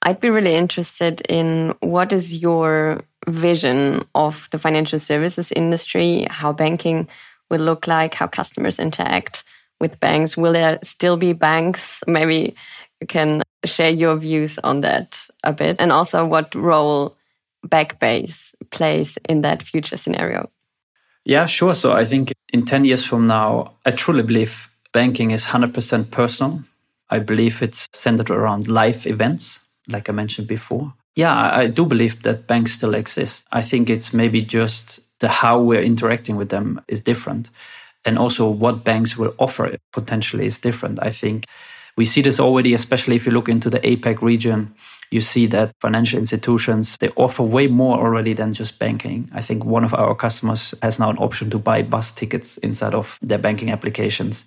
I'd 0.03 0.19
be 0.19 0.29
really 0.29 0.53
interested 0.53 1.21
in 1.21 1.73
what 1.79 2.13
is 2.13 2.39
your 2.39 2.99
vision 3.27 4.05
of 4.13 4.47
the 4.51 4.59
financial 4.59 4.99
services 4.99 5.51
industry, 5.51 6.27
how 6.29 6.53
banking 6.53 7.07
will 7.49 7.61
look 7.61 7.87
like, 7.87 8.13
how 8.13 8.27
customers 8.27 8.77
interact 8.77 9.43
with 9.79 9.99
banks. 9.99 10.37
Will 10.37 10.53
there 10.53 10.79
still 10.83 11.17
be 11.17 11.33
banks? 11.33 12.03
Maybe 12.07 12.55
you 13.01 13.07
can 13.07 13.43
share 13.65 13.91
your 13.91 14.15
views 14.15 14.57
on 14.59 14.81
that 14.81 15.27
a 15.43 15.53
bit, 15.53 15.77
and 15.79 15.91
also 15.91 16.25
what 16.25 16.55
role 16.55 17.15
Backbase 17.65 18.53
plays 18.71 19.17
in 19.27 19.41
that 19.41 19.61
future 19.63 19.97
scenario. 19.97 20.49
Yeah, 21.25 21.45
sure. 21.45 21.75
So 21.75 21.91
I 21.91 22.05
think 22.05 22.31
in 22.53 22.65
10 22.65 22.85
years 22.85 23.05
from 23.05 23.27
now, 23.27 23.73
I 23.85 23.91
truly 23.91 24.23
believe 24.23 24.69
banking 24.93 25.31
is 25.31 25.45
100% 25.45 26.09
personal. 26.09 26.63
I 27.09 27.19
believe 27.19 27.61
it's 27.61 27.87
centered 27.93 28.29
around 28.29 28.67
life 28.67 29.05
events, 29.05 29.59
like 29.87 30.09
I 30.09 30.13
mentioned 30.13 30.47
before. 30.47 30.93
Yeah, 31.15 31.33
I 31.33 31.67
do 31.67 31.85
believe 31.85 32.23
that 32.23 32.47
banks 32.47 32.73
still 32.73 32.93
exist. 32.93 33.45
I 33.51 33.61
think 33.61 33.89
it's 33.89 34.13
maybe 34.13 34.41
just 34.41 35.01
the 35.19 35.27
how 35.27 35.59
we're 35.59 35.81
interacting 35.81 36.35
with 36.37 36.49
them 36.49 36.79
is 36.87 37.01
different. 37.01 37.49
And 38.05 38.17
also 38.17 38.49
what 38.49 38.83
banks 38.83 39.17
will 39.17 39.33
offer 39.37 39.75
potentially 39.91 40.45
is 40.45 40.59
different. 40.59 40.99
I 41.01 41.09
think 41.09 41.45
we 41.97 42.05
see 42.05 42.21
this 42.21 42.39
already, 42.39 42.73
especially 42.73 43.15
if 43.15 43.25
you 43.25 43.31
look 43.31 43.49
into 43.49 43.69
the 43.69 43.79
APAC 43.79 44.21
region. 44.21 44.73
You 45.09 45.21
see 45.21 45.45
that 45.47 45.71
financial 45.79 46.19
institutions 46.19 46.97
they 46.99 47.09
offer 47.15 47.41
way 47.41 47.67
more 47.67 47.97
already 47.97 48.33
than 48.33 48.53
just 48.53 48.77
banking. 48.77 49.29
I 49.33 49.41
think 49.41 49.63
one 49.63 49.85
of 49.85 49.93
our 49.93 50.13
customers 50.13 50.75
has 50.81 50.99
now 50.99 51.09
an 51.09 51.17
option 51.17 51.49
to 51.51 51.57
buy 51.57 51.81
bus 51.81 52.11
tickets 52.11 52.57
inside 52.57 52.93
of 52.93 53.17
their 53.21 53.37
banking 53.37 53.71
applications. 53.71 54.45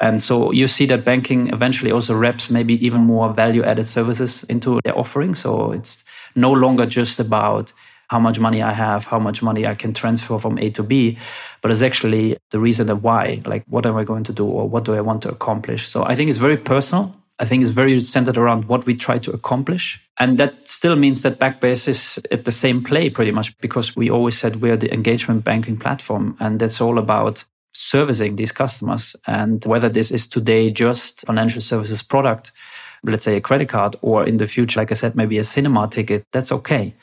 And 0.00 0.20
so 0.20 0.50
you 0.50 0.66
see 0.66 0.86
that 0.86 1.04
banking 1.04 1.48
eventually 1.52 1.92
also 1.92 2.14
wraps 2.14 2.50
maybe 2.50 2.84
even 2.84 3.02
more 3.02 3.32
value 3.32 3.62
added 3.62 3.86
services 3.86 4.42
into 4.44 4.80
their 4.82 4.98
offering. 4.98 5.36
So 5.36 5.70
it's 5.70 6.04
no 6.34 6.50
longer 6.52 6.84
just 6.84 7.20
about 7.20 7.72
how 8.12 8.20
much 8.20 8.38
money 8.38 8.60
I 8.62 8.74
have, 8.74 9.06
how 9.06 9.18
much 9.18 9.42
money 9.42 9.66
I 9.66 9.74
can 9.74 9.92
transfer 9.94 10.38
from 10.38 10.58
A 10.58 10.68
to 10.70 10.82
B, 10.82 11.16
but 11.62 11.70
it's 11.70 11.80
actually 11.80 12.36
the 12.50 12.60
reason 12.60 12.90
and 12.90 13.02
why, 13.02 13.40
like 13.46 13.64
what 13.68 13.86
am 13.86 13.96
I 13.96 14.04
going 14.04 14.24
to 14.24 14.34
do 14.34 14.46
or 14.46 14.68
what 14.68 14.84
do 14.84 14.94
I 14.94 15.00
want 15.00 15.22
to 15.22 15.30
accomplish? 15.30 15.88
So 15.88 16.04
I 16.04 16.14
think 16.14 16.28
it's 16.28 16.38
very 16.48 16.58
personal. 16.58 17.04
I 17.38 17.46
think 17.46 17.62
it's 17.62 17.70
very 17.70 17.98
centered 18.00 18.36
around 18.36 18.66
what 18.66 18.84
we 18.84 18.94
try 18.94 19.16
to 19.18 19.32
accomplish. 19.32 19.84
And 20.18 20.36
that 20.36 20.68
still 20.68 20.94
means 20.94 21.22
that 21.22 21.38
Backbase 21.38 21.88
is 21.88 22.20
at 22.30 22.44
the 22.44 22.52
same 22.52 22.84
play 22.84 23.08
pretty 23.08 23.32
much 23.32 23.56
because 23.60 23.96
we 23.96 24.10
always 24.10 24.36
said 24.38 24.60
we're 24.60 24.76
the 24.76 24.92
engagement 24.92 25.42
banking 25.42 25.78
platform. 25.78 26.36
And 26.38 26.60
that's 26.60 26.82
all 26.82 26.98
about 26.98 27.44
servicing 27.72 28.36
these 28.36 28.52
customers. 28.52 29.16
And 29.26 29.64
whether 29.64 29.88
this 29.88 30.12
is 30.12 30.28
today 30.28 30.70
just 30.70 31.24
financial 31.26 31.62
services 31.62 32.02
product, 32.02 32.52
let's 33.02 33.24
say 33.24 33.36
a 33.36 33.40
credit 33.40 33.68
card, 33.68 33.96
or 34.02 34.24
in 34.24 34.36
the 34.36 34.46
future, 34.46 34.78
like 34.80 34.92
I 34.92 34.94
said, 34.94 35.16
maybe 35.16 35.38
a 35.38 35.44
cinema 35.44 35.88
ticket, 35.88 36.24
that's 36.30 36.52
okay. 36.52 36.94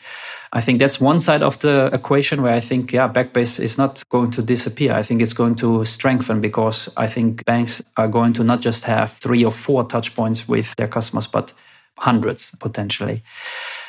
I 0.52 0.62
think 0.62 0.80
that's 0.80 1.00
one 1.00 1.22
side 1.22 1.44
of 1.44 1.60
the 1.60 1.92
equation 1.94 2.42
where 2.42 2.56
I 2.56 2.60
think, 2.60 2.92
yeah, 2.92 3.08
Backbase 3.08 3.60
is 3.60 3.78
not 3.78 4.02
going 4.10 4.32
to 4.32 4.42
disappear. 4.42 4.94
I 4.94 5.04
think 5.04 5.22
it's 5.22 5.34
going 5.34 5.56
to 5.56 5.86
strengthen 5.86 6.42
because 6.42 6.90
I 6.98 7.06
think 7.06 7.46
banks 7.46 7.84
are 7.98 8.08
going 8.08 8.34
to 8.34 8.44
not 8.44 8.62
just 8.62 8.86
have 8.86 9.12
three 9.12 9.46
or 9.46 9.52
four 9.52 9.84
touch 9.84 10.16
points 10.16 10.48
with 10.48 10.76
their 10.76 10.88
customers, 10.88 11.28
but 11.28 11.54
hundreds 12.00 12.56
potentially. 12.60 13.22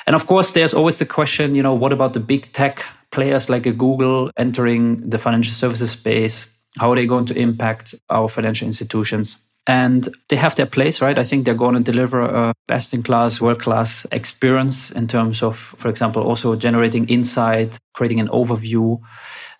And 0.07 0.15
of 0.15 0.27
course, 0.27 0.51
there's 0.51 0.75
always 0.75 0.99
the 0.99 1.07
question, 1.07 1.55
you 1.55 1.63
know, 1.63 1.75
what 1.75 1.93
about 1.93 2.13
the 2.13 2.21
big 2.21 2.53
tech 2.53 2.85
players 3.11 3.49
like 3.49 3.65
a 3.67 3.73
Google 3.73 4.31
entering 4.37 5.09
the 5.09 5.19
financial 5.19 5.55
services 5.55 5.93
space? 5.93 6.47
How 6.79 6.93
are 6.93 6.97
they 6.97 7.07
going 7.07 7.27
to 7.27 7.35
impact 7.35 7.95
our 8.11 8.29
financial 8.29 8.67
institutions? 8.67 9.50
And 9.67 10.09
they 10.29 10.37
have 10.37 10.55
their 10.57 10.67
place, 10.67 11.01
right? 11.01 11.19
I 11.19 11.25
think 11.25 11.45
they're 11.45 11.55
going 11.55 11.75
to 11.75 11.81
deliver 11.81 12.21
a 12.21 12.55
best 12.67 12.95
in 12.95 13.03
class, 13.03 13.41
world 13.41 13.61
class 13.61 14.07
experience 14.11 14.91
in 14.91 15.07
terms 15.07 15.43
of, 15.43 15.57
for 15.57 15.89
example, 15.89 16.23
also 16.23 16.57
generating 16.57 17.07
insight, 17.09 17.79
creating 17.95 18.21
an 18.21 18.29
overview. 18.29 19.01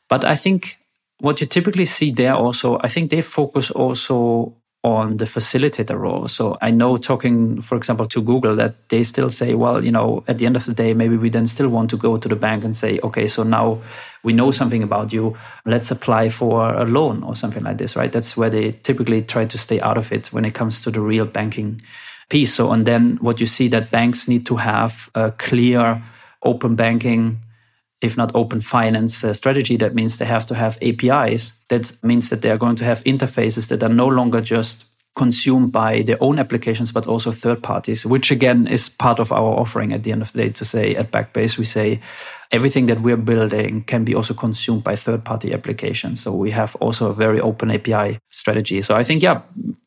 But 0.09 0.25
I 0.25 0.37
think 0.37 0.79
what 1.21 1.41
you 1.41 1.47
typically 1.47 1.85
see 1.85 2.11
there 2.11 2.35
also, 2.35 2.79
I 2.81 2.89
think 2.89 3.11
they 3.11 3.21
focus 3.23 3.71
also 3.71 4.57
on 4.83 5.19
the 5.19 5.27
facilitator 5.27 5.99
role. 5.99 6.27
So 6.27 6.57
I 6.63 6.71
know 6.71 6.97
talking, 6.97 7.61
for 7.61 7.77
example, 7.77 8.07
to 8.07 8.23
Google 8.23 8.57
that 8.57 8.89
they 8.89 9.05
still 9.05 9.29
say, 9.29 9.55
well, 9.55 9.85
you 9.85 9.91
know, 9.91 10.25
at 10.27 10.39
the 10.39 10.47
end 10.47 10.57
of 10.57 10.65
the 10.65 10.73
day, 10.73 10.95
maybe 10.95 11.19
we 11.19 11.29
then 11.29 11.47
still 11.47 11.69
want 11.69 11.91
to 11.91 11.99
go 11.99 12.17
to 12.17 12.29
the 12.29 12.37
bank 12.37 12.65
and 12.65 12.75
say, 12.75 12.99
okay, 13.03 13.27
so 13.27 13.43
now 13.43 13.79
we 14.23 14.33
know 14.33 14.51
something 14.51 14.83
about 14.83 15.13
you. 15.13 15.37
Let's 15.67 15.91
apply 15.91 16.31
for 16.31 16.73
a 16.73 16.85
loan 16.85 17.23
or 17.25 17.37
something 17.37 17.63
like 17.63 17.77
this, 17.77 17.95
right? 17.95 18.11
That's 18.11 18.39
where 18.39 18.49
they 18.49 18.73
typically 18.73 19.21
try 19.21 19.45
to 19.45 19.59
stay 19.59 19.81
out 19.81 19.99
of 19.99 20.13
it 20.13 20.29
when 20.29 20.47
it 20.47 20.55
comes 20.55 20.81
to 20.83 20.91
the 20.91 21.01
real 21.01 21.27
banking 21.27 21.83
piece. 22.31 22.55
So, 22.55 22.73
and 22.73 22.87
then 22.87 23.19
what 23.21 23.39
you 23.39 23.47
see 23.47 23.69
that 23.69 23.91
banks 23.91 24.29
need 24.29 24.47
to 24.47 24.57
have 24.57 25.11
a 25.15 25.31
clear 25.33 26.03
open 26.43 26.75
banking 26.75 27.41
if 28.01 28.17
not 28.17 28.31
open 28.35 28.61
finance 28.61 29.25
uh, 29.25 29.35
strategy, 29.35 29.77
that 29.77 29.95
means 29.95 30.19
they 30.19 30.25
have 30.25 30.47
to 30.47 30.55
have 30.55 30.79
APIs. 30.83 31.55
That 31.69 31.93
means 32.03 32.31
that 32.31 32.43
they 32.43 32.51
are 32.51 32.57
going 32.57 32.77
to 32.77 32.85
have 32.85 33.05
interfaces 33.05 33.69
that 33.69 33.83
are 33.83 33.95
no 33.95 34.09
longer 34.09 34.41
just 34.41 34.85
consumed 35.17 35.73
by 35.73 36.03
their 36.03 36.17
own 36.21 36.39
applications, 36.39 36.93
but 36.93 37.07
also 37.07 37.33
third 37.33 37.63
parties, 37.63 38.07
which 38.07 38.31
again 38.31 38.67
is 38.67 38.89
part 38.89 39.19
of 39.19 39.33
our 39.33 39.59
offering 39.59 39.93
at 39.93 40.03
the 40.05 40.13
end 40.13 40.23
of 40.23 40.33
the 40.33 40.43
day 40.45 40.49
to 40.51 40.65
say 40.65 40.95
at 40.95 41.11
Backbase, 41.11 41.59
we 41.59 41.65
say 41.65 42.01
everything 42.53 42.87
that 42.87 43.03
we're 43.03 43.17
building 43.17 43.83
can 43.85 44.05
be 44.05 44.15
also 44.15 44.35
consumed 44.35 44.85
by 44.85 44.97
third 44.97 45.25
party 45.25 45.53
applications. 45.53 46.23
So 46.23 46.33
we 46.33 46.53
have 46.53 46.75
also 46.77 47.11
a 47.11 47.15
very 47.15 47.41
open 47.41 47.71
API 47.71 48.19
strategy. 48.31 48.81
So 48.83 48.97
I 48.97 49.05
think, 49.05 49.23
yeah, 49.23 49.43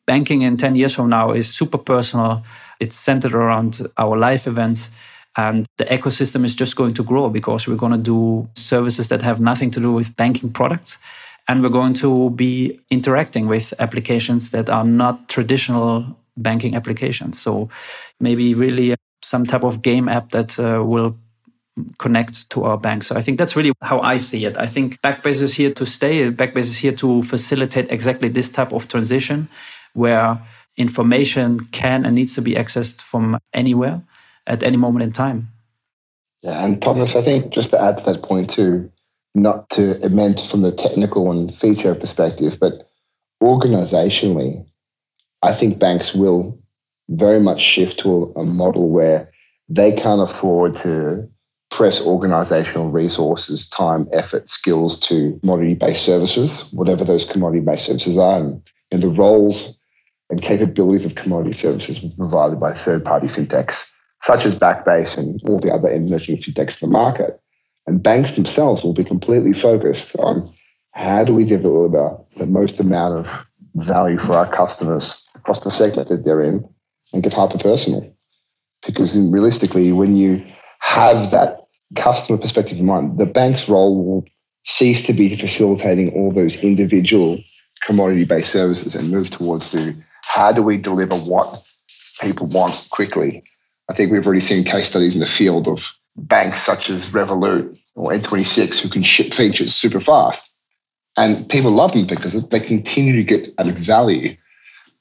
banking 0.06 0.42
in 0.42 0.56
10 0.56 0.76
years 0.76 0.94
from 0.94 1.08
now 1.08 1.32
is 1.32 1.52
super 1.52 1.78
personal. 1.78 2.44
It's 2.78 2.96
centered 2.96 3.34
around 3.34 3.86
our 3.96 4.16
live 4.16 4.46
events 4.46 4.90
and 5.36 5.66
the 5.78 5.84
ecosystem 5.86 6.44
is 6.44 6.54
just 6.54 6.76
going 6.76 6.94
to 6.94 7.02
grow 7.02 7.28
because 7.28 7.66
we're 7.66 7.76
going 7.76 7.92
to 7.92 7.98
do 7.98 8.48
services 8.54 9.08
that 9.08 9.22
have 9.22 9.40
nothing 9.40 9.70
to 9.72 9.80
do 9.80 9.92
with 9.92 10.14
banking 10.16 10.52
products. 10.52 10.98
And 11.48 11.62
we're 11.62 11.70
going 11.70 11.94
to 11.94 12.30
be 12.30 12.80
interacting 12.90 13.48
with 13.48 13.74
applications 13.78 14.50
that 14.52 14.70
are 14.70 14.84
not 14.84 15.28
traditional 15.28 16.16
banking 16.36 16.74
applications. 16.74 17.40
So 17.40 17.68
maybe 18.20 18.54
really 18.54 18.94
some 19.22 19.44
type 19.44 19.64
of 19.64 19.82
game 19.82 20.08
app 20.08 20.30
that 20.30 20.58
uh, 20.58 20.82
will 20.84 21.16
connect 21.98 22.48
to 22.50 22.64
our 22.64 22.78
bank. 22.78 23.02
So 23.02 23.16
I 23.16 23.20
think 23.20 23.36
that's 23.38 23.56
really 23.56 23.72
how 23.82 24.00
I 24.00 24.16
see 24.16 24.44
it. 24.44 24.56
I 24.56 24.66
think 24.66 25.00
Backbase 25.02 25.42
is 25.42 25.54
here 25.54 25.72
to 25.72 25.84
stay. 25.84 26.30
Backbase 26.30 26.58
is 26.58 26.78
here 26.78 26.92
to 26.92 27.22
facilitate 27.22 27.90
exactly 27.90 28.28
this 28.28 28.50
type 28.50 28.72
of 28.72 28.88
transition 28.88 29.48
where 29.92 30.40
information 30.76 31.60
can 31.60 32.06
and 32.06 32.14
needs 32.14 32.34
to 32.36 32.42
be 32.42 32.54
accessed 32.54 33.02
from 33.02 33.38
anywhere 33.52 34.02
at 34.46 34.62
any 34.62 34.76
moment 34.76 35.02
in 35.02 35.12
time. 35.12 35.48
Yeah, 36.42 36.64
and 36.64 36.80
Thomas, 36.82 37.16
I 37.16 37.22
think 37.22 37.52
just 37.52 37.70
to 37.70 37.80
add 37.80 37.98
to 37.98 38.04
that 38.04 38.22
point 38.22 38.50
too, 38.50 38.90
not 39.34 39.68
to 39.70 40.02
amend 40.04 40.40
from 40.40 40.62
the 40.62 40.72
technical 40.72 41.30
and 41.30 41.54
feature 41.56 41.94
perspective, 41.94 42.58
but 42.60 42.90
organizationally, 43.42 44.66
I 45.42 45.54
think 45.54 45.78
banks 45.78 46.14
will 46.14 46.58
very 47.08 47.40
much 47.40 47.60
shift 47.60 47.98
to 48.00 48.32
a, 48.36 48.40
a 48.40 48.44
model 48.44 48.90
where 48.90 49.30
they 49.68 49.92
can't 49.92 50.20
afford 50.20 50.74
to 50.74 51.28
press 51.70 52.00
organizational 52.00 52.90
resources, 52.90 53.68
time, 53.68 54.06
effort, 54.12 54.48
skills 54.48 55.00
to 55.00 55.38
commodity 55.40 55.74
based 55.74 56.04
services, 56.04 56.70
whatever 56.72 57.04
those 57.04 57.24
commodity 57.24 57.60
based 57.60 57.86
services 57.86 58.16
are, 58.16 58.38
and, 58.38 58.62
and 58.92 59.02
the 59.02 59.08
roles 59.08 59.76
and 60.30 60.42
capabilities 60.42 61.04
of 61.04 61.14
commodity 61.14 61.52
services 61.52 61.98
provided 62.16 62.60
by 62.60 62.72
third 62.72 63.04
party 63.04 63.26
fintechs 63.26 63.93
such 64.24 64.46
as 64.46 64.54
Backbase 64.54 65.18
and 65.18 65.38
all 65.44 65.60
the 65.60 65.70
other 65.70 65.90
emerging 65.90 66.38
fintechs 66.38 66.82
in 66.82 66.88
the 66.88 66.92
market. 66.92 67.38
And 67.86 68.02
banks 68.02 68.32
themselves 68.32 68.82
will 68.82 68.94
be 68.94 69.04
completely 69.04 69.52
focused 69.52 70.16
on 70.16 70.50
how 70.92 71.24
do 71.24 71.34
we 71.34 71.44
deliver 71.44 72.16
the 72.38 72.46
most 72.46 72.80
amount 72.80 73.18
of 73.18 73.46
value 73.74 74.16
for 74.16 74.32
our 74.32 74.50
customers 74.50 75.22
across 75.34 75.60
the 75.60 75.70
segment 75.70 76.08
that 76.08 76.24
they're 76.24 76.42
in 76.42 76.66
and 77.12 77.22
get 77.22 77.34
hyper 77.34 77.58
personal. 77.58 78.16
Because 78.86 79.14
realistically, 79.14 79.92
when 79.92 80.16
you 80.16 80.42
have 80.80 81.30
that 81.30 81.58
customer 81.94 82.38
perspective 82.38 82.78
in 82.78 82.86
mind, 82.86 83.18
the 83.18 83.26
bank's 83.26 83.68
role 83.68 84.02
will 84.02 84.24
cease 84.64 85.04
to 85.04 85.12
be 85.12 85.36
facilitating 85.36 86.10
all 86.14 86.32
those 86.32 86.56
individual 86.64 87.38
commodity 87.82 88.24
based 88.24 88.50
services 88.50 88.94
and 88.94 89.10
move 89.10 89.28
towards 89.28 89.70
the 89.72 89.94
how 90.22 90.50
do 90.50 90.62
we 90.62 90.78
deliver 90.78 91.14
what 91.14 91.62
people 92.22 92.46
want 92.46 92.88
quickly 92.90 93.44
I 93.88 93.94
think 93.94 94.10
we've 94.10 94.26
already 94.26 94.40
seen 94.40 94.64
case 94.64 94.88
studies 94.88 95.14
in 95.14 95.20
the 95.20 95.26
field 95.26 95.68
of 95.68 95.92
banks 96.16 96.62
such 96.62 96.90
as 96.90 97.06
Revolut 97.06 97.78
or 97.94 98.12
N26 98.12 98.78
who 98.78 98.88
can 98.88 99.02
ship 99.02 99.32
features 99.32 99.74
super 99.74 100.00
fast. 100.00 100.50
And 101.16 101.48
people 101.48 101.70
love 101.70 101.92
them 101.92 102.06
because 102.06 102.32
they 102.48 102.60
continue 102.60 103.14
to 103.14 103.22
get 103.22 103.54
added 103.58 103.78
value. 103.78 104.36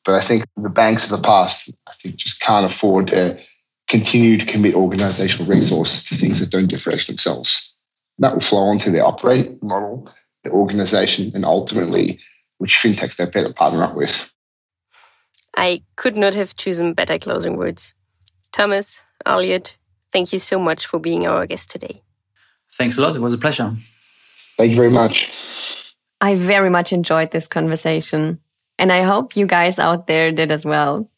But 0.05 0.15
I 0.15 0.21
think 0.21 0.45
the 0.57 0.69
banks 0.69 1.03
of 1.03 1.09
the 1.09 1.21
past, 1.21 1.69
I 1.87 1.93
think, 2.01 2.17
just 2.17 2.39
can't 2.39 2.65
afford 2.65 3.07
to 3.07 3.39
continue 3.87 4.37
to 4.37 4.45
commit 4.45 4.75
organizational 4.75 5.47
resources 5.47 6.05
to 6.05 6.15
things 6.15 6.39
that 6.39 6.49
don't 6.49 6.67
differentiate 6.67 7.07
themselves. 7.07 7.73
That 8.19 8.33
will 8.33 8.41
flow 8.41 8.63
onto 8.63 8.91
their 8.91 9.05
operating 9.05 9.57
model, 9.61 10.09
their 10.43 10.53
organization, 10.53 11.31
and 11.33 11.45
ultimately 11.45 12.19
which 12.59 12.75
fintechs 12.75 13.15
they're 13.15 13.27
better 13.27 13.51
partner 13.51 13.83
up 13.83 13.95
with. 13.95 14.29
I 15.55 15.83
could 15.95 16.15
not 16.15 16.33
have 16.33 16.55
chosen 16.55 16.93
better 16.93 17.17
closing 17.17 17.57
words. 17.57 17.93
Thomas, 18.53 19.01
Elliott, 19.25 19.75
thank 20.11 20.31
you 20.31 20.39
so 20.39 20.59
much 20.59 20.85
for 20.85 20.99
being 20.99 21.27
our 21.27 21.45
guest 21.45 21.71
today. 21.71 22.01
Thanks 22.71 22.97
a 22.97 23.01
lot. 23.01 23.15
It 23.15 23.19
was 23.19 23.33
a 23.33 23.37
pleasure. 23.37 23.73
Thank 24.57 24.69
you 24.69 24.75
very 24.75 24.91
much. 24.91 25.31
I 26.21 26.35
very 26.35 26.69
much 26.69 26.93
enjoyed 26.93 27.31
this 27.31 27.47
conversation, 27.47 28.39
and 28.79 28.91
I 28.91 29.01
hope 29.01 29.35
you 29.35 29.45
guys 29.45 29.79
out 29.79 30.07
there 30.07 30.31
did 30.31 30.51
as 30.51 30.65
well. 30.65 31.09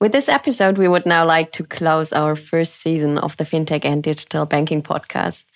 With 0.00 0.12
this 0.12 0.28
episode, 0.28 0.78
we 0.78 0.88
would 0.88 1.04
now 1.04 1.26
like 1.26 1.52
to 1.52 1.64
close 1.64 2.12
our 2.12 2.34
first 2.34 2.76
season 2.76 3.18
of 3.18 3.36
the 3.36 3.44
FinTech 3.44 3.84
and 3.84 4.02
Digital 4.02 4.46
Banking 4.46 4.82
podcast. 4.82 5.46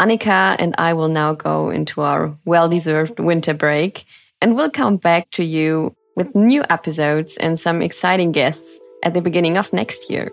Annika 0.00 0.56
and 0.58 0.74
I 0.78 0.92
will 0.94 1.08
now 1.08 1.34
go 1.34 1.70
into 1.70 2.02
our 2.02 2.36
well 2.44 2.68
deserved 2.68 3.18
winter 3.18 3.54
break 3.54 4.04
and 4.42 4.54
we'll 4.54 4.70
come 4.70 4.96
back 4.98 5.30
to 5.32 5.44
you 5.44 5.94
with 6.16 6.34
new 6.34 6.62
episodes 6.68 7.36
and 7.38 7.58
some 7.58 7.80
exciting 7.80 8.32
guests 8.32 8.78
at 9.02 9.14
the 9.14 9.20
beginning 9.20 9.56
of 9.56 9.72
next 9.72 10.10
year. 10.10 10.32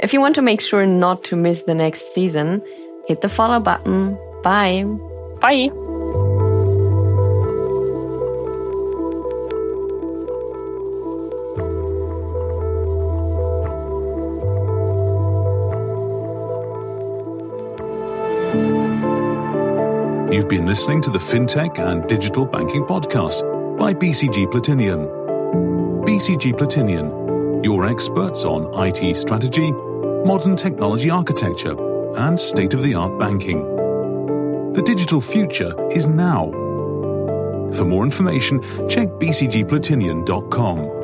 If 0.00 0.12
you 0.12 0.20
want 0.20 0.34
to 0.34 0.42
make 0.42 0.60
sure 0.60 0.86
not 0.86 1.24
to 1.24 1.36
miss 1.36 1.62
the 1.62 1.74
next 1.74 2.14
season, 2.14 2.62
hit 3.06 3.20
the 3.20 3.28
follow 3.28 3.60
button. 3.60 4.18
Bye. 4.42 4.84
Bye. 5.40 5.70
You've 20.32 20.48
been 20.48 20.66
listening 20.66 21.02
to 21.02 21.10
the 21.10 21.18
FinTech 21.18 21.78
and 21.78 22.08
Digital 22.08 22.46
Banking 22.46 22.84
Podcast 22.84 23.42
by 23.78 23.92
BCG 23.92 24.46
Platinion. 24.46 25.06
BCG 26.04 26.54
Platinion, 26.54 27.21
your 27.64 27.86
experts 27.86 28.44
on 28.44 28.70
IT 28.86 29.14
strategy, 29.14 29.72
modern 29.72 30.56
technology 30.56 31.10
architecture, 31.10 31.76
and 32.16 32.38
state 32.38 32.74
of 32.74 32.82
the 32.82 32.94
art 32.94 33.18
banking. 33.18 33.62
The 34.72 34.82
digital 34.82 35.20
future 35.20 35.74
is 35.90 36.06
now. 36.06 36.50
For 37.72 37.84
more 37.84 38.04
information, 38.04 38.60
check 38.88 39.08
bcgplatinion.com. 39.08 41.01